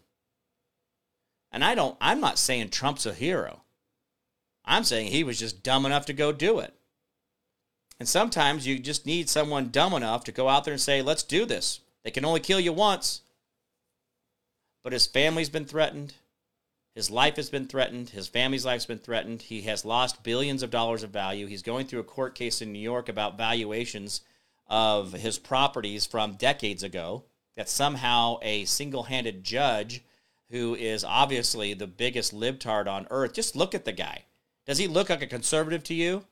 And 1.51 1.63
I 1.63 1.75
don't 1.75 1.97
I'm 2.01 2.19
not 2.19 2.37
saying 2.37 2.69
Trump's 2.69 3.05
a 3.05 3.13
hero. 3.13 3.61
I'm 4.65 4.83
saying 4.83 5.11
he 5.11 5.23
was 5.23 5.39
just 5.39 5.63
dumb 5.63 5.85
enough 5.85 6.05
to 6.07 6.13
go 6.13 6.31
do 6.31 6.59
it. 6.59 6.76
And 7.99 8.07
sometimes 8.07 8.67
you 8.67 8.77
just 8.79 9.05
need 9.05 9.29
someone 9.29 9.69
dumb 9.69 9.93
enough 9.93 10.23
to 10.25 10.31
go 10.31 10.49
out 10.49 10.63
there 10.63 10.73
and 10.73 10.81
say, 10.81 11.01
let's 11.01 11.23
do 11.23 11.45
this. 11.45 11.79
They 12.03 12.11
can 12.11 12.25
only 12.25 12.39
kill 12.39 12.59
you 12.59 12.73
once. 12.73 13.21
But 14.83 14.93
his 14.93 15.07
family's 15.07 15.49
been 15.49 15.65
threatened. 15.65 16.13
His 16.93 17.11
life 17.11 17.35
has 17.35 17.49
been 17.49 17.67
threatened. 17.67 18.09
His 18.09 18.27
family's 18.27 18.65
life's 18.65 18.85
been 18.85 18.99
threatened. 18.99 19.41
He 19.43 19.61
has 19.63 19.85
lost 19.85 20.23
billions 20.23 20.63
of 20.63 20.71
dollars 20.71 21.03
of 21.03 21.09
value. 21.09 21.47
He's 21.47 21.61
going 21.61 21.87
through 21.87 21.99
a 21.99 22.03
court 22.05 22.35
case 22.35 22.61
in 22.61 22.71
New 22.71 22.79
York 22.79 23.09
about 23.09 23.37
valuations 23.37 24.21
of 24.67 25.13
his 25.13 25.37
properties 25.37 26.05
from 26.05 26.33
decades 26.33 26.83
ago. 26.83 27.23
That 27.55 27.69
somehow 27.69 28.37
a 28.43 28.65
single 28.65 29.03
handed 29.03 29.43
judge 29.43 30.03
who 30.49 30.75
is 30.75 31.03
obviously 31.03 31.73
the 31.73 31.87
biggest 31.87 32.33
libtard 32.33 32.87
on 32.87 33.07
earth, 33.09 33.33
just 33.33 33.55
look 33.55 33.75
at 33.75 33.85
the 33.85 33.91
guy. 33.91 34.23
Does 34.65 34.77
he 34.77 34.87
look 34.87 35.09
like 35.09 35.21
a 35.21 35.27
conservative 35.27 35.83
to 35.85 35.93
you? 35.93 36.23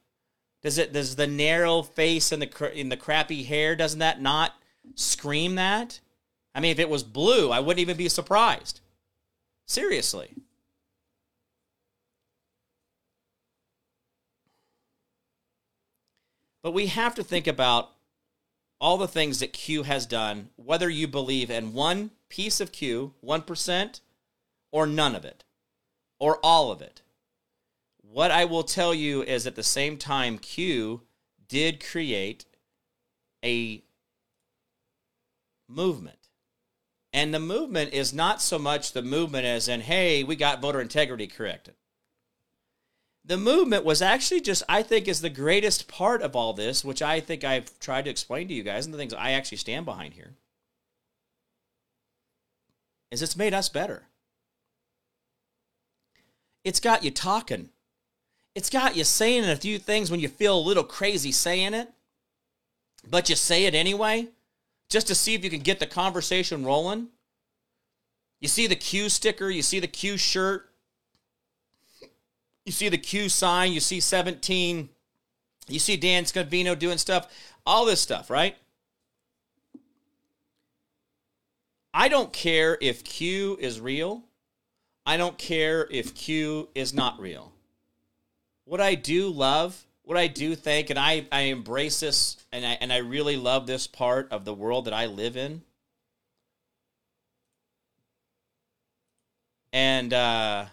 Does 0.66 0.80
it 0.80 0.93
does 0.93 1.16
the 1.16 1.28
narrow 1.28 1.84
face 1.84 2.32
and 2.32 2.41
the 2.41 2.72
in 2.74 2.89
the 2.89 2.97
crappy 2.97 3.43
hair 3.43 3.76
doesn't 3.76 3.99
that 3.99 4.20
not 4.20 4.55
scream 4.95 5.53
that? 5.53 5.99
I 6.55 6.59
mean, 6.59 6.72
if 6.72 6.80
it 6.80 6.89
was 6.89 7.03
blue, 7.03 7.51
I 7.51 7.59
wouldn't 7.59 7.82
even 7.82 7.95
be 7.95 8.09
surprised. 8.09 8.80
Seriously. 9.68 10.32
But 16.63 16.72
we 16.72 16.88
have 16.88 17.13
to 17.13 17.24
think 17.24 17.45
about 17.45 17.91
all 18.82 18.97
the 18.97 19.07
things 19.07 19.41
that 19.41 19.53
Q 19.53 19.84
has 19.84 20.07
done, 20.07 20.49
whether 20.55 20.89
you 20.89 21.07
believe 21.07 21.51
in 21.51 21.74
one 21.74 22.09
piece 22.28 22.59
of 22.59 22.72
Q, 22.72 23.13
1%, 23.24 23.99
or 24.72 24.88
none 24.88 25.16
of 25.16 25.26
it, 25.26 25.43
or 26.18 26.39
all 26.41 26.72
of 26.72 26.82
it. 26.82 27.03
What 28.16 28.32
I 28.32 28.45
will 28.45 28.63
tell 28.63 28.93
you 28.93 29.24
is 29.24 29.45
at 29.45 29.55
the 29.55 29.61
same 29.61 29.97
time, 29.97 30.38
Q 30.38 31.01
did 31.49 31.86
create 31.86 32.45
a 33.43 33.84
movement. 35.68 36.30
And 37.11 37.34
the 37.34 37.41
movement 37.41 37.91
is 37.91 38.13
not 38.13 38.41
so 38.41 38.57
much 38.57 38.93
the 38.93 39.01
movement 39.01 39.45
as 39.45 39.68
in, 39.68 39.82
hey, 39.82 40.24
we 40.24 40.38
got 40.38 40.61
voter 40.61 40.80
integrity 40.80 41.28
corrected. 41.28 41.74
The 43.26 43.36
movement 43.36 43.84
was 43.84 44.01
actually 44.01 44.39
just, 44.39 44.63
I 44.70 44.82
think, 44.82 45.09
is 45.09 45.20
the 45.20 45.30
greatest 45.30 45.89
part 45.89 46.22
of 46.22 46.38
all 46.38 46.53
this, 46.53 46.86
which 46.86 47.01
I 47.01 47.20
think 47.20 47.43
I've 47.43 47.78
tried 47.80 48.05
to 48.05 48.11
explain 48.11 48.47
to 48.47 48.53
you 48.53 48.63
guys, 48.63 48.86
and 48.86 48.93
the 48.93 48.97
things 48.97 49.13
I 49.13 49.32
actually 49.32 49.57
stand 49.57 49.86
behind 49.86 50.13
here. 50.13 50.36
is 53.11 53.22
it's 53.22 53.36
made 53.36 53.53
us 53.53 53.68
better. 53.68 54.07
It's 56.63 56.80
got 56.80 57.03
you 57.03 57.11
talking. 57.11 57.72
It's 58.56 58.70
got 58.70 58.95
you 58.95 59.03
saying 59.03 59.43
a 59.43 59.58
few 59.58 59.78
things 59.78 60.10
when 60.10 60.22
you 60.22 60.30
feel 60.30 60.58
a 60.58 60.60
little 60.60 60.84
crazy 60.84 61.34
saying 61.34 61.74
it, 61.74 61.89
but 63.08 63.30
you 63.30 63.36
say 63.36 63.66
it 63.66 63.76
anyway, 63.76 64.30
just 64.89 65.08
to 65.08 65.16
see 65.16 65.36
if 65.36 65.43
you 65.43 65.49
can 65.49 65.60
get 65.60 65.80
the 65.80 65.86
conversation 65.86 66.64
rolling. 66.64 67.10
You 68.39 68.47
see 68.47 68.66
the 68.66 68.76
Q 68.76 69.10
sticker, 69.10 69.49
you 69.49 69.62
see 69.62 69.80
the 69.80 69.88
Q 69.88 70.18
shirt, 70.18 70.70
you 72.66 72.72
see 72.72 72.88
the 72.88 72.97
Q 72.97 73.28
sign, 73.28 73.74
you 73.74 73.82
see 73.82 73.99
17, 73.99 74.89
you 75.68 75.80
see 75.80 75.97
Dan 75.97 76.24
Scavino 76.24 76.80
doing 76.80 76.97
stuff, 76.97 77.28
all 77.66 77.86
this 77.86 77.99
stuff, 77.99 78.30
right? 78.30 78.56
I 81.93 82.08
don't 82.08 82.32
care 82.32 82.78
if 82.82 83.03
Q 83.03 83.58
is 83.60 83.80
real. 83.80 84.24
I 85.06 85.18
don't 85.18 85.38
care 85.38 85.88
if 85.89 86.14
Q 86.14 86.70
is 86.76 86.93
not 86.93 87.20
real. 87.20 87.55
What 88.66 88.82
I 88.82 88.95
do 88.95 89.30
love, 89.30 89.86
what 90.03 90.18
I 90.18 90.28
do 90.28 90.55
think, 90.55 90.89
and 90.89 90.99
I, 90.99 91.26
I 91.32 91.41
embrace 91.41 91.99
this 91.99 92.38
and 92.51 92.66
I 92.66 92.78
and 92.82 92.91
I 92.91 92.97
really 92.97 93.38
love 93.38 93.68
this 93.68 93.88
part 93.88 94.32
of 94.32 94.43
the 94.43 94.53
world 94.53 94.86
that 94.86 94.93
I 94.93 95.05
live 95.05 95.38
in. 95.38 95.61
And 99.72 100.13
uh 100.13 100.66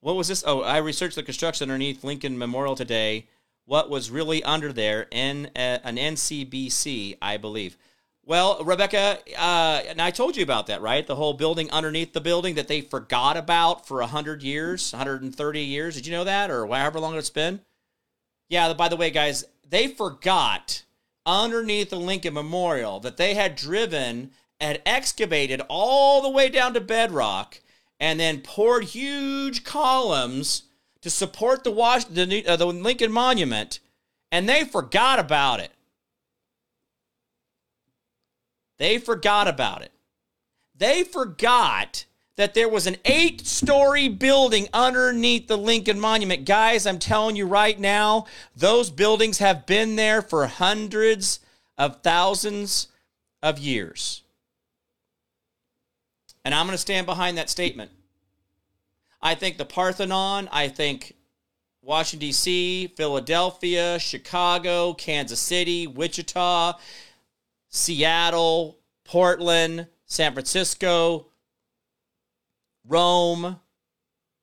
what 0.00 0.16
was 0.16 0.28
this? 0.28 0.44
Oh, 0.46 0.62
I 0.62 0.78
researched 0.78 1.16
the 1.16 1.22
construction 1.22 1.68
underneath 1.68 2.04
Lincoln 2.04 2.38
Memorial 2.38 2.76
today. 2.76 3.26
What 3.64 3.90
was 3.90 4.08
really 4.08 4.42
under 4.44 4.72
there? 4.72 5.08
In 5.10 5.46
uh, 5.56 5.78
an 5.82 5.96
NCBC, 5.96 7.18
I 7.20 7.36
believe. 7.38 7.76
Well, 8.28 8.64
Rebecca, 8.64 9.20
uh, 9.38 9.82
and 9.86 10.02
I 10.02 10.10
told 10.10 10.36
you 10.36 10.42
about 10.42 10.66
that, 10.66 10.82
right? 10.82 11.06
The 11.06 11.14
whole 11.14 11.34
building 11.34 11.70
underneath 11.70 12.12
the 12.12 12.20
building 12.20 12.56
that 12.56 12.66
they 12.66 12.80
forgot 12.80 13.36
about 13.36 13.86
for 13.86 14.00
100 14.00 14.42
years, 14.42 14.92
130 14.92 15.60
years. 15.60 15.94
Did 15.94 16.06
you 16.06 16.12
know 16.12 16.24
that? 16.24 16.50
Or 16.50 16.66
however 16.66 16.98
long 16.98 17.16
it's 17.16 17.30
been? 17.30 17.60
Yeah, 18.48 18.72
by 18.72 18.88
the 18.88 18.96
way, 18.96 19.10
guys, 19.10 19.44
they 19.68 19.86
forgot 19.86 20.82
underneath 21.24 21.90
the 21.90 22.00
Lincoln 22.00 22.34
Memorial 22.34 22.98
that 22.98 23.16
they 23.16 23.34
had 23.34 23.54
driven 23.54 24.32
and 24.58 24.82
excavated 24.84 25.62
all 25.68 26.20
the 26.20 26.30
way 26.30 26.48
down 26.48 26.74
to 26.74 26.80
bedrock 26.80 27.60
and 28.00 28.18
then 28.18 28.40
poured 28.40 28.84
huge 28.84 29.62
columns 29.62 30.64
to 31.00 31.10
support 31.10 31.62
the, 31.62 31.70
Was- 31.70 32.06
the, 32.06 32.44
uh, 32.44 32.56
the 32.56 32.66
Lincoln 32.66 33.12
Monument, 33.12 33.78
and 34.32 34.48
they 34.48 34.64
forgot 34.64 35.20
about 35.20 35.60
it. 35.60 35.70
They 38.78 38.98
forgot 38.98 39.48
about 39.48 39.82
it. 39.82 39.92
They 40.74 41.04
forgot 41.04 42.04
that 42.36 42.52
there 42.52 42.68
was 42.68 42.86
an 42.86 42.96
eight 43.06 43.46
story 43.46 44.08
building 44.08 44.68
underneath 44.72 45.48
the 45.48 45.56
Lincoln 45.56 45.98
Monument. 45.98 46.44
Guys, 46.44 46.86
I'm 46.86 46.98
telling 46.98 47.34
you 47.34 47.46
right 47.46 47.78
now, 47.78 48.26
those 48.54 48.90
buildings 48.90 49.38
have 49.38 49.64
been 49.64 49.96
there 49.96 50.20
for 50.20 50.46
hundreds 50.46 51.40
of 51.78 52.02
thousands 52.02 52.88
of 53.42 53.58
years. 53.58 54.22
And 56.44 56.54
I'm 56.54 56.66
going 56.66 56.74
to 56.74 56.78
stand 56.78 57.06
behind 57.06 57.38
that 57.38 57.50
statement. 57.50 57.90
I 59.22 59.34
think 59.34 59.56
the 59.56 59.64
Parthenon, 59.64 60.48
I 60.52 60.68
think 60.68 61.14
Washington, 61.82 62.28
D.C., 62.28 62.88
Philadelphia, 62.96 63.98
Chicago, 63.98 64.92
Kansas 64.92 65.40
City, 65.40 65.86
Wichita, 65.86 66.74
Seattle, 67.76 68.78
Portland, 69.04 69.86
San 70.06 70.32
Francisco, 70.32 71.26
Rome, 72.86 73.60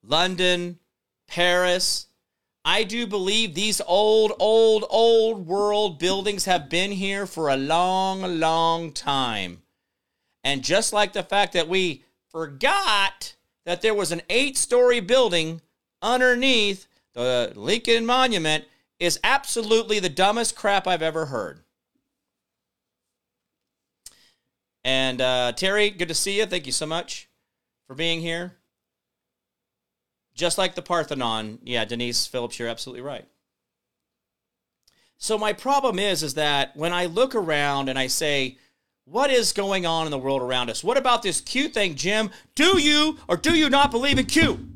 London, 0.03 0.79
Paris. 1.27 2.07
I 2.63 2.83
do 2.83 3.07
believe 3.07 3.53
these 3.55 3.81
old, 3.81 4.33
old, 4.39 4.85
old 4.89 5.47
world 5.47 5.99
buildings 5.99 6.45
have 6.45 6.69
been 6.69 6.91
here 6.91 7.25
for 7.25 7.49
a 7.49 7.57
long, 7.57 8.39
long 8.39 8.91
time. 8.91 9.63
And 10.43 10.63
just 10.63 10.93
like 10.93 11.13
the 11.13 11.23
fact 11.23 11.53
that 11.53 11.67
we 11.67 12.03
forgot 12.29 13.35
that 13.65 13.81
there 13.81 13.95
was 13.95 14.11
an 14.11 14.21
eight 14.29 14.57
story 14.57 14.99
building 14.99 15.61
underneath 16.01 16.87
the 17.13 17.51
Lincoln 17.55 18.05
Monument 18.05 18.65
is 18.99 19.19
absolutely 19.23 19.99
the 19.99 20.09
dumbest 20.09 20.55
crap 20.55 20.87
I've 20.87 21.01
ever 21.01 21.25
heard. 21.27 21.62
And 24.83 25.21
uh, 25.21 25.53
Terry, 25.53 25.89
good 25.89 26.09
to 26.09 26.13
see 26.13 26.39
you. 26.39 26.45
Thank 26.45 26.65
you 26.65 26.71
so 26.71 26.85
much 26.85 27.29
for 27.87 27.95
being 27.95 28.21
here. 28.21 28.57
Just 30.35 30.57
like 30.57 30.75
the 30.75 30.81
Parthenon, 30.81 31.59
yeah, 31.63 31.85
Denise 31.85 32.25
Phillips, 32.25 32.57
you're 32.57 32.67
absolutely 32.67 33.01
right. 33.01 33.25
So 35.17 35.37
my 35.37 35.53
problem 35.53 35.99
is, 35.99 36.23
is 36.23 36.33
that 36.33 36.75
when 36.75 36.91
I 36.91 37.05
look 37.05 37.33
around 37.35 37.87
and 37.87 37.97
I 37.97 38.07
say, 38.07 38.57
what 39.05 39.29
is 39.29 39.53
going 39.53 39.85
on 39.85 40.05
in 40.05 40.11
the 40.11 40.17
world 40.17 40.41
around 40.41 40.69
us? 40.69 40.83
What 40.83 40.97
about 40.97 41.23
this 41.23 41.39
Q 41.39 41.69
thing, 41.69 41.95
Jim? 41.95 42.29
Do 42.55 42.79
you 42.81 43.19
or 43.27 43.37
do 43.37 43.55
you 43.55 43.69
not 43.69 43.91
believe 43.91 44.17
in 44.17 44.25
Q? 44.25 44.67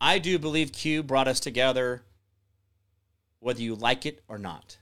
I 0.00 0.18
do 0.18 0.38
believe 0.38 0.72
Q 0.72 1.02
brought 1.02 1.28
us 1.28 1.40
together, 1.40 2.02
whether 3.40 3.62
you 3.62 3.74
like 3.74 4.06
it 4.06 4.22
or 4.28 4.38
not. 4.38 4.78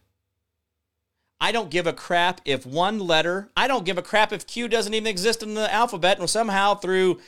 I 1.45 1.53
don't 1.53 1.69
give 1.69 1.87
a 1.87 1.93
crap 1.93 2.41
if 2.47 2.65
one 2.65 2.99
letter, 2.99 3.51
I 3.55 3.69
don't 3.69 3.85
give 3.85 3.99
a 3.99 4.03
crap 4.03 4.33
if 4.33 4.47
Q 4.47 4.67
doesn't 4.67 4.95
even 4.95 5.07
exist 5.07 5.43
in 5.43 5.53
the 5.53 5.71
alphabet 5.71 6.19
and 6.19 6.31
somehow 6.31 6.75
through 6.75 7.21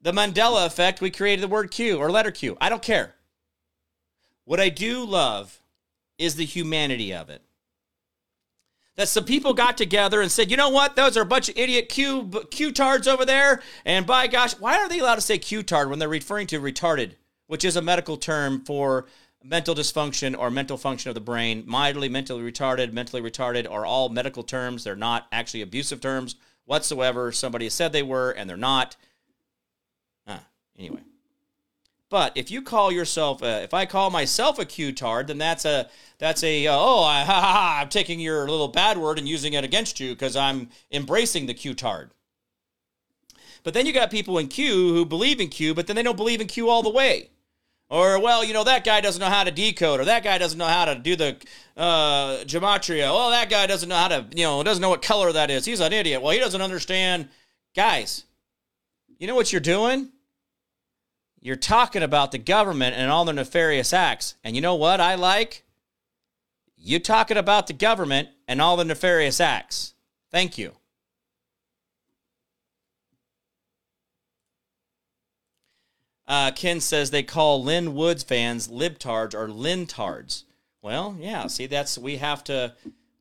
the 0.00 0.10
Mandela 0.10 0.64
effect 0.64 1.02
we 1.02 1.10
created 1.10 1.42
the 1.42 1.48
word 1.48 1.70
Q 1.70 1.98
or 1.98 2.10
letter 2.10 2.30
Q. 2.30 2.56
I 2.62 2.70
don't 2.70 2.80
care. 2.80 3.14
What 4.46 4.58
I 4.58 4.70
do 4.70 5.04
love 5.04 5.60
is 6.16 6.36
the 6.36 6.46
humanity 6.46 7.12
of 7.12 7.28
it 7.28 7.42
that 8.94 9.10
some 9.10 9.24
people 9.26 9.52
got 9.52 9.76
together 9.76 10.22
and 10.22 10.32
said, 10.32 10.50
you 10.50 10.56
know 10.56 10.70
what, 10.70 10.96
those 10.96 11.18
are 11.18 11.22
a 11.22 11.26
bunch 11.26 11.50
of 11.50 11.58
idiot 11.58 11.90
Q 11.90 12.30
Q-tards 12.50 13.06
over 13.06 13.26
there. 13.26 13.60
And 13.84 14.06
by 14.06 14.28
gosh, 14.28 14.54
why 14.54 14.78
are 14.78 14.88
they 14.88 15.00
allowed 15.00 15.16
to 15.16 15.20
say 15.20 15.36
Q-tard 15.36 15.90
when 15.90 15.98
they're 15.98 16.08
referring 16.08 16.46
to 16.46 16.58
retarded, 16.58 17.16
which 17.48 17.66
is 17.66 17.76
a 17.76 17.82
medical 17.82 18.16
term 18.16 18.64
for 18.64 19.04
mental 19.42 19.74
dysfunction 19.74 20.38
or 20.38 20.50
mental 20.50 20.76
function 20.76 21.08
of 21.08 21.14
the 21.14 21.20
brain? 21.20 21.64
Mildly 21.66 22.08
mentally 22.08 22.50
retarded, 22.50 22.92
mentally 22.92 23.22
retarded 23.22 23.70
are 23.70 23.86
all 23.86 24.08
medical 24.08 24.42
terms. 24.42 24.84
They're 24.84 24.96
not 24.96 25.26
actually 25.32 25.62
abusive 25.62 26.00
terms 26.00 26.36
whatsoever. 26.64 27.32
Somebody 27.32 27.68
said 27.68 27.92
they 27.92 28.02
were, 28.02 28.30
and 28.30 28.48
they're 28.48 28.56
not. 28.56 28.96
Huh. 30.26 30.38
Anyway. 30.78 31.00
But 32.08 32.36
if 32.36 32.50
you 32.50 32.62
call 32.62 32.92
yourself, 32.92 33.42
a, 33.42 33.62
if 33.62 33.74
I 33.74 33.84
call 33.84 34.10
myself 34.10 34.58
a 34.58 34.64
Q-tard, 34.64 35.26
then 35.26 35.38
that's 35.38 35.64
a 35.64 35.88
that's 36.18 36.42
a 36.44 36.66
uh, 36.66 36.76
oh 36.76 37.02
I, 37.02 37.24
ha, 37.24 37.40
ha, 37.40 37.52
ha, 37.52 37.78
I'm 37.80 37.88
taking 37.88 38.20
your 38.20 38.48
little 38.48 38.68
bad 38.68 38.96
word 38.96 39.18
and 39.18 39.28
using 39.28 39.54
it 39.54 39.64
against 39.64 39.98
you 39.98 40.12
because 40.12 40.36
I'm 40.36 40.68
embracing 40.92 41.46
the 41.46 41.54
Q-tard. 41.54 42.10
But 43.64 43.74
then 43.74 43.86
you 43.86 43.92
got 43.92 44.12
people 44.12 44.38
in 44.38 44.46
Q 44.46 44.94
who 44.94 45.04
believe 45.04 45.40
in 45.40 45.48
Q, 45.48 45.74
but 45.74 45.88
then 45.88 45.96
they 45.96 46.04
don't 46.04 46.16
believe 46.16 46.40
in 46.40 46.46
Q 46.46 46.68
all 46.68 46.84
the 46.84 46.90
way. 46.90 47.30
Or 47.88 48.20
well, 48.20 48.44
you 48.44 48.52
know 48.52 48.64
that 48.64 48.84
guy 48.84 49.00
doesn't 49.00 49.20
know 49.20 49.28
how 49.28 49.44
to 49.44 49.50
decode, 49.52 50.00
or 50.00 50.06
that 50.06 50.24
guy 50.24 50.38
doesn't 50.38 50.58
know 50.58 50.66
how 50.66 50.86
to 50.86 50.96
do 50.96 51.14
the 51.14 51.36
uh, 51.76 52.38
gematria. 52.44 53.12
Well, 53.12 53.30
that 53.30 53.48
guy 53.48 53.66
doesn't 53.66 53.88
know 53.88 53.96
how 53.96 54.08
to, 54.08 54.26
you 54.34 54.44
know, 54.44 54.62
doesn't 54.64 54.82
know 54.82 54.88
what 54.88 55.02
color 55.02 55.30
that 55.32 55.50
is. 55.50 55.64
He's 55.64 55.80
an 55.80 55.92
idiot. 55.92 56.20
Well, 56.20 56.32
he 56.32 56.40
doesn't 56.40 56.60
understand. 56.60 57.28
Guys, 57.76 58.24
you 59.18 59.26
know 59.26 59.36
what 59.36 59.52
you're 59.52 59.60
doing? 59.60 60.10
You're 61.40 61.54
talking 61.54 62.02
about 62.02 62.32
the 62.32 62.38
government 62.38 62.96
and 62.96 63.08
all 63.08 63.24
their 63.24 63.34
nefarious 63.34 63.92
acts. 63.92 64.34
And 64.42 64.56
you 64.56 64.62
know 64.62 64.74
what 64.74 65.00
I 65.00 65.14
like? 65.14 65.64
You 66.76 66.98
talking 66.98 67.36
about 67.36 67.68
the 67.68 67.72
government 67.72 68.30
and 68.48 68.60
all 68.60 68.76
the 68.76 68.84
nefarious 68.84 69.40
acts. 69.40 69.94
Thank 70.32 70.58
you. 70.58 70.72
Uh, 76.28 76.50
Ken 76.50 76.80
says 76.80 77.10
they 77.10 77.22
call 77.22 77.62
Lin 77.62 77.94
Woods 77.94 78.22
fans 78.22 78.68
libtards 78.68 79.34
or 79.34 79.48
lintards. 79.48 80.42
Well, 80.82 81.16
yeah. 81.18 81.46
See, 81.46 81.66
that's 81.66 81.96
we 81.98 82.16
have 82.16 82.42
to 82.44 82.74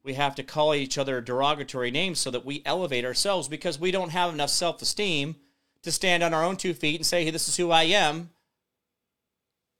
we 0.03 0.13
have 0.13 0.35
to 0.35 0.43
call 0.43 0.73
each 0.73 0.97
other 0.97 1.21
derogatory 1.21 1.91
names 1.91 2.19
so 2.19 2.31
that 2.31 2.45
we 2.45 2.61
elevate 2.65 3.05
ourselves 3.05 3.47
because 3.47 3.79
we 3.79 3.91
don't 3.91 4.11
have 4.11 4.33
enough 4.33 4.51
self 4.51 4.81
esteem 4.81 5.35
to 5.81 5.91
stand 5.91 6.23
on 6.23 6.33
our 6.33 6.43
own 6.43 6.57
two 6.57 6.73
feet 6.73 6.97
and 6.97 7.05
say, 7.05 7.23
hey, 7.23 7.31
this 7.31 7.47
is 7.47 7.57
who 7.57 7.71
I 7.71 7.83
am. 7.83 8.31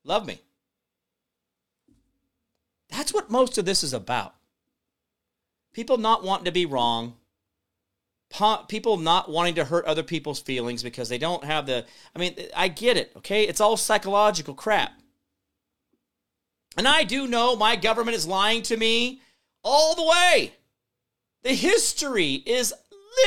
Love 0.04 0.26
me. 0.26 0.42
That's 2.90 3.14
what 3.14 3.32
most 3.32 3.58
of 3.58 3.66
this 3.66 3.84
is 3.84 3.94
about. 3.94 4.36
People 5.74 5.98
not 5.98 6.24
wanting 6.24 6.46
to 6.46 6.52
be 6.52 6.66
wrong. 6.66 7.16
People 8.68 8.98
not 8.98 9.30
wanting 9.30 9.56
to 9.56 9.66
hurt 9.66 9.86
other 9.86 10.04
people's 10.04 10.42
feelings 10.42 10.84
because 10.84 11.08
they 11.08 11.18
don't 11.18 11.44
have 11.44 11.66
the. 11.66 11.86
I 12.16 12.20
mean, 12.20 12.36
I 12.56 12.68
get 12.68 12.98
it, 12.98 13.14
okay? 13.18 13.44
It's 13.44 13.62
all 13.62 13.78
psychological 13.78 14.54
crap. 14.54 14.92
And 16.78 16.88
I 16.88 17.04
do 17.04 17.28
know 17.28 17.56
my 17.56 17.76
government 17.76 18.18
is 18.18 18.28
lying 18.28 18.62
to 18.64 18.76
me 18.76 19.22
all 19.64 19.96
the 19.96 20.04
way. 20.04 20.54
The 21.44 21.54
history 21.54 22.44
is 22.46 22.74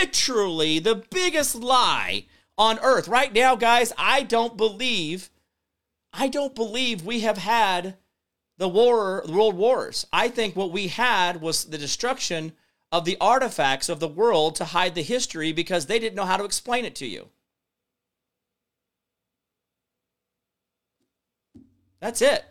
literally 0.01 0.79
the 0.79 1.03
biggest 1.11 1.55
lie 1.55 2.27
on 2.59 2.79
earth. 2.81 3.09
Right 3.09 3.33
now, 3.33 3.57
guys, 3.57 3.93
I 3.97 4.23
don't 4.23 4.57
believe, 4.57 5.31
I 6.13 6.29
don't 6.29 6.55
believe 6.55 7.05
we 7.05 7.21
have 7.21 7.39
had 7.39 7.97
the 8.59 8.69
war, 8.69 9.23
the 9.25 9.33
world 9.33 9.55
wars. 9.55 10.07
I 10.13 10.29
think 10.29 10.57
what 10.57 10.73
we 10.73 10.89
had 10.89 11.41
was 11.41 11.65
the 11.65 11.79
destruction 11.79 12.53
of 12.91 13.05
the 13.05 13.17
artifacts 13.21 13.89
of 13.89 14.01
the 14.01 14.09
world 14.09 14.55
to 14.57 14.65
hide 14.67 14.95
the 14.95 15.03
history 15.03 15.53
because 15.53 15.87
they 15.87 15.99
didn't 15.99 16.17
know 16.17 16.25
how 16.25 16.37
to 16.37 16.45
explain 16.45 16.85
it 16.85 16.95
to 16.97 17.07
you. 17.07 17.29
That's 22.01 22.23
it. 22.23 22.45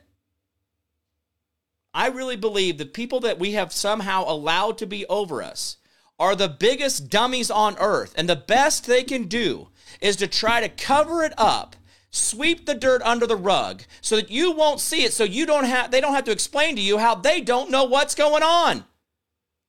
I 1.93 2.07
really 2.09 2.35
believe 2.35 2.77
the 2.77 2.85
people 2.85 3.19
that 3.21 3.39
we 3.39 3.53
have 3.53 3.71
somehow 3.71 4.23
allowed 4.27 4.77
to 4.79 4.85
be 4.85 5.05
over 5.07 5.41
us 5.41 5.77
are 6.19 6.35
the 6.35 6.49
biggest 6.49 7.09
dummies 7.09 7.49
on 7.49 7.75
earth. 7.79 8.13
And 8.17 8.29
the 8.29 8.35
best 8.35 8.85
they 8.85 9.03
can 9.03 9.23
do 9.23 9.69
is 10.01 10.15
to 10.17 10.27
try 10.27 10.61
to 10.61 10.69
cover 10.69 11.23
it 11.23 11.33
up, 11.37 11.75
sweep 12.11 12.65
the 12.65 12.75
dirt 12.75 13.01
under 13.03 13.25
the 13.25 13.35
rug 13.35 13.83
so 14.01 14.15
that 14.15 14.29
you 14.29 14.51
won't 14.51 14.79
see 14.79 15.03
it, 15.03 15.13
so 15.13 15.23
you 15.23 15.45
don't 15.45 15.65
have 15.65 15.91
they 15.91 16.01
don't 16.01 16.13
have 16.13 16.25
to 16.25 16.31
explain 16.31 16.75
to 16.75 16.81
you 16.81 16.97
how 16.97 17.15
they 17.15 17.41
don't 17.41 17.71
know 17.71 17.83
what's 17.83 18.15
going 18.15 18.43
on. 18.43 18.83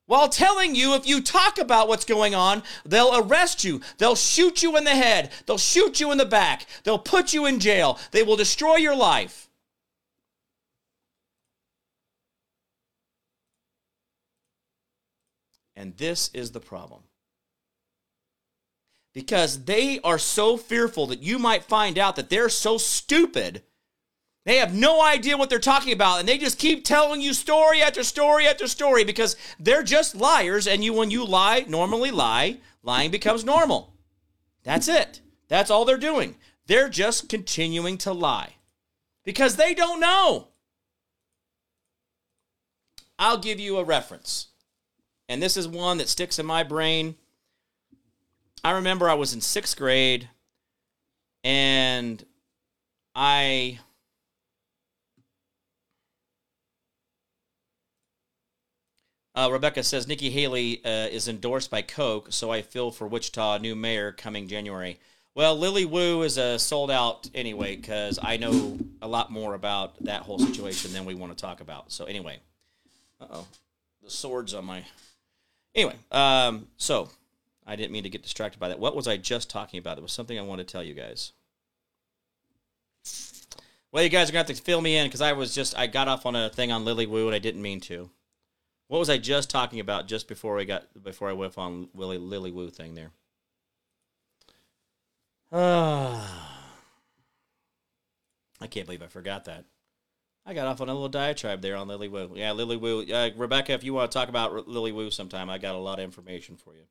While 0.08 0.30
telling 0.30 0.74
you 0.74 0.94
if 0.94 1.06
you 1.06 1.20
talk 1.20 1.58
about 1.58 1.86
what's 1.86 2.06
going 2.06 2.34
on, 2.34 2.62
they'll 2.82 3.14
arrest 3.14 3.62
you. 3.62 3.82
They'll 3.98 4.16
shoot 4.16 4.62
you 4.62 4.74
in 4.78 4.84
the 4.84 4.90
head. 4.90 5.30
They'll 5.44 5.58
shoot 5.58 6.00
you 6.00 6.10
in 6.10 6.16
the 6.16 6.24
back. 6.24 6.64
They'll 6.82 6.98
put 6.98 7.34
you 7.34 7.44
in 7.44 7.60
jail. 7.60 7.98
They 8.10 8.22
will 8.22 8.34
destroy 8.34 8.76
your 8.76 8.96
life. 8.96 9.50
And 15.76 15.94
this 15.98 16.30
is 16.32 16.52
the 16.52 16.60
problem. 16.60 17.02
Because 19.12 19.64
they 19.64 20.00
are 20.00 20.18
so 20.18 20.56
fearful 20.56 21.06
that 21.08 21.22
you 21.22 21.38
might 21.38 21.64
find 21.64 21.98
out 21.98 22.16
that 22.16 22.30
they're 22.30 22.48
so 22.48 22.78
stupid. 22.78 23.62
They 24.48 24.56
have 24.56 24.72
no 24.72 25.02
idea 25.02 25.36
what 25.36 25.50
they're 25.50 25.58
talking 25.58 25.92
about, 25.92 26.20
and 26.20 26.26
they 26.26 26.38
just 26.38 26.58
keep 26.58 26.82
telling 26.82 27.20
you 27.20 27.34
story 27.34 27.82
after 27.82 28.02
story 28.02 28.46
after 28.46 28.66
story 28.66 29.04
because 29.04 29.36
they're 29.60 29.82
just 29.82 30.16
liars. 30.16 30.66
And 30.66 30.82
you, 30.82 30.94
when 30.94 31.10
you 31.10 31.22
lie, 31.26 31.66
normally 31.68 32.10
lie, 32.10 32.56
lying 32.82 33.10
becomes 33.10 33.44
normal. 33.44 33.92
That's 34.64 34.88
it. 34.88 35.20
That's 35.48 35.70
all 35.70 35.84
they're 35.84 35.98
doing. 35.98 36.34
They're 36.66 36.88
just 36.88 37.28
continuing 37.28 37.98
to 37.98 38.14
lie 38.14 38.54
because 39.22 39.56
they 39.56 39.74
don't 39.74 40.00
know. 40.00 40.48
I'll 43.18 43.36
give 43.36 43.60
you 43.60 43.76
a 43.76 43.84
reference 43.84 44.46
and 45.28 45.42
this 45.42 45.58
is 45.58 45.68
one 45.68 45.98
that 45.98 46.08
sticks 46.08 46.38
in 46.38 46.46
my 46.46 46.62
brain. 46.62 47.16
I 48.64 48.70
remember 48.70 49.10
I 49.10 49.14
was 49.14 49.34
in 49.34 49.42
sixth 49.42 49.76
grade 49.76 50.30
and 51.44 52.24
I 53.14 53.80
Uh, 59.38 59.48
Rebecca 59.52 59.84
says 59.84 60.08
Nikki 60.08 60.30
Haley 60.30 60.84
uh, 60.84 61.06
is 61.06 61.28
endorsed 61.28 61.70
by 61.70 61.80
Koch, 61.80 62.32
so 62.32 62.50
I 62.50 62.60
feel 62.60 62.90
for 62.90 63.06
Wichita 63.06 63.58
new 63.58 63.76
mayor 63.76 64.10
coming 64.10 64.48
January. 64.48 64.98
Well, 65.36 65.56
Lily 65.56 65.84
Wu 65.84 66.22
is 66.22 66.38
a 66.38 66.58
sold 66.58 66.90
out 66.90 67.30
anyway 67.36 67.76
because 67.76 68.18
I 68.20 68.36
know 68.36 68.76
a 69.00 69.06
lot 69.06 69.30
more 69.30 69.54
about 69.54 70.02
that 70.02 70.22
whole 70.22 70.40
situation 70.40 70.92
than 70.92 71.04
we 71.04 71.14
want 71.14 71.30
to 71.30 71.40
talk 71.40 71.60
about. 71.60 71.92
So 71.92 72.06
anyway, 72.06 72.40
uh 73.20 73.26
oh, 73.30 73.46
the 74.02 74.10
swords 74.10 74.54
on 74.54 74.64
my 74.64 74.82
Anyway, 75.72 75.94
um, 76.10 76.66
so 76.76 77.08
I 77.64 77.76
didn't 77.76 77.92
mean 77.92 78.02
to 78.02 78.10
get 78.10 78.24
distracted 78.24 78.58
by 78.58 78.70
that. 78.70 78.80
What 78.80 78.96
was 78.96 79.06
I 79.06 79.18
just 79.18 79.48
talking 79.48 79.78
about? 79.78 79.98
It 79.98 80.02
was 80.02 80.10
something 80.10 80.36
I 80.36 80.42
wanted 80.42 80.66
to 80.66 80.72
tell 80.72 80.82
you 80.82 80.94
guys. 80.94 81.30
Well, 83.92 84.02
you 84.02 84.08
guys 84.08 84.30
are 84.30 84.32
gonna 84.32 84.48
have 84.48 84.56
to 84.56 84.60
fill 84.60 84.80
me 84.80 84.96
in 84.96 85.06
because 85.06 85.20
I 85.20 85.32
was 85.34 85.54
just 85.54 85.78
I 85.78 85.86
got 85.86 86.08
off 86.08 86.26
on 86.26 86.34
a 86.34 86.50
thing 86.50 86.72
on 86.72 86.84
Lily 86.84 87.06
Wu 87.06 87.26
and 87.26 87.36
I 87.36 87.38
didn't 87.38 87.62
mean 87.62 87.78
to. 87.82 88.10
What 88.88 88.98
was 88.98 89.10
I 89.10 89.18
just 89.18 89.50
talking 89.50 89.80
about 89.80 90.08
just 90.08 90.28
before 90.28 90.54
we 90.56 90.64
got 90.64 91.02
before 91.02 91.28
I 91.28 91.34
went 91.34 91.56
on 91.56 91.88
Lily 91.94 92.18
Lily 92.18 92.50
Wu 92.50 92.70
thing 92.70 92.94
there? 92.94 93.10
Ah, 95.52 96.58
I 98.60 98.66
can't 98.66 98.86
believe 98.86 99.02
I 99.02 99.06
forgot 99.06 99.44
that. 99.44 99.64
I 100.44 100.54
got 100.54 100.66
off 100.66 100.80
on 100.80 100.88
a 100.88 100.94
little 100.94 101.10
diatribe 101.10 101.60
there 101.60 101.76
on 101.76 101.88
Lily 101.88 102.08
Wu. 102.08 102.32
Yeah, 102.34 102.52
Lily 102.52 102.78
Wu. 102.78 103.02
Uh, 103.02 103.30
Rebecca, 103.36 103.72
if 103.72 103.84
you 103.84 103.92
want 103.92 104.10
to 104.10 104.18
talk 104.18 104.30
about 104.30 104.66
Lily 104.66 104.92
Wu 104.92 105.10
sometime, 105.10 105.50
I 105.50 105.58
got 105.58 105.74
a 105.74 105.78
lot 105.78 105.98
of 105.98 106.04
information 106.04 106.56
for 106.56 106.74
you. 106.74 106.84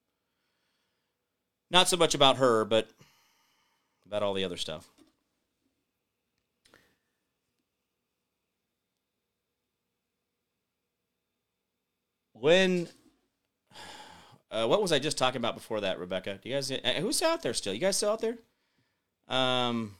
Not 1.71 1.87
so 1.87 1.97
much 1.97 2.13
about 2.13 2.37
her, 2.37 2.63
but 2.65 2.89
about 4.05 4.21
all 4.21 4.35
the 4.35 4.43
other 4.43 4.57
stuff. 4.57 4.87
When 12.39 12.89
uh, 14.51 14.65
what 14.67 14.81
was 14.81 14.91
I 14.91 14.99
just 14.99 15.17
talking 15.17 15.39
about 15.39 15.55
before 15.55 15.81
that, 15.81 15.99
Rebecca? 15.99 16.39
Do 16.41 16.49
you 16.49 16.55
guys 16.55 16.71
uh, 16.71 16.93
who's 16.99 17.21
out 17.21 17.41
there 17.43 17.53
still? 17.53 17.73
You 17.73 17.79
guys 17.79 17.97
still 17.97 18.11
out 18.11 18.21
there? 18.21 18.37
Um, 19.27 19.95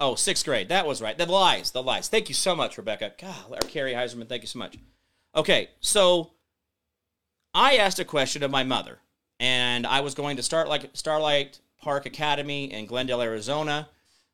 Oh, 0.00 0.16
sixth 0.16 0.44
grade. 0.44 0.68
That 0.68 0.86
was 0.86 1.00
right. 1.00 1.16
The 1.16 1.26
lies. 1.26 1.70
The 1.70 1.82
lies. 1.82 2.08
Thank 2.08 2.28
you 2.28 2.34
so 2.34 2.56
much, 2.56 2.76
Rebecca. 2.76 3.12
God, 3.18 3.46
or 3.50 3.68
Carrie 3.68 3.92
Heiserman, 3.92 4.28
thank 4.28 4.42
you 4.42 4.48
so 4.48 4.58
much. 4.58 4.76
Okay, 5.36 5.70
so 5.80 6.32
I 7.52 7.76
asked 7.76 7.98
a 7.98 8.04
question 8.04 8.42
of 8.42 8.50
my 8.50 8.64
mother, 8.64 8.98
and 9.38 9.86
I 9.86 10.00
was 10.00 10.14
going 10.14 10.36
to 10.36 10.42
start 10.42 10.68
like 10.68 10.90
Starlight 10.94 11.60
Park 11.80 12.06
Academy 12.06 12.72
in 12.72 12.86
Glendale, 12.86 13.22
Arizona. 13.22 13.88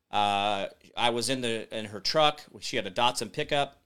Uh, 0.09 0.67
I 0.97 1.11
was 1.11 1.29
in 1.29 1.41
the 1.41 1.73
in 1.77 1.85
her 1.85 1.99
truck. 1.99 2.41
She 2.59 2.75
had 2.75 2.87
a 2.87 2.91
Datsun 2.91 3.31
pickup, 3.31 3.80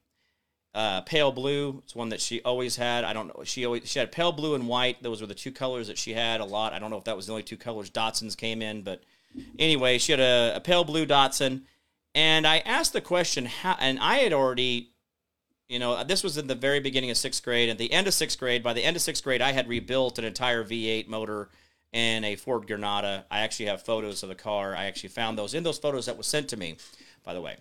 uh, 0.76 1.01
pale 1.01 1.32
blue. 1.32 1.82
It's 1.84 1.95
one 1.95 2.09
that 2.09 2.21
she 2.21 2.41
always 2.43 2.76
had. 2.76 3.03
I 3.03 3.13
don't 3.13 3.28
know. 3.28 3.43
She 3.43 3.65
always 3.65 3.89
she 3.89 3.97
had 3.97 4.11
pale 4.11 4.32
blue 4.32 4.53
and 4.53 4.67
white. 4.67 5.01
Those 5.01 5.21
were 5.21 5.28
the 5.28 5.34
two 5.34 5.51
colors 5.51 5.88
that 5.88 5.97
she 5.97 6.13
had 6.13 6.41
a 6.41 6.45
lot. 6.45 6.73
I 6.73 6.80
don't 6.80 6.91
know 6.91 6.97
if 6.97 7.05
that 7.05 7.15
was 7.15 7.26
the 7.26 7.32
only 7.32 7.43
two 7.43 7.57
colors 7.57 7.89
Datsuns 7.89 8.38
came 8.38 8.61
in, 8.61 8.84
but 8.84 9.01
Anyway, 9.57 9.97
she 9.97 10.11
had 10.11 10.21
a, 10.21 10.53
a 10.55 10.59
pale 10.59 10.84
blue 10.84 11.05
Datsun, 11.05 11.61
and 12.13 12.47
I 12.47 12.59
asked 12.59 12.93
the 12.93 13.01
question 13.01 13.45
how, 13.45 13.76
and 13.80 13.99
I 13.99 14.17
had 14.17 14.34
already, 14.34 14.91
you 15.67 15.80
know, 15.80 16.03
this 16.03 16.23
was 16.23 16.38
in 16.38 16.47
the 16.47 16.55
very 16.55 16.80
beginning 16.80 17.11
of 17.11 17.17
sixth 17.17 17.43
grade. 17.43 17.69
At 17.69 17.78
the 17.78 17.91
end 17.91 18.07
of 18.07 18.13
sixth 18.13 18.39
grade, 18.39 18.63
by 18.63 18.73
the 18.73 18.84
end 18.84 18.95
of 18.95 19.01
sixth 19.01 19.23
grade, 19.23 19.41
I 19.41 19.51
had 19.51 19.67
rebuilt 19.67 20.19
an 20.19 20.26
entire 20.26 20.63
V8 20.63 21.07
motor 21.07 21.49
and 21.93 22.26
a 22.26 22.36
Ford 22.36 22.67
Granada. 22.67 23.26
I 23.30 23.39
actually 23.39 23.67
have 23.67 23.82
photos 23.82 24.23
of 24.23 24.30
the 24.30 24.36
car. 24.36 24.76
I 24.76 24.86
actually 24.86 25.09
found 25.09 25.38
those 25.38 25.53
in 25.53 25.63
those 25.63 25.80
photos 25.80 26.05
that 26.05 26.17
was 26.17 26.28
sent 26.28 26.49
to 26.49 26.57
me, 26.57 26.78
by 27.23 27.34
the 27.34 27.41
way. 27.41 27.57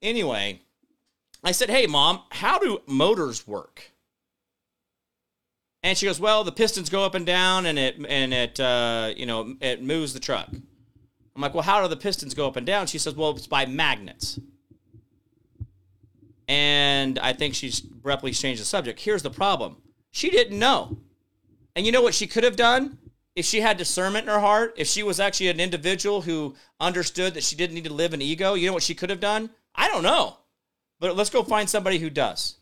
Anyway, 0.00 0.60
I 1.42 1.52
said, 1.52 1.70
"Hey, 1.70 1.86
mom, 1.86 2.22
how 2.30 2.58
do 2.58 2.80
motors 2.86 3.46
work?" 3.46 3.92
And 5.82 5.98
she 5.98 6.06
goes, 6.06 6.20
"Well, 6.20 6.44
the 6.44 6.52
pistons 6.52 6.88
go 6.88 7.04
up 7.04 7.14
and 7.14 7.26
down, 7.26 7.66
and 7.66 7.78
it 7.78 7.96
and 8.08 8.32
it 8.32 8.60
uh, 8.60 9.12
you 9.16 9.26
know 9.26 9.56
it 9.60 9.82
moves 9.82 10.14
the 10.14 10.20
truck." 10.20 10.48
I'm 11.34 11.40
like, 11.40 11.54
well, 11.54 11.62
how 11.62 11.82
do 11.82 11.88
the 11.88 11.96
pistons 11.96 12.34
go 12.34 12.46
up 12.46 12.56
and 12.56 12.66
down? 12.66 12.86
She 12.86 12.98
says, 12.98 13.14
well, 13.14 13.30
it's 13.30 13.46
by 13.46 13.66
magnets. 13.66 14.38
And 16.46 17.18
I 17.18 17.32
think 17.32 17.54
she's 17.54 17.82
abruptly 17.84 18.32
changed 18.32 18.60
the 18.60 18.66
subject. 18.66 19.00
Here's 19.00 19.22
the 19.22 19.30
problem 19.30 19.76
she 20.10 20.30
didn't 20.30 20.58
know. 20.58 20.98
And 21.74 21.86
you 21.86 21.92
know 21.92 22.02
what 22.02 22.14
she 22.14 22.26
could 22.26 22.44
have 22.44 22.56
done? 22.56 22.98
If 23.34 23.46
she 23.46 23.62
had 23.62 23.78
discernment 23.78 24.26
in 24.26 24.32
her 24.32 24.40
heart, 24.40 24.74
if 24.76 24.86
she 24.86 25.02
was 25.02 25.18
actually 25.18 25.48
an 25.48 25.58
individual 25.58 26.20
who 26.20 26.54
understood 26.78 27.32
that 27.32 27.42
she 27.42 27.56
didn't 27.56 27.74
need 27.74 27.84
to 27.84 27.92
live 27.94 28.12
in 28.12 28.20
ego, 28.20 28.52
you 28.52 28.66
know 28.66 28.74
what 28.74 28.82
she 28.82 28.94
could 28.94 29.08
have 29.08 29.20
done? 29.20 29.48
I 29.74 29.88
don't 29.88 30.02
know. 30.02 30.36
But 31.02 31.16
let's 31.16 31.30
go 31.30 31.42
find 31.42 31.68
somebody 31.68 31.98
who 31.98 32.10
does. 32.10 32.58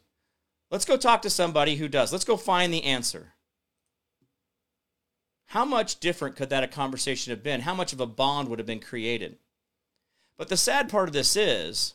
Let's 0.70 0.86
go 0.86 0.96
talk 0.96 1.20
to 1.22 1.30
somebody 1.30 1.76
who 1.76 1.88
does. 1.88 2.10
Let's 2.10 2.24
go 2.24 2.38
find 2.38 2.72
the 2.72 2.84
answer. 2.84 3.34
How 5.48 5.66
much 5.66 6.00
different 6.00 6.36
could 6.36 6.48
that 6.48 6.64
a 6.64 6.66
conversation 6.66 7.32
have 7.32 7.42
been? 7.42 7.60
How 7.60 7.74
much 7.74 7.92
of 7.92 8.00
a 8.00 8.06
bond 8.06 8.48
would 8.48 8.58
have 8.58 8.64
been 8.64 8.80
created? 8.80 9.36
But 10.38 10.48
the 10.48 10.56
sad 10.56 10.88
part 10.88 11.06
of 11.06 11.12
this 11.12 11.36
is 11.36 11.92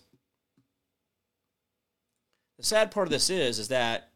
the 2.60 2.64
sad 2.64 2.92
part 2.92 3.08
of 3.08 3.12
this 3.12 3.32
is 3.32 3.58
is 3.58 3.70
that 3.70 4.12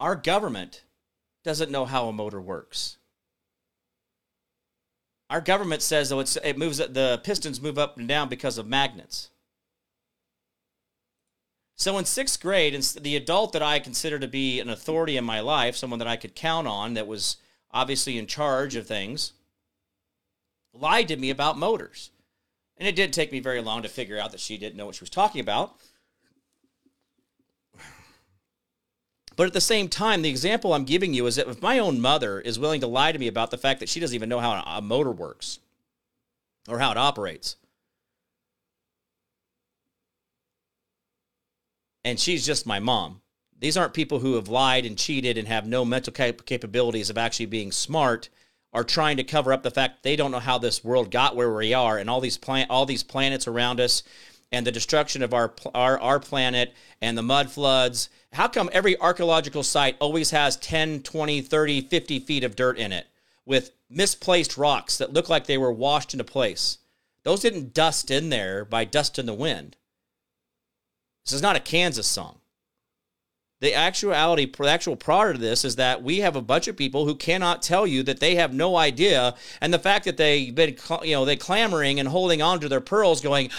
our 0.00 0.16
government 0.16 0.82
doesn't 1.44 1.70
know 1.70 1.84
how 1.84 2.08
a 2.08 2.12
motor 2.12 2.40
works. 2.40 2.96
Our 5.30 5.40
government 5.40 5.80
says 5.80 6.08
though 6.08 6.18
it 6.18 6.58
moves 6.58 6.78
the 6.78 7.20
pistons 7.22 7.60
move 7.60 7.78
up 7.78 7.98
and 7.98 8.08
down 8.08 8.28
because 8.28 8.58
of 8.58 8.66
magnets. 8.66 9.28
So 11.82 11.98
in 11.98 12.04
sixth 12.04 12.40
grade, 12.40 12.80
the 13.00 13.16
adult 13.16 13.54
that 13.54 13.62
I 13.62 13.80
consider 13.80 14.20
to 14.20 14.28
be 14.28 14.60
an 14.60 14.70
authority 14.70 15.16
in 15.16 15.24
my 15.24 15.40
life, 15.40 15.74
someone 15.74 15.98
that 15.98 16.06
I 16.06 16.14
could 16.14 16.36
count 16.36 16.68
on, 16.68 16.94
that 16.94 17.08
was 17.08 17.38
obviously 17.72 18.18
in 18.18 18.28
charge 18.28 18.76
of 18.76 18.86
things, 18.86 19.32
lied 20.72 21.08
to 21.08 21.16
me 21.16 21.28
about 21.28 21.58
motors. 21.58 22.10
And 22.76 22.86
it 22.86 22.94
didn't 22.94 23.14
take 23.14 23.32
me 23.32 23.40
very 23.40 23.60
long 23.60 23.82
to 23.82 23.88
figure 23.88 24.16
out 24.16 24.30
that 24.30 24.38
she 24.38 24.58
didn't 24.58 24.76
know 24.76 24.86
what 24.86 24.94
she 24.94 25.02
was 25.02 25.10
talking 25.10 25.40
about. 25.40 25.74
But 29.34 29.42
But 29.42 29.48
at 29.48 29.54
the 29.54 29.60
same 29.60 29.88
time, 29.88 30.22
the 30.22 30.30
example 30.30 30.72
I'm 30.72 30.84
giving 30.84 31.12
you 31.12 31.26
is 31.26 31.34
that 31.34 31.48
if 31.48 31.60
my 31.60 31.80
own 31.80 32.00
mother 32.00 32.40
is 32.40 32.60
willing 32.60 32.80
to 32.82 32.86
lie 32.86 33.10
to 33.10 33.18
me 33.18 33.26
about 33.26 33.50
the 33.50 33.58
fact 33.58 33.80
that 33.80 33.88
she 33.88 33.98
doesn't 33.98 34.14
even 34.14 34.28
know 34.28 34.38
how 34.38 34.62
a 34.64 34.80
motor 34.80 35.10
works 35.10 35.58
or 36.68 36.78
how 36.78 36.92
it 36.92 36.96
operates, 36.96 37.56
and 42.04 42.18
she's 42.18 42.44
just 42.44 42.66
my 42.66 42.80
mom. 42.80 43.20
These 43.58 43.76
aren't 43.76 43.94
people 43.94 44.18
who 44.18 44.34
have 44.34 44.48
lied 44.48 44.84
and 44.84 44.98
cheated 44.98 45.38
and 45.38 45.46
have 45.46 45.66
no 45.66 45.84
mental 45.84 46.12
cap- 46.12 46.44
capabilities 46.44 47.10
of 47.10 47.18
actually 47.18 47.46
being 47.46 47.70
smart 47.70 48.28
are 48.72 48.84
trying 48.84 49.18
to 49.18 49.24
cover 49.24 49.52
up 49.52 49.62
the 49.62 49.70
fact 49.70 50.02
they 50.02 50.16
don't 50.16 50.32
know 50.32 50.40
how 50.40 50.58
this 50.58 50.82
world 50.82 51.10
got 51.10 51.36
where 51.36 51.54
we 51.54 51.74
are 51.74 51.98
and 51.98 52.08
all 52.08 52.20
these 52.20 52.38
all 52.68 52.86
these 52.86 53.02
planets 53.02 53.46
around 53.46 53.80
us 53.80 54.02
and 54.50 54.66
the 54.66 54.72
destruction 54.72 55.22
of 55.22 55.32
our 55.32 55.52
our 55.74 55.98
our 56.00 56.18
planet 56.18 56.74
and 57.00 57.16
the 57.16 57.22
mud 57.22 57.50
floods. 57.50 58.08
How 58.32 58.48
come 58.48 58.70
every 58.72 58.98
archaeological 58.98 59.62
site 59.62 59.96
always 60.00 60.30
has 60.30 60.56
10 60.56 61.02
20 61.02 61.40
30 61.42 61.82
50 61.82 62.18
feet 62.20 62.44
of 62.44 62.56
dirt 62.56 62.78
in 62.78 62.92
it 62.92 63.06
with 63.44 63.72
misplaced 63.88 64.56
rocks 64.56 64.98
that 64.98 65.12
look 65.12 65.28
like 65.28 65.46
they 65.46 65.58
were 65.58 65.72
washed 65.72 66.14
into 66.14 66.24
place? 66.24 66.78
Those 67.24 67.40
didn't 67.40 67.74
dust 67.74 68.10
in 68.10 68.30
there 68.30 68.64
by 68.64 68.84
dust 68.84 69.18
in 69.18 69.26
the 69.26 69.34
wind 69.34 69.76
this 71.24 71.32
is 71.32 71.42
not 71.42 71.56
a 71.56 71.60
kansas 71.60 72.06
song 72.06 72.38
the 73.62 73.74
actuality, 73.74 74.44
the 74.46 74.68
actual 74.68 74.96
product 74.96 75.36
of 75.36 75.40
this 75.40 75.64
is 75.64 75.76
that 75.76 76.02
we 76.02 76.18
have 76.18 76.34
a 76.34 76.42
bunch 76.42 76.66
of 76.66 76.76
people 76.76 77.06
who 77.06 77.14
cannot 77.14 77.62
tell 77.62 77.86
you 77.86 78.02
that 78.02 78.18
they 78.18 78.34
have 78.34 78.52
no 78.52 78.76
idea, 78.76 79.36
and 79.60 79.72
the 79.72 79.78
fact 79.78 80.04
that 80.04 80.16
they've 80.16 80.52
been, 80.52 80.76
you 81.04 81.12
know, 81.12 81.24
they 81.24 81.36
clamoring 81.36 82.00
and 82.00 82.08
holding 82.08 82.42
on 82.42 82.58
to 82.58 82.68
their 82.68 82.80
pearls, 82.80 83.20
going, 83.20 83.50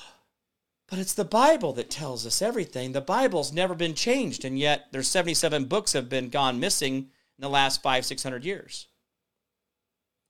but 0.86 0.98
it's 0.98 1.14
the 1.14 1.24
Bible 1.24 1.72
that 1.72 1.88
tells 1.88 2.26
us 2.26 2.42
everything. 2.42 2.92
The 2.92 3.00
Bible's 3.00 3.54
never 3.54 3.74
been 3.74 3.94
changed, 3.94 4.44
and 4.44 4.58
yet 4.58 4.88
there's 4.92 5.08
77 5.08 5.64
books 5.64 5.94
have 5.94 6.10
been 6.10 6.28
gone 6.28 6.60
missing 6.60 6.96
in 6.96 7.40
the 7.40 7.48
last 7.48 7.82
five, 7.82 8.04
six 8.04 8.22
hundred 8.22 8.44
years. 8.44 8.88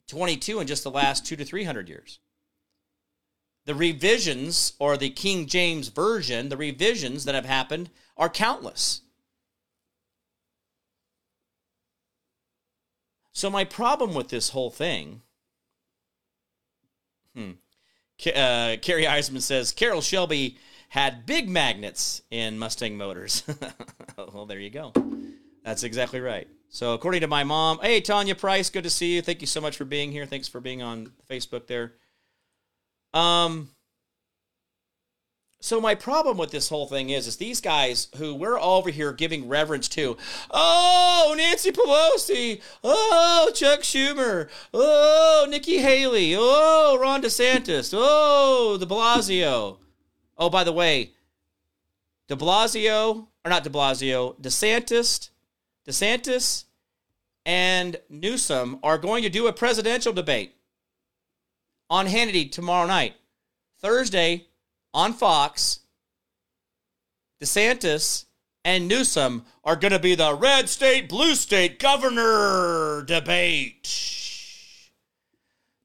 22 0.06 0.60
in 0.60 0.68
just 0.68 0.84
the 0.84 0.92
last 0.92 1.26
two 1.26 1.34
to 1.34 1.44
three 1.44 1.64
hundred 1.64 1.88
years. 1.88 2.20
The 3.64 3.74
revisions, 3.74 4.72
or 4.78 4.96
the 4.96 5.10
King 5.10 5.46
James 5.46 5.88
Version, 5.88 6.48
the 6.48 6.56
revisions 6.56 7.24
that 7.24 7.34
have 7.34 7.44
happened 7.44 7.90
are 8.16 8.28
countless. 8.28 9.02
So, 13.32 13.48
my 13.48 13.64
problem 13.64 14.14
with 14.14 14.28
this 14.28 14.50
whole 14.50 14.70
thing. 14.70 15.22
Hmm. 17.34 17.52
Uh, 18.26 18.76
Carrie 18.82 19.04
Eisman 19.04 19.40
says 19.40 19.72
Carroll 19.72 20.02
Shelby 20.02 20.58
had 20.90 21.24
big 21.24 21.48
magnets 21.48 22.22
in 22.30 22.58
Mustang 22.58 22.96
Motors. 22.96 23.42
well, 24.16 24.44
there 24.44 24.60
you 24.60 24.70
go. 24.70 24.92
That's 25.64 25.84
exactly 25.84 26.20
right. 26.20 26.46
So, 26.68 26.94
according 26.94 27.22
to 27.22 27.26
my 27.26 27.44
mom, 27.44 27.78
hey, 27.80 28.00
Tanya 28.00 28.34
Price, 28.34 28.68
good 28.68 28.84
to 28.84 28.90
see 28.90 29.14
you. 29.14 29.22
Thank 29.22 29.40
you 29.40 29.46
so 29.46 29.60
much 29.60 29.76
for 29.76 29.84
being 29.84 30.12
here. 30.12 30.26
Thanks 30.26 30.48
for 30.48 30.60
being 30.60 30.82
on 30.82 31.12
Facebook 31.30 31.66
there. 31.66 31.94
Um, 33.14 33.70
so 35.60 35.80
my 35.80 35.94
problem 35.94 36.38
with 36.38 36.50
this 36.50 36.68
whole 36.68 36.86
thing 36.86 37.10
is, 37.10 37.26
is 37.28 37.36
these 37.36 37.60
guys 37.60 38.08
who 38.16 38.34
we're 38.34 38.58
all 38.58 38.78
over 38.78 38.90
here 38.90 39.12
giving 39.12 39.46
reverence 39.46 39.88
to, 39.90 40.16
oh 40.50 41.34
Nancy 41.36 41.70
Pelosi, 41.70 42.60
oh 42.82 43.52
Chuck 43.54 43.80
Schumer, 43.80 44.48
oh 44.74 45.46
Nikki 45.48 45.78
Haley, 45.78 46.34
oh 46.36 46.98
Ron 47.00 47.22
DeSantis, 47.22 47.94
oh 47.96 48.76
De 48.78 48.86
Blasio. 48.86 49.78
Oh, 50.36 50.50
by 50.50 50.64
the 50.64 50.72
way, 50.72 51.12
De 52.26 52.34
Blasio 52.34 53.28
or 53.44 53.48
not 53.48 53.64
De 53.64 53.70
Blasio, 53.70 54.40
DeSantis, 54.40 55.30
DeSantis, 55.86 56.64
and 57.44 58.00
Newsom 58.08 58.78
are 58.82 58.98
going 58.98 59.22
to 59.22 59.28
do 59.28 59.46
a 59.46 59.52
presidential 59.52 60.12
debate 60.12 60.56
on 61.92 62.06
Hannity 62.06 62.50
tomorrow 62.50 62.86
night, 62.86 63.14
Thursday 63.82 64.46
on 64.94 65.12
Fox, 65.12 65.80
DeSantis 67.38 68.24
and 68.64 68.88
Newsom 68.88 69.44
are 69.62 69.76
going 69.76 69.92
to 69.92 69.98
be 69.98 70.14
the 70.14 70.34
red 70.34 70.70
state, 70.70 71.06
blue 71.06 71.34
state 71.34 71.78
governor 71.78 73.04
debate. 73.06 73.90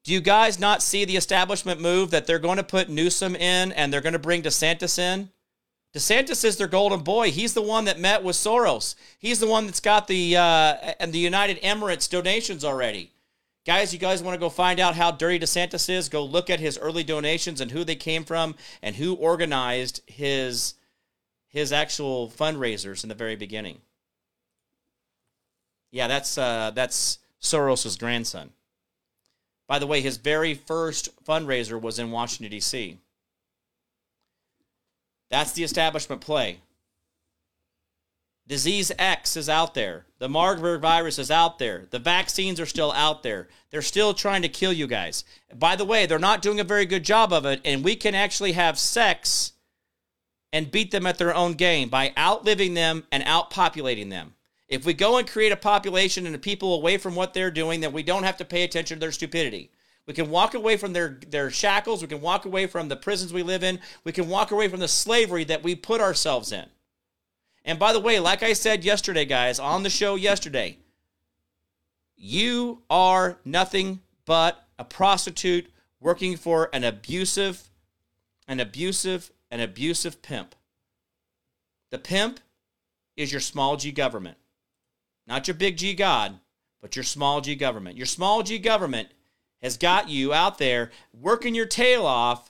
Do 0.06 0.14
you 0.14 0.22
guys 0.22 0.58
not 0.58 0.82
see 0.82 1.04
the 1.04 1.18
establishment 1.18 1.82
move 1.82 2.12
that 2.12 2.26
they're 2.26 2.40
going 2.40 2.56
to 2.56 2.64
put 2.64 2.88
Newsom 2.88 3.36
in 3.36 3.74
and 3.74 3.92
they're 3.92 4.00
going 4.00 4.14
to 4.14 4.20
bring 4.20 4.44
DeSantis 4.44 4.98
in? 4.98 5.30
DeSantis 5.94 6.46
is 6.46 6.56
their 6.56 6.70
golden 6.70 7.02
boy. 7.02 7.32
He's 7.32 7.54
the 7.54 7.62
one 7.62 7.84
that 7.84 8.00
met 8.00 8.24
with 8.24 8.38
Soros. 8.38 8.96
He's 9.20 9.42
the 9.42 9.48
one 9.48 9.66
that's 9.66 9.82
got 9.82 10.08
the 10.08 10.38
uh, 10.38 10.94
and 11.02 11.12
the 11.12 11.20
United 11.20 11.62
Emirates 11.62 12.10
donations 12.10 12.64
already. 12.64 13.12
Guys, 13.68 13.92
you 13.92 14.00
guys 14.00 14.24
want 14.24 14.34
to 14.34 14.40
go 14.40 14.48
find 14.48 14.80
out 14.80 14.96
how 14.96 15.12
dirty 15.12 15.38
DeSantis 15.38 15.90
is? 15.90 16.08
Go 16.08 16.24
look 16.24 16.50
at 16.50 16.62
his 16.62 16.78
early 16.78 17.04
donations 17.04 17.60
and 17.60 17.70
who 17.70 17.84
they 17.84 17.98
came 17.98 18.24
from 18.24 18.56
and 18.82 18.96
who 18.96 19.14
organized 19.14 20.02
his 20.08 20.76
his 21.50 21.74
actual 21.74 22.30
fundraisers 22.30 23.04
in 23.04 23.10
the 23.10 23.16
very 23.16 23.36
beginning. 23.36 23.82
Yeah, 25.92 26.08
that's 26.08 26.38
uh, 26.38 26.72
that's 26.74 27.20
Soros's 27.42 27.98
grandson. 27.98 28.52
By 29.68 29.80
the 29.80 29.88
way, 29.88 30.00
his 30.00 30.16
very 30.16 30.54
first 30.54 31.10
fundraiser 31.26 31.80
was 31.80 32.00
in 32.00 32.10
Washington 32.10 32.52
D.C. 32.52 32.98
That's 35.30 35.52
the 35.52 35.66
establishment 35.66 36.22
play. 36.22 36.62
Disease 38.48 38.94
X 38.98 39.36
is 39.36 39.50
out 39.50 39.74
there. 39.74 40.06
The 40.20 40.30
Marburg 40.30 40.82
virus 40.82 41.20
is 41.20 41.30
out 41.30 41.60
there. 41.60 41.86
The 41.90 42.00
vaccines 42.00 42.62
are 42.62 42.66
still 42.66 42.94
out 42.94 43.22
there. 43.22 43.50
They're 43.72 43.82
still 43.82 44.14
trying 44.14 44.42
to 44.44 44.48
kill 44.48 44.72
you 44.72 44.88
guys. 44.88 45.26
By 45.54 45.76
the 45.76 45.84
way, 45.84 46.06
they're 46.06 46.18
not 46.18 46.42
doing 46.42 46.62
a 46.62 46.64
very 46.64 46.86
good 46.86 47.04
job 47.04 47.34
of 47.34 47.46
it, 47.46 47.60
and 47.66 47.84
we 47.84 47.98
can 47.98 48.16
actually 48.16 48.54
have 48.54 48.80
sex 48.80 49.52
and 50.54 50.72
beat 50.72 50.92
them 50.92 51.06
at 51.06 51.18
their 51.18 51.36
own 51.36 51.54
game 51.54 51.90
by 51.90 52.14
outliving 52.18 52.74
them 52.74 53.04
and 53.12 53.22
outpopulating 53.24 54.10
them. 54.10 54.36
If 54.70 54.86
we 54.86 54.94
go 54.94 55.18
and 55.18 55.28
create 55.28 55.52
a 55.52 55.58
population 55.58 56.26
and 56.26 56.42
people 56.42 56.74
away 56.74 56.98
from 56.98 57.16
what 57.16 57.34
they're 57.34 57.52
doing, 57.52 57.82
then 57.82 57.92
we 57.92 58.04
don't 58.04 58.24
have 58.24 58.38
to 58.38 58.46
pay 58.46 58.64
attention 58.64 58.96
to 58.96 59.00
their 59.02 59.12
stupidity. 59.12 59.72
We 60.06 60.14
can 60.14 60.30
walk 60.30 60.54
away 60.54 60.78
from 60.78 60.94
their, 60.94 61.20
their 61.28 61.50
shackles. 61.50 62.02
We 62.02 62.08
can 62.08 62.22
walk 62.22 62.46
away 62.46 62.66
from 62.68 62.88
the 62.88 62.96
prisons 62.96 63.34
we 63.34 63.44
live 63.44 63.64
in. 63.64 63.82
We 64.06 64.14
can 64.14 64.30
walk 64.30 64.52
away 64.52 64.70
from 64.70 64.80
the 64.80 64.88
slavery 64.88 65.44
that 65.46 65.64
we 65.64 65.76
put 65.76 66.00
ourselves 66.00 66.54
in. 66.54 66.66
And 67.68 67.78
by 67.78 67.92
the 67.92 68.00
way, 68.00 68.18
like 68.22 68.44
I 68.44 68.54
said 68.54 68.86
yesterday, 68.86 69.26
guys, 69.26 69.60
on 69.60 69.84
the 69.84 69.90
show 69.90 70.16
yesterday, 70.16 70.78
you 72.16 72.82
are 72.90 73.40
nothing 73.44 74.00
but 74.24 74.66
a 74.80 74.86
prostitute 74.86 75.70
working 76.00 76.38
for 76.38 76.70
an 76.72 76.86
abusive, 76.86 77.70
an 78.48 78.62
abusive, 78.62 79.34
an 79.52 79.60
abusive 79.60 80.22
pimp. 80.22 80.56
The 81.90 82.00
pimp 82.00 82.40
is 83.18 83.34
your 83.34 83.42
small 83.42 83.76
g 83.76 83.92
government. 83.92 84.38
Not 85.28 85.50
your 85.50 85.56
big 85.56 85.76
G 85.76 85.94
God, 85.94 86.40
but 86.82 86.96
your 86.96 87.04
small 87.04 87.42
g 87.42 87.54
government. 87.54 87.98
Your 87.98 88.06
small 88.06 88.44
g 88.44 88.60
government 88.60 89.10
has 89.62 89.76
got 89.76 90.08
you 90.08 90.34
out 90.34 90.58
there 90.58 90.90
working 91.12 91.54
your 91.54 91.66
tail 91.66 92.06
off, 92.06 92.50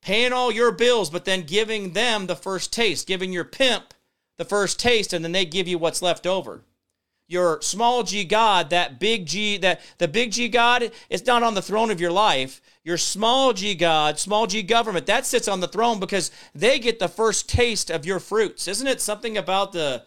paying 0.00 0.32
all 0.32 0.52
your 0.52 0.70
bills, 0.70 1.10
but 1.10 1.24
then 1.24 1.42
giving 1.42 1.94
them 1.94 2.28
the 2.28 2.36
first 2.36 2.72
taste, 2.72 3.08
giving 3.08 3.32
your 3.32 3.44
pimp 3.44 3.92
the 4.40 4.44
first 4.46 4.80
taste 4.80 5.12
and 5.12 5.22
then 5.22 5.32
they 5.32 5.44
give 5.44 5.68
you 5.68 5.76
what's 5.76 6.00
left 6.00 6.26
over. 6.26 6.64
Your 7.28 7.60
small 7.60 8.02
g 8.02 8.24
God, 8.24 8.70
that 8.70 8.98
big 8.98 9.26
G, 9.26 9.58
that 9.58 9.82
the 9.98 10.08
big 10.08 10.32
G 10.32 10.48
God 10.48 10.90
is 11.10 11.26
not 11.26 11.42
on 11.42 11.52
the 11.52 11.60
throne 11.60 11.90
of 11.90 12.00
your 12.00 12.10
life. 12.10 12.62
Your 12.82 12.96
small 12.96 13.52
g 13.52 13.74
God, 13.74 14.18
small 14.18 14.46
g 14.46 14.62
government, 14.62 15.04
that 15.06 15.26
sits 15.26 15.46
on 15.46 15.60
the 15.60 15.68
throne 15.68 16.00
because 16.00 16.30
they 16.54 16.78
get 16.78 16.98
the 16.98 17.06
first 17.06 17.50
taste 17.50 17.90
of 17.90 18.06
your 18.06 18.18
fruits. 18.18 18.66
Isn't 18.66 18.86
it 18.86 19.02
something 19.02 19.36
about 19.36 19.72
the 19.72 20.04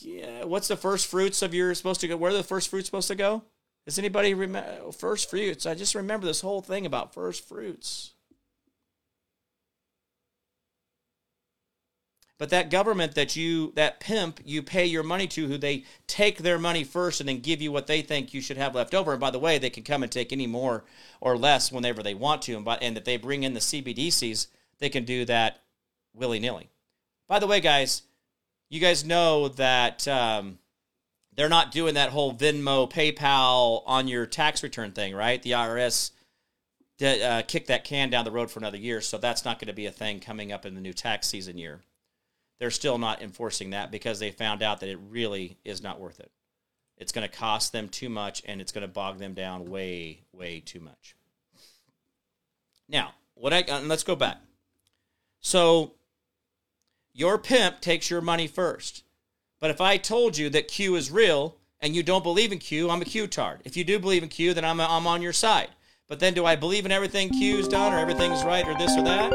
yeah, 0.00 0.42
what's 0.42 0.66
the 0.66 0.76
first 0.76 1.06
fruits 1.06 1.40
of 1.40 1.54
your 1.54 1.72
supposed 1.76 2.00
to 2.00 2.08
go? 2.08 2.16
Where 2.16 2.32
are 2.32 2.36
the 2.36 2.42
first 2.42 2.68
fruits 2.68 2.88
supposed 2.88 3.08
to 3.08 3.14
go? 3.14 3.44
Does 3.86 4.00
anybody 4.00 4.34
remember 4.34 4.90
first 4.90 5.30
fruits? 5.30 5.64
I 5.64 5.76
just 5.76 5.94
remember 5.94 6.26
this 6.26 6.40
whole 6.40 6.60
thing 6.60 6.86
about 6.86 7.14
first 7.14 7.46
fruits. 7.46 8.13
But 12.36 12.50
that 12.50 12.70
government 12.70 13.14
that 13.14 13.36
you, 13.36 13.72
that 13.76 14.00
pimp, 14.00 14.40
you 14.44 14.62
pay 14.62 14.86
your 14.86 15.04
money 15.04 15.28
to, 15.28 15.46
who 15.46 15.56
they 15.56 15.84
take 16.08 16.38
their 16.38 16.58
money 16.58 16.82
first 16.82 17.20
and 17.20 17.28
then 17.28 17.38
give 17.38 17.62
you 17.62 17.70
what 17.70 17.86
they 17.86 18.02
think 18.02 18.34
you 18.34 18.40
should 18.40 18.56
have 18.56 18.74
left 18.74 18.94
over. 18.94 19.12
And 19.12 19.20
by 19.20 19.30
the 19.30 19.38
way, 19.38 19.58
they 19.58 19.70
can 19.70 19.84
come 19.84 20.02
and 20.02 20.10
take 20.10 20.32
any 20.32 20.48
more 20.48 20.84
or 21.20 21.38
less 21.38 21.70
whenever 21.70 22.02
they 22.02 22.14
want 22.14 22.42
to. 22.42 22.54
And, 22.54 22.64
by, 22.64 22.76
and 22.78 22.96
that 22.96 23.04
they 23.04 23.16
bring 23.18 23.44
in 23.44 23.54
the 23.54 23.60
CBDCs, 23.60 24.48
they 24.80 24.88
can 24.88 25.04
do 25.04 25.24
that 25.26 25.60
willy 26.12 26.40
nilly. 26.40 26.70
By 27.28 27.38
the 27.38 27.46
way, 27.46 27.60
guys, 27.60 28.02
you 28.68 28.80
guys 28.80 29.04
know 29.04 29.48
that 29.48 30.06
um, 30.08 30.58
they're 31.36 31.48
not 31.48 31.70
doing 31.70 31.94
that 31.94 32.10
whole 32.10 32.34
Venmo, 32.34 32.90
PayPal 32.90 33.82
on 33.86 34.08
your 34.08 34.26
tax 34.26 34.62
return 34.64 34.90
thing, 34.90 35.14
right? 35.14 35.40
The 35.40 35.52
IRS 35.52 36.10
uh, 37.00 37.42
kicked 37.46 37.68
that 37.68 37.84
can 37.84 38.10
down 38.10 38.24
the 38.24 38.30
road 38.32 38.50
for 38.50 38.58
another 38.58 38.76
year, 38.76 39.00
so 39.00 39.18
that's 39.18 39.44
not 39.44 39.60
going 39.60 39.68
to 39.68 39.74
be 39.74 39.86
a 39.86 39.92
thing 39.92 40.18
coming 40.18 40.52
up 40.52 40.66
in 40.66 40.74
the 40.74 40.80
new 40.80 40.92
tax 40.92 41.28
season 41.28 41.58
year. 41.58 41.80
They're 42.58 42.70
still 42.70 42.98
not 42.98 43.22
enforcing 43.22 43.70
that 43.70 43.90
because 43.90 44.18
they 44.18 44.30
found 44.30 44.62
out 44.62 44.80
that 44.80 44.88
it 44.88 44.98
really 45.10 45.58
is 45.64 45.82
not 45.82 46.00
worth 46.00 46.20
it. 46.20 46.30
It's 46.96 47.12
going 47.12 47.28
to 47.28 47.36
cost 47.36 47.72
them 47.72 47.88
too 47.88 48.08
much 48.08 48.42
and 48.46 48.60
it's 48.60 48.72
going 48.72 48.82
to 48.82 48.88
bog 48.88 49.18
them 49.18 49.34
down 49.34 49.68
way, 49.68 50.20
way 50.32 50.60
too 50.60 50.80
much. 50.80 51.16
Now, 52.88 53.14
what 53.34 53.52
I 53.52 53.64
let's 53.80 54.04
go 54.04 54.14
back. 54.14 54.38
So, 55.40 55.92
your 57.12 57.38
pimp 57.38 57.80
takes 57.80 58.10
your 58.10 58.20
money 58.20 58.46
first. 58.46 59.04
But 59.60 59.70
if 59.70 59.80
I 59.80 59.96
told 59.96 60.36
you 60.36 60.50
that 60.50 60.68
Q 60.68 60.96
is 60.96 61.10
real 61.10 61.56
and 61.80 61.94
you 61.94 62.02
don't 62.02 62.22
believe 62.22 62.52
in 62.52 62.58
Q, 62.58 62.90
I'm 62.90 63.02
a 63.02 63.04
Q-tard. 63.06 63.60
If 63.64 63.76
you 63.76 63.84
do 63.84 63.98
believe 63.98 64.22
in 64.22 64.28
Q, 64.28 64.52
then 64.52 64.64
I'm, 64.64 64.80
a, 64.80 64.86
I'm 64.88 65.06
on 65.06 65.22
your 65.22 65.32
side. 65.32 65.70
But 66.06 66.20
then 66.20 66.34
do 66.34 66.44
I 66.44 66.56
believe 66.56 66.84
in 66.84 66.92
everything 66.92 67.30
Q's 67.30 67.66
done 67.66 67.92
or 67.92 67.98
everything's 67.98 68.44
right 68.44 68.66
or 68.66 68.74
this 68.76 68.96
or 68.96 69.02
that? 69.04 69.30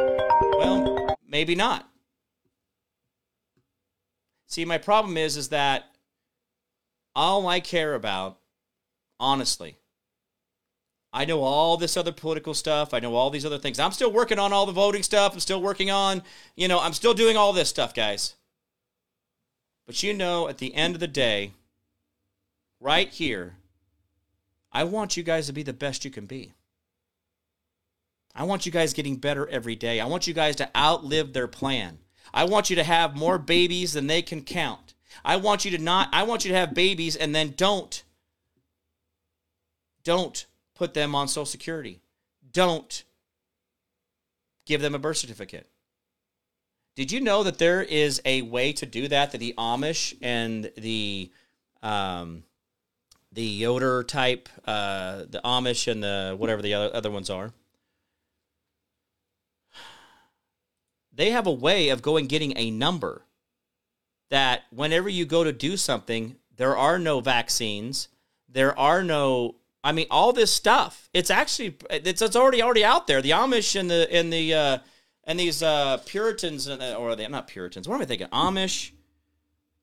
Well, 0.58 1.16
maybe 1.28 1.56
not. 1.56 1.89
See, 4.50 4.66
my 4.66 4.80
problem 4.80 5.16
is 5.16 5.38
is 5.38 5.50
that 5.50 5.86
all 7.16 7.48
I 7.48 7.60
care 7.60 7.94
about, 7.94 8.40
honestly, 9.20 9.78
I 11.14 11.26
know 11.26 11.42
all 11.42 11.78
this 11.78 11.96
other 11.96 12.12
political 12.12 12.54
stuff. 12.54 12.94
I 12.94 13.00
know 13.00 13.16
all 13.16 13.30
these 13.30 13.46
other 13.46 13.60
things. 13.60 13.80
I'm 13.80 13.92
still 13.92 14.12
working 14.12 14.40
on 14.40 14.52
all 14.52 14.66
the 14.66 14.72
voting 14.72 15.04
stuff. 15.04 15.34
I'm 15.34 15.40
still 15.40 15.62
working 15.62 15.92
on, 15.92 16.24
you 16.56 16.68
know, 16.68 16.80
I'm 16.80 16.94
still 16.94 17.14
doing 17.14 17.38
all 17.38 17.54
this 17.54 17.70
stuff, 17.70 17.94
guys. 17.94 18.36
But 19.86 20.04
you 20.04 20.14
know, 20.14 20.48
at 20.48 20.58
the 20.58 20.74
end 20.74 20.96
of 20.96 21.00
the 21.00 21.08
day, 21.08 21.54
right 22.80 23.10
here, 23.10 23.56
I 24.72 24.84
want 24.84 25.18
you 25.18 25.24
guys 25.24 25.48
to 25.48 25.54
be 25.54 25.64
the 25.64 25.74
best 25.74 26.06
you 26.06 26.12
can 26.12 26.26
be. 26.26 26.54
I 28.36 28.44
want 28.44 28.66
you 28.66 28.72
guys 28.72 28.94
getting 28.94 29.18
better 29.18 29.48
every 29.48 29.76
day. 29.76 30.00
I 30.00 30.06
want 30.06 30.28
you 30.28 30.34
guys 30.34 30.56
to 30.58 30.70
outlive 30.78 31.34
their 31.34 31.48
plan. 31.48 32.00
I 32.34 32.46
want 32.46 32.70
you 32.70 32.76
to 32.78 32.84
have 32.84 33.16
more 33.16 33.38
babies 33.38 33.94
than 33.94 34.08
they 34.08 34.22
can 34.22 34.44
count. 34.44 34.94
I 35.24 35.36
want 35.38 35.66
you 35.66 35.72
to 35.72 35.78
not 35.78 36.10
I 36.14 36.24
want 36.24 36.46
you 36.46 36.52
to 36.52 36.58
have 36.58 36.74
babies 36.74 37.16
and 37.16 37.34
then 37.36 37.54
don't 37.56 38.04
don't 40.04 40.46
put 40.76 40.94
them 40.94 41.16
on 41.16 41.28
social 41.28 41.46
security. 41.46 42.00
Don't 42.52 43.04
give 44.66 44.82
them 44.82 44.96
a 44.96 45.00
birth 45.00 45.18
certificate. 45.18 45.68
Did 46.96 47.12
you 47.12 47.22
know 47.22 47.44
that 47.44 47.58
there 47.58 47.82
is 47.82 48.22
a 48.26 48.42
way 48.42 48.74
to 48.74 48.86
do 48.86 49.08
that 49.08 49.32
that 49.32 49.38
the 49.38 49.54
Amish 49.58 50.16
and 50.22 50.72
the 50.78 51.32
um, 51.82 52.44
the 53.32 53.44
Yoder 53.44 54.04
type, 54.04 54.50
uh, 54.66 55.24
the 55.30 55.42
Amish 55.46 55.90
and 55.90 56.04
the 56.04 56.36
whatever 56.38 56.62
the 56.62 56.74
other, 56.74 56.96
other 56.96 57.12
ones 57.12 57.30
are, 57.30 57.54
they 61.20 61.32
have 61.32 61.46
a 61.46 61.52
way 61.52 61.90
of 61.90 62.02
going 62.02 62.28
getting 62.28 62.54
a 62.56 62.72
number 62.72 63.26
that 64.30 64.64
whenever 64.72 65.10
you 65.10 65.26
go 65.26 65.44
to 65.44 65.52
do 65.52 65.76
something, 65.76 66.38
there 66.56 66.78
are 66.78 66.98
no 66.98 67.20
vaccines, 67.20 68.08
there 68.48 68.78
are 68.80 69.04
no 69.04 69.56
I 69.84 69.92
mean 69.92 70.08
all 70.10 70.32
this 70.32 70.50
stuff. 70.50 71.10
It's 71.14 71.30
actually 71.30 71.76
it's 71.90 72.22
it's 72.22 72.38
already 72.38 72.62
already 72.62 72.86
out 72.86 73.06
there. 73.06 73.22
The 73.22 73.32
Amish 73.32 73.78
and 73.78 73.92
the 73.92 74.08
and 74.14 74.32
the 74.32 74.54
uh, 74.54 74.78
and 75.26 75.38
these 75.38 75.62
uh, 75.62 75.98
Puritans 76.06 76.70
or 76.70 77.16
they 77.18 77.28
not 77.28 77.48
Puritans. 77.48 77.86
What 77.86 77.96
am 77.96 78.02
I 78.02 78.06
thinking? 78.06 78.28
Amish 78.28 78.92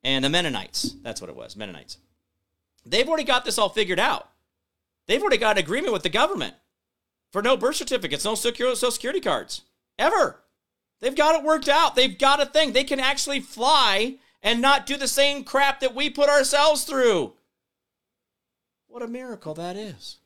and 0.02 0.24
the 0.24 0.30
Mennonites. 0.30 0.96
That's 1.02 1.20
what 1.20 1.28
it 1.28 1.36
was. 1.36 1.54
Mennonites. 1.54 1.98
They've 2.86 3.06
already 3.06 3.24
got 3.24 3.44
this 3.44 3.58
all 3.58 3.68
figured 3.68 4.00
out. 4.00 4.30
They've 5.06 5.20
already 5.20 5.38
got 5.38 5.58
an 5.58 5.64
agreement 5.64 5.92
with 5.92 6.02
the 6.02 6.08
government 6.08 6.54
for 7.30 7.42
no 7.42 7.58
birth 7.58 7.76
certificates, 7.76 8.24
no 8.24 8.34
social 8.36 8.74
security 8.90 9.20
cards 9.20 9.62
ever. 9.98 10.40
They've 11.00 11.14
got 11.14 11.34
it 11.38 11.44
worked 11.44 11.68
out. 11.68 11.94
They've 11.94 12.18
got 12.18 12.40
a 12.40 12.46
thing. 12.46 12.72
They 12.72 12.84
can 12.84 13.00
actually 13.00 13.40
fly 13.40 14.16
and 14.42 14.60
not 14.60 14.86
do 14.86 14.96
the 14.96 15.08
same 15.08 15.44
crap 15.44 15.80
that 15.80 15.94
we 15.94 16.08
put 16.08 16.28
ourselves 16.28 16.84
through. 16.84 17.34
What 18.86 19.02
a 19.02 19.08
miracle 19.08 19.54
that 19.54 19.76
is. 19.76 20.18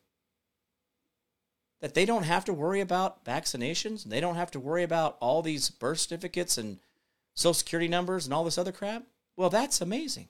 That 1.80 1.94
they 1.94 2.04
don't 2.04 2.24
have 2.24 2.44
to 2.44 2.52
worry 2.52 2.80
about 2.80 3.24
vaccinations. 3.24 4.04
They 4.04 4.20
don't 4.20 4.36
have 4.36 4.50
to 4.52 4.60
worry 4.60 4.82
about 4.82 5.16
all 5.20 5.42
these 5.42 5.70
birth 5.70 5.98
certificates 5.98 6.58
and 6.58 6.78
social 7.34 7.54
security 7.54 7.88
numbers 7.88 8.26
and 8.26 8.34
all 8.34 8.44
this 8.44 8.58
other 8.58 8.72
crap. 8.72 9.04
Well, 9.36 9.50
that's 9.50 9.80
amazing. 9.80 10.28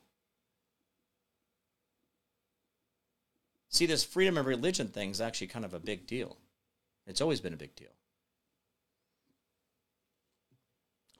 See, 3.68 3.86
this 3.86 4.04
freedom 4.04 4.36
of 4.38 4.46
religion 4.46 4.88
thing 4.88 5.10
is 5.10 5.20
actually 5.20 5.48
kind 5.48 5.64
of 5.64 5.74
a 5.74 5.80
big 5.80 6.06
deal. 6.06 6.36
It's 7.06 7.20
always 7.20 7.40
been 7.40 7.52
a 7.52 7.58
big 7.58 7.74
deal. 7.76 7.90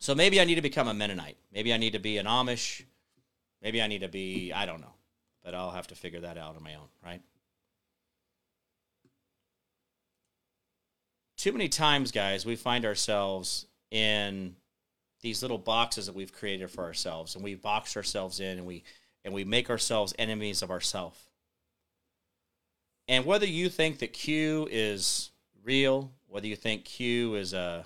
So 0.01 0.15
maybe 0.15 0.41
I 0.41 0.45
need 0.45 0.55
to 0.55 0.63
become 0.63 0.89
a 0.89 0.95
Mennonite. 0.95 1.37
Maybe 1.53 1.73
I 1.73 1.77
need 1.77 1.93
to 1.93 1.99
be 1.99 2.17
an 2.17 2.27
Amish. 2.27 2.83
Maybe 3.63 3.83
I 3.83 3.87
need 3.87 4.01
to 4.01 4.09
be, 4.09 4.51
I 4.53 4.65
don't 4.65 4.81
know. 4.81 4.95
But 5.45 5.55
I'll 5.55 5.71
have 5.71 5.87
to 5.89 5.95
figure 5.95 6.21
that 6.21 6.39
out 6.39 6.57
on 6.57 6.63
my 6.63 6.75
own, 6.75 6.89
right? 7.05 7.21
Too 11.37 11.53
many 11.53 11.69
times, 11.69 12.13
guys, 12.13 12.45
we 12.45 12.57
find 12.57 12.85
ourselves 12.85 13.67
in 13.91 14.57
these 15.21 15.43
little 15.43 15.59
boxes 15.59 16.07
that 16.07 16.15
we've 16.15 16.33
created 16.33 16.71
for 16.71 16.85
ourselves 16.85 17.35
and 17.35 17.45
we 17.45 17.55
box 17.55 17.97
ourselves 17.97 18.41
in 18.41 18.59
and 18.59 18.67
we 18.67 18.83
and 19.23 19.35
we 19.35 19.45
make 19.45 19.69
ourselves 19.69 20.15
enemies 20.19 20.63
of 20.63 20.71
ourselves. 20.71 21.19
And 23.07 23.27
whether 23.27 23.47
you 23.47 23.69
think 23.69 23.99
that 23.99 24.15
Q 24.15 24.67
is 24.71 25.31
real, 25.63 26.13
whether 26.27 26.47
you 26.47 26.57
think 26.57 26.85
Q 26.85 27.35
is 27.35 27.53
a 27.53 27.85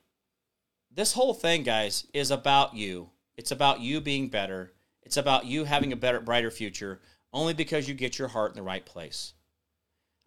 this 0.94 1.14
whole 1.14 1.34
thing, 1.34 1.64
guys, 1.64 2.06
is 2.14 2.32
about 2.32 2.76
you. 2.76 3.10
It's 3.36 3.52
about 3.52 3.82
you 3.82 4.02
being 4.02 4.30
better. 4.30 4.72
It's 5.04 5.18
about 5.18 5.46
you 5.46 5.64
having 5.64 5.94
a 5.94 5.96
better, 5.96 6.20
brighter 6.20 6.52
future 6.52 7.00
only 7.32 7.54
because 7.54 7.88
you 7.88 7.94
get 7.94 8.18
your 8.18 8.30
heart 8.30 8.52
in 8.52 8.58
the 8.58 8.64
right 8.64 8.86
place. 8.86 9.34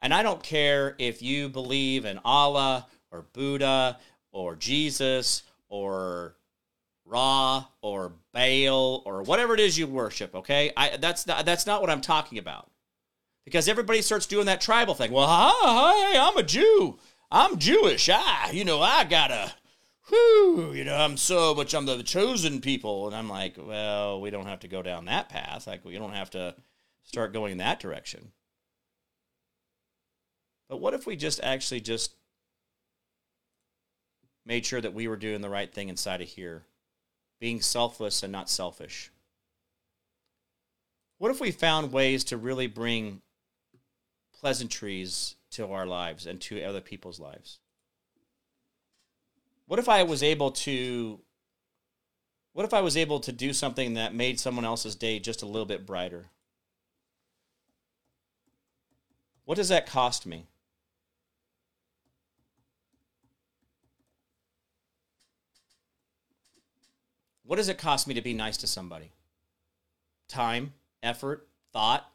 And 0.02 0.14
I 0.14 0.22
don't 0.22 0.42
care 0.42 0.96
if 0.98 1.22
you 1.22 1.48
believe 1.48 2.04
in 2.04 2.18
Allah 2.24 2.86
or 3.10 3.26
Buddha 3.32 3.98
or 4.32 4.56
Jesus 4.56 5.42
or 5.68 6.36
Ra 7.04 7.66
or 7.82 8.12
Baal 8.32 9.02
or 9.04 9.22
whatever 9.22 9.54
it 9.54 9.60
is 9.60 9.76
you 9.76 9.86
worship, 9.86 10.34
okay? 10.34 10.72
I 10.76 10.96
that's 10.96 11.26
not, 11.26 11.44
that's 11.44 11.66
not 11.66 11.80
what 11.80 11.90
I'm 11.90 12.00
talking 12.00 12.38
about. 12.38 12.70
Because 13.44 13.68
everybody 13.68 14.00
starts 14.02 14.26
doing 14.26 14.46
that 14.46 14.60
tribal 14.60 14.94
thing. 14.94 15.12
Well, 15.12 15.26
hi, 15.26 15.50
hi 15.52 16.28
I'm 16.28 16.36
a 16.36 16.42
Jew. 16.42 16.98
I'm 17.30 17.58
Jewish. 17.58 18.08
I, 18.08 18.50
you 18.52 18.64
know, 18.64 18.80
I 18.80 19.04
gotta, 19.04 19.52
whew, 20.08 20.72
you 20.72 20.84
know, 20.84 20.96
I'm 20.96 21.16
so 21.16 21.54
much, 21.54 21.74
I'm 21.74 21.86
the 21.86 22.02
chosen 22.02 22.60
people. 22.60 23.06
And 23.06 23.16
I'm 23.16 23.28
like, 23.28 23.56
well, 23.58 24.20
we 24.20 24.30
don't 24.30 24.46
have 24.46 24.60
to 24.60 24.68
go 24.68 24.82
down 24.82 25.06
that 25.06 25.28
path. 25.28 25.66
Like, 25.66 25.84
we 25.84 25.98
don't 25.98 26.12
have 26.12 26.30
to 26.30 26.54
start 27.02 27.32
going 27.32 27.52
in 27.52 27.58
that 27.58 27.80
direction. 27.80 28.32
But 30.70 30.80
what 30.80 30.94
if 30.94 31.04
we 31.04 31.16
just 31.16 31.40
actually 31.42 31.80
just 31.80 32.12
made 34.46 34.64
sure 34.64 34.80
that 34.80 34.94
we 34.94 35.08
were 35.08 35.16
doing 35.16 35.40
the 35.40 35.50
right 35.50 35.70
thing 35.70 35.88
inside 35.88 36.22
of 36.22 36.28
here, 36.28 36.62
being 37.40 37.60
selfless 37.60 38.22
and 38.22 38.30
not 38.30 38.48
selfish? 38.48 39.10
What 41.18 41.32
if 41.32 41.40
we 41.40 41.50
found 41.50 41.92
ways 41.92 42.22
to 42.24 42.36
really 42.36 42.68
bring 42.68 43.20
pleasantries 44.38 45.34
to 45.50 45.66
our 45.72 45.86
lives 45.86 46.24
and 46.24 46.40
to 46.42 46.62
other 46.62 46.80
people's 46.80 47.18
lives? 47.18 47.58
What 49.66 49.80
if 49.80 49.88
I 49.88 50.04
was 50.04 50.22
able 50.22 50.52
to 50.52 51.18
what 52.52 52.64
if 52.64 52.72
I 52.74 52.80
was 52.80 52.96
able 52.96 53.18
to 53.20 53.32
do 53.32 53.52
something 53.52 53.94
that 53.94 54.14
made 54.14 54.38
someone 54.38 54.64
else's 54.64 54.94
day 54.94 55.18
just 55.18 55.42
a 55.42 55.46
little 55.46 55.66
bit 55.66 55.84
brighter? 55.84 56.26
What 59.44 59.56
does 59.56 59.68
that 59.68 59.86
cost 59.86 60.26
me? 60.26 60.46
What 67.50 67.56
does 67.56 67.68
it 67.68 67.78
cost 67.78 68.06
me 68.06 68.14
to 68.14 68.22
be 68.22 68.32
nice 68.32 68.56
to 68.58 68.68
somebody? 68.68 69.10
Time, 70.28 70.72
effort, 71.02 71.48
thought. 71.72 72.08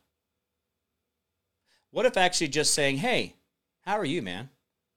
What 1.92 2.06
if 2.06 2.16
actually 2.16 2.48
just 2.48 2.74
saying, 2.74 3.00
hey, 3.00 3.36
how 3.82 3.98
are 3.98 4.06
you, 4.06 4.22
man? 4.22 4.48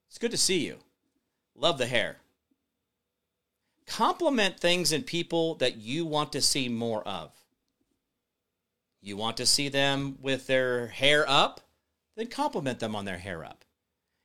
It's 0.07 0.17
good 0.17 0.31
to 0.31 0.37
see 0.37 0.65
you. 0.65 0.77
Love 1.57 1.77
the 1.77 1.87
hair. 1.87 2.19
Compliment 3.89 4.61
things 4.61 4.93
in 4.93 5.03
people 5.03 5.57
that 5.57 5.79
you 5.79 6.07
want 6.07 6.31
to 6.31 6.41
see 6.41 6.69
more 6.69 7.03
of. 7.03 7.33
You 9.01 9.17
want 9.17 9.39
to 9.39 9.45
see 9.45 9.69
them 9.69 10.19
with 10.23 10.47
their 10.47 10.87
hair 10.87 11.29
up? 11.29 11.63
Then 12.15 12.29
compliment 12.29 12.79
them 12.79 12.95
on 12.95 13.07
their 13.07 13.19
hair 13.19 13.45
up. 13.45 13.65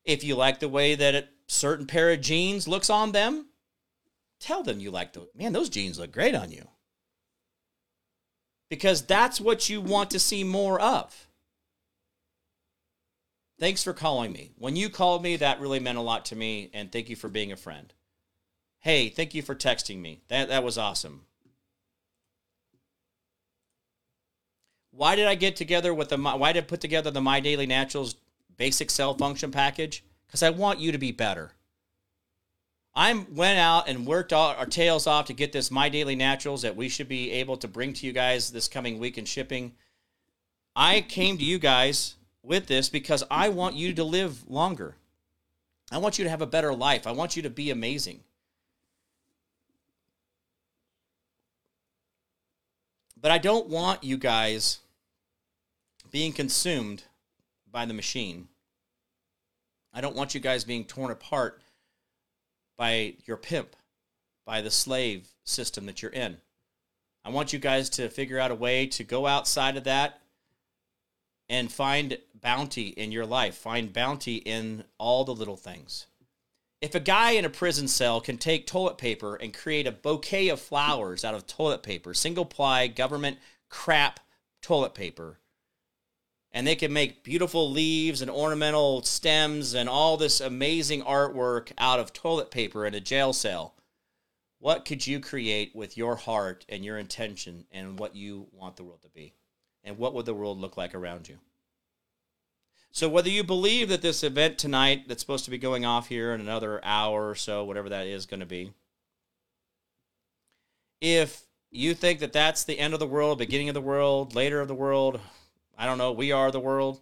If 0.06 0.24
you 0.24 0.36
like 0.36 0.60
the 0.60 0.70
way 0.70 0.94
that 0.94 1.16
a 1.16 1.28
certain 1.48 1.88
pair 1.88 2.12
of 2.12 2.22
jeans 2.22 2.68
looks 2.68 2.92
on 2.92 3.14
them, 3.14 3.48
tell 4.44 4.62
them 4.62 4.80
you 4.80 4.92
like 4.92 5.14
those. 5.14 5.28
Man, 5.36 5.54
those 5.54 5.70
jeans 5.70 5.98
look 5.98 6.12
great 6.12 6.36
on 6.36 6.52
you. 6.52 6.68
Because 8.70 9.02
that's 9.04 9.40
what 9.40 9.70
you 9.70 9.80
want 9.80 10.12
to 10.12 10.20
see 10.20 10.44
more 10.44 10.80
of. 10.80 11.28
Thanks 13.60 13.84
for 13.84 13.94
calling 13.94 14.34
me. 14.34 14.52
When 14.58 14.76
you 14.76 14.90
called 14.90 15.24
me, 15.24 15.38
that 15.38 15.62
really 15.62 15.80
meant 15.80 15.98
a 15.98 16.02
lot 16.02 16.26
to 16.26 16.36
me, 16.36 16.70
and 16.74 16.92
thank 16.92 17.10
you 17.10 17.16
for 17.16 17.30
being 17.30 17.52
a 17.52 17.56
friend. 17.56 17.94
Hey, 18.80 19.10
thank 19.10 19.34
you 19.34 19.42
for 19.42 19.56
texting 19.56 20.02
me. 20.02 20.22
That 20.28 20.50
that 20.50 20.64
was 20.64 20.78
awesome. 20.78 21.22
Why 24.92 25.16
did 25.16 25.28
I 25.28 25.36
get 25.36 25.56
together 25.56 25.94
with 25.94 26.10
the 26.10 26.18
why 26.18 26.52
did 26.52 26.66
I 26.66 26.68
put 26.68 26.82
together 26.82 27.10
the 27.10 27.22
My 27.22 27.40
Daily 27.40 27.66
Naturals 27.66 28.16
basic 28.58 28.92
cell 28.92 29.14
function 29.14 29.52
package? 29.52 30.04
Because 30.28 30.44
I 30.44 30.50
want 30.50 30.80
you 30.80 30.92
to 30.92 30.98
be 30.98 31.12
better. 31.12 31.54
I 32.96 33.26
went 33.32 33.58
out 33.58 33.88
and 33.88 34.06
worked 34.06 34.32
all 34.32 34.50
our 34.50 34.68
tails 34.68 35.08
off 35.08 35.26
to 35.26 35.34
get 35.34 35.52
this 35.52 35.72
My 35.72 35.90
Daily 35.90 36.16
Naturals 36.16 36.62
that 36.62 36.76
we 36.76 36.90
should 36.90 37.08
be 37.08 37.32
able 37.32 37.58
to 37.58 37.68
bring 37.68 37.94
to 37.94 38.06
you 38.06 38.14
guys 38.14 38.52
this 38.52 38.68
coming 38.68 39.00
week 39.00 39.18
in 39.18 39.26
shipping. 39.26 39.74
I 40.76 41.02
came 41.02 41.38
to 41.38 41.44
you 41.44 41.58
guys 41.58 42.16
with 42.44 42.68
this 42.68 42.90
because 42.90 43.24
I 43.32 43.50
want 43.50 43.76
you 43.76 43.94
to 43.96 44.04
live 44.04 44.48
longer. 44.48 44.96
I 45.92 45.98
want 45.98 46.20
you 46.20 46.24
to 46.24 46.30
have 46.30 46.42
a 46.42 46.48
better 46.48 46.74
life. 46.74 47.08
I 47.08 47.12
want 47.14 47.36
you 47.36 47.42
to 47.44 47.50
be 47.50 47.72
amazing. 47.72 48.20
But 53.20 53.32
I 53.32 53.40
don't 53.40 53.70
want 53.70 54.04
you 54.04 54.18
guys 54.18 54.80
being 56.12 56.32
consumed 56.32 57.04
by 57.72 57.86
the 57.86 57.94
machine. 57.94 58.50
I 59.92 60.02
don't 60.02 60.16
want 60.16 60.36
you 60.36 60.40
guys 60.40 60.64
being 60.64 60.86
torn 60.86 61.10
apart 61.10 61.63
by 62.78 63.16
your 63.26 63.38
pimp, 63.38 63.76
by 64.46 64.62
the 64.62 64.72
slave 64.72 65.28
system 65.44 65.86
that 65.86 66.02
you're 66.02 66.12
in. 66.12 66.38
I 67.26 67.30
want 67.30 67.54
you 67.54 67.60
guys 67.60 67.90
to 67.92 68.10
figure 68.10 68.40
out 68.40 68.52
a 68.52 68.56
way 68.56 68.88
to 68.88 69.04
go 69.04 69.28
outside 69.28 69.78
of 69.78 69.86
that 69.86 70.20
and 71.50 71.72
find 71.72 72.18
bounty 72.34 72.90
in 72.90 73.12
your 73.12 73.26
life. 73.26 73.56
Find 73.56 73.94
bounty 73.94 74.38
in 74.38 74.84
all 74.98 75.24
the 75.24 75.36
little 75.36 75.56
things. 75.56 76.08
If 76.82 76.96
a 76.96 77.00
guy 77.00 77.32
in 77.32 77.46
a 77.46 77.50
prison 77.50 77.88
cell 77.88 78.20
can 78.20 78.38
take 78.38 78.68
toilet 78.68 78.98
paper 78.98 79.36
and 79.36 79.54
create 79.54 79.88
a 79.88 79.92
bouquet 79.92 80.50
of 80.50 80.60
flowers 80.60 81.24
out 81.24 81.34
of 81.34 81.48
toilet 81.48 81.82
paper, 81.82 82.14
single 82.14 82.46
ply 82.46 82.88
government 82.88 83.38
crap 83.70 84.20
toilet 84.62 84.94
paper, 84.94 85.40
and 86.54 86.68
they 86.68 86.76
can 86.76 86.94
make 86.94 87.24
beautiful 87.24 87.72
leaves 87.72 88.22
and 88.22 88.30
ornamental 88.30 89.02
stems 89.02 89.74
and 89.74 89.90
all 89.90 90.18
this 90.18 90.40
amazing 90.40 91.02
artwork 91.02 91.72
out 91.78 92.00
of 92.00 92.14
toilet 92.14 92.52
paper 92.52 92.86
in 92.86 92.94
a 92.94 93.00
jail 93.00 93.34
cell, 93.34 93.74
what 94.60 94.86
could 94.86 95.06
you 95.06 95.20
create 95.20 95.76
with 95.76 95.98
your 95.98 96.16
heart 96.16 96.66
and 96.70 96.86
your 96.86 96.98
intention 96.98 97.66
and 97.72 98.00
what 98.00 98.16
you 98.16 98.48
want 98.52 98.76
the 98.76 98.84
world 98.84 99.02
to 99.02 99.10
be? 99.10 99.34
And 99.84 99.98
what 99.98 100.14
would 100.14 100.26
the 100.26 100.34
world 100.34 100.60
look 100.60 100.78
like 100.78 100.96
around 100.96 101.28
you? 101.28 101.40
So 102.92 103.10
whether 103.10 103.30
you 103.30 103.44
believe 103.44 103.90
that 103.90 104.04
this 104.04 104.24
event 104.24 104.60
tonight 104.60 105.08
that's 105.08 105.22
supposed 105.22 105.46
to 105.46 105.52
be 105.52 105.58
going 105.58 105.84
off 105.84 106.08
here 106.08 106.32
in 106.34 106.40
another 106.40 106.80
hour 106.86 107.28
or 107.28 107.36
so, 107.36 107.66
whatever 107.66 107.90
that 107.90 108.06
is 108.06 108.28
going 108.28 108.40
to 108.40 108.46
be, 108.46 108.72
if 111.02 111.42
you 111.72 111.96
think 111.96 112.20
that 112.20 112.32
that's 112.32 112.64
the 112.64 112.78
end 112.78 112.94
of 112.94 113.00
the 113.00 113.08
world, 113.08 113.40
beginning 113.40 113.68
of 113.68 113.74
the 113.74 113.82
world, 113.82 114.36
later 114.36 114.62
of 114.62 114.68
the 114.68 114.76
world, 114.76 115.20
I 115.84 115.86
don't 115.86 115.98
know, 115.98 116.14
we 116.14 116.32
are 116.32 116.50
the 116.50 116.62
world. 116.62 117.02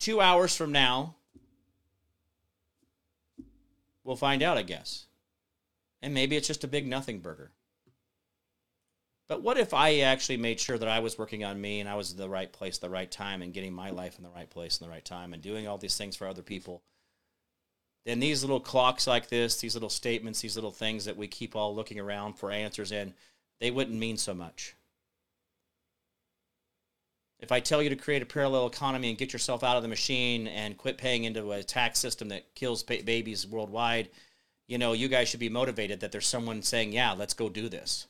2 0.00 0.20
hours 0.20 0.54
from 0.54 0.70
now, 0.70 1.14
we'll 4.04 4.16
find 4.16 4.42
out, 4.42 4.58
I 4.58 4.62
guess. 4.62 5.06
And 6.02 6.12
maybe 6.12 6.36
it's 6.36 6.46
just 6.46 6.62
a 6.62 6.68
big 6.68 6.86
nothing 6.86 7.20
burger. 7.20 7.52
But 9.28 9.40
what 9.40 9.56
if 9.56 9.72
I 9.72 10.00
actually 10.00 10.36
made 10.36 10.60
sure 10.60 10.76
that 10.76 10.90
I 10.90 10.98
was 10.98 11.16
working 11.16 11.42
on 11.42 11.58
me 11.58 11.80
and 11.80 11.88
I 11.88 11.94
was 11.94 12.10
in 12.10 12.18
the 12.18 12.28
right 12.28 12.52
place 12.52 12.76
the 12.76 12.90
right 12.90 13.10
time 13.10 13.40
and 13.40 13.54
getting 13.54 13.72
my 13.72 13.88
life 13.88 14.18
in 14.18 14.22
the 14.22 14.28
right 14.28 14.50
place 14.50 14.78
in 14.78 14.86
the 14.86 14.90
right 14.90 15.06
time 15.06 15.32
and 15.32 15.40
doing 15.40 15.66
all 15.66 15.78
these 15.78 15.96
things 15.96 16.16
for 16.16 16.26
other 16.26 16.42
people? 16.42 16.82
Then 18.04 18.20
these 18.20 18.42
little 18.42 18.60
clocks 18.60 19.06
like 19.06 19.30
this, 19.30 19.58
these 19.58 19.74
little 19.74 19.88
statements, 19.88 20.42
these 20.42 20.56
little 20.56 20.70
things 20.70 21.06
that 21.06 21.16
we 21.16 21.28
keep 21.28 21.56
all 21.56 21.74
looking 21.74 21.98
around 21.98 22.34
for 22.34 22.50
answers 22.50 22.92
in, 22.92 23.14
they 23.58 23.70
wouldn't 23.70 23.98
mean 23.98 24.18
so 24.18 24.34
much. 24.34 24.76
If 27.42 27.50
I 27.50 27.58
tell 27.58 27.82
you 27.82 27.90
to 27.90 27.96
create 27.96 28.22
a 28.22 28.26
parallel 28.26 28.68
economy 28.68 29.08
and 29.08 29.18
get 29.18 29.32
yourself 29.32 29.64
out 29.64 29.76
of 29.76 29.82
the 29.82 29.88
machine 29.88 30.46
and 30.46 30.78
quit 30.78 30.96
paying 30.96 31.24
into 31.24 31.50
a 31.50 31.64
tax 31.64 31.98
system 31.98 32.28
that 32.28 32.54
kills 32.54 32.84
babies 32.84 33.48
worldwide, 33.48 34.10
you 34.68 34.78
know, 34.78 34.92
you 34.92 35.08
guys 35.08 35.28
should 35.28 35.40
be 35.40 35.48
motivated 35.48 35.98
that 36.00 36.12
there's 36.12 36.26
someone 36.26 36.62
saying, 36.62 36.92
yeah, 36.92 37.12
let's 37.12 37.34
go 37.34 37.48
do 37.48 37.68
this. 37.68 38.06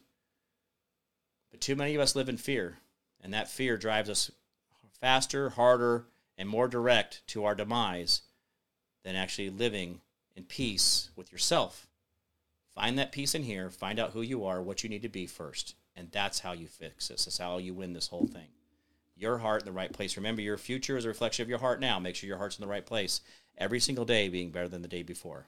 But 1.50 1.62
too 1.62 1.74
many 1.74 1.94
of 1.94 2.02
us 2.02 2.14
live 2.14 2.28
in 2.28 2.36
fear, 2.36 2.76
and 3.22 3.32
that 3.32 3.48
fear 3.48 3.78
drives 3.78 4.10
us 4.10 4.30
faster, 5.00 5.48
harder, 5.48 6.04
and 6.36 6.46
more 6.46 6.68
direct 6.68 7.26
to 7.28 7.46
our 7.46 7.54
demise 7.54 8.20
than 9.02 9.16
actually 9.16 9.48
living 9.48 10.02
in 10.36 10.44
peace 10.44 11.08
with 11.16 11.32
yourself. 11.32 11.86
Find 12.74 12.98
that 12.98 13.12
peace 13.12 13.34
in 13.34 13.44
here, 13.44 13.70
find 13.70 13.98
out 13.98 14.12
who 14.12 14.20
you 14.20 14.44
are, 14.44 14.60
what 14.60 14.84
you 14.84 14.90
need 14.90 15.02
to 15.02 15.08
be 15.08 15.26
first, 15.26 15.74
and 15.96 16.12
that's 16.12 16.40
how 16.40 16.52
you 16.52 16.66
fix 16.66 17.08
this. 17.08 17.24
That's 17.24 17.38
how 17.38 17.56
you 17.56 17.72
win 17.72 17.94
this 17.94 18.08
whole 18.08 18.26
thing. 18.26 18.48
Your 19.22 19.38
heart 19.38 19.62
in 19.62 19.66
the 19.66 19.72
right 19.72 19.92
place. 19.92 20.16
Remember, 20.16 20.42
your 20.42 20.58
future 20.58 20.96
is 20.96 21.04
a 21.04 21.08
reflection 21.08 21.44
of 21.44 21.48
your 21.48 21.60
heart 21.60 21.80
now. 21.80 22.00
Make 22.00 22.16
sure 22.16 22.26
your 22.26 22.38
heart's 22.38 22.58
in 22.58 22.62
the 22.62 22.70
right 22.70 22.84
place. 22.84 23.20
Every 23.56 23.78
single 23.78 24.04
day 24.04 24.28
being 24.28 24.50
better 24.50 24.66
than 24.66 24.82
the 24.82 24.88
day 24.88 25.04
before. 25.04 25.46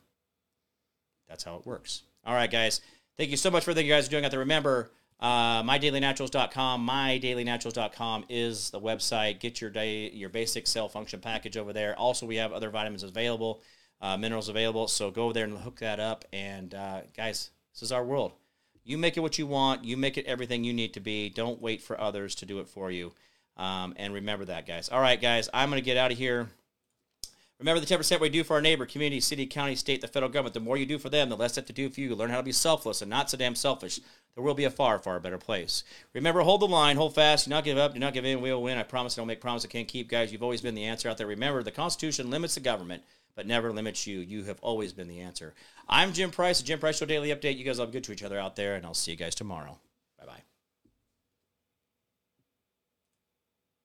That's 1.28 1.42
how 1.42 1.56
it 1.56 1.66
works. 1.66 2.02
All 2.24 2.34
right, 2.34 2.50
guys. 2.50 2.80
Thank 3.16 3.30
you 3.30 3.36
so 3.36 3.50
much 3.50 3.64
for 3.64 3.72
everything 3.72 3.88
you 3.88 3.92
guys 3.92 4.06
are 4.06 4.10
doing 4.10 4.24
out 4.24 4.30
there. 4.30 4.38
Remember, 4.38 4.92
uh, 5.18 5.62
MyDailyNaturals.com. 5.64 6.86
MyDailyNaturals.com 6.86 8.26
is 8.28 8.70
the 8.70 8.80
website. 8.80 9.40
Get 9.40 9.60
your 9.60 9.70
day, 9.70 10.10
your 10.10 10.28
basic 10.28 10.68
cell 10.68 10.88
function 10.88 11.20
package 11.20 11.56
over 11.56 11.72
there. 11.72 11.98
Also, 11.98 12.26
we 12.26 12.36
have 12.36 12.52
other 12.52 12.70
vitamins 12.70 13.02
available, 13.02 13.60
uh, 14.00 14.16
minerals 14.16 14.48
available. 14.48 14.86
So 14.86 15.10
go 15.10 15.24
over 15.24 15.32
there 15.32 15.44
and 15.44 15.58
hook 15.58 15.80
that 15.80 15.98
up. 15.98 16.24
And 16.32 16.74
uh, 16.74 17.00
guys, 17.16 17.50
this 17.72 17.82
is 17.82 17.90
our 17.90 18.04
world. 18.04 18.34
You 18.84 18.98
make 18.98 19.16
it 19.16 19.20
what 19.20 19.38
you 19.38 19.46
want. 19.46 19.84
You 19.84 19.96
make 19.96 20.18
it 20.18 20.26
everything 20.26 20.62
you 20.62 20.74
need 20.74 20.92
to 20.94 21.00
be. 21.00 21.30
Don't 21.30 21.60
wait 21.60 21.82
for 21.82 22.00
others 22.00 22.34
to 22.36 22.46
do 22.46 22.60
it 22.60 22.68
for 22.68 22.90
you. 22.90 23.12
Um, 23.56 23.94
and 23.96 24.12
remember 24.14 24.46
that, 24.46 24.66
guys. 24.66 24.88
All 24.88 25.00
right, 25.00 25.20
guys, 25.20 25.48
I'm 25.54 25.70
going 25.70 25.80
to 25.80 25.84
get 25.84 25.96
out 25.96 26.12
of 26.12 26.18
here. 26.18 26.48
Remember 27.60 27.80
the 27.80 27.86
10% 27.86 28.20
we 28.20 28.28
do 28.28 28.42
for 28.42 28.54
our 28.54 28.60
neighbor, 28.60 28.84
community, 28.84 29.20
city, 29.20 29.46
county, 29.46 29.76
state, 29.76 30.00
the 30.00 30.08
federal 30.08 30.30
government. 30.30 30.54
The 30.54 30.60
more 30.60 30.76
you 30.76 30.86
do 30.86 30.98
for 30.98 31.08
them, 31.08 31.28
the 31.28 31.36
less 31.36 31.54
they 31.54 31.60
have 31.60 31.66
to 31.66 31.72
do 31.72 31.88
for 31.88 32.00
you. 32.00 32.14
Learn 32.14 32.30
how 32.30 32.38
to 32.38 32.42
be 32.42 32.52
selfless 32.52 33.00
and 33.00 33.08
not 33.08 33.30
so 33.30 33.36
damn 33.36 33.54
selfish. 33.54 34.00
There 34.34 34.42
will 34.42 34.54
be 34.54 34.64
a 34.64 34.70
far, 34.70 34.98
far 34.98 35.20
better 35.20 35.38
place. 35.38 35.84
Remember, 36.12 36.40
hold 36.40 36.62
the 36.62 36.66
line, 36.66 36.96
hold 36.96 37.14
fast, 37.14 37.44
do 37.44 37.50
not 37.50 37.62
give 37.62 37.78
up, 37.78 37.94
do 37.94 38.00
not 38.00 38.12
give 38.12 38.24
in. 38.24 38.40
We 38.40 38.52
will 38.52 38.62
win. 38.62 38.76
I 38.76 38.82
promise 38.82 39.16
I 39.16 39.20
don't 39.20 39.28
make 39.28 39.40
promises 39.40 39.70
I 39.70 39.72
can't 39.72 39.86
keep. 39.86 40.08
Guys, 40.08 40.32
you've 40.32 40.42
always 40.42 40.60
been 40.60 40.74
the 40.74 40.84
answer 40.84 41.08
out 41.08 41.16
there. 41.16 41.28
Remember, 41.28 41.62
the 41.62 41.70
Constitution 41.70 42.30
limits 42.30 42.56
the 42.56 42.60
government, 42.60 43.04
but 43.36 43.46
never 43.46 43.72
limits 43.72 44.04
you. 44.04 44.18
You 44.18 44.42
have 44.44 44.58
always 44.60 44.92
been 44.92 45.06
the 45.06 45.20
answer. 45.20 45.54
I'm 45.88 46.12
Jim 46.12 46.32
Price, 46.32 46.58
the 46.58 46.66
Jim 46.66 46.80
Price 46.80 46.98
Show 46.98 47.06
Daily 47.06 47.28
Update. 47.28 47.56
You 47.56 47.64
guys 47.64 47.78
all 47.78 47.86
good 47.86 48.02
to 48.04 48.12
each 48.12 48.24
other 48.24 48.38
out 48.38 48.56
there, 48.56 48.74
and 48.74 48.84
I'll 48.84 48.94
see 48.94 49.12
you 49.12 49.16
guys 49.16 49.36
tomorrow. 49.36 49.78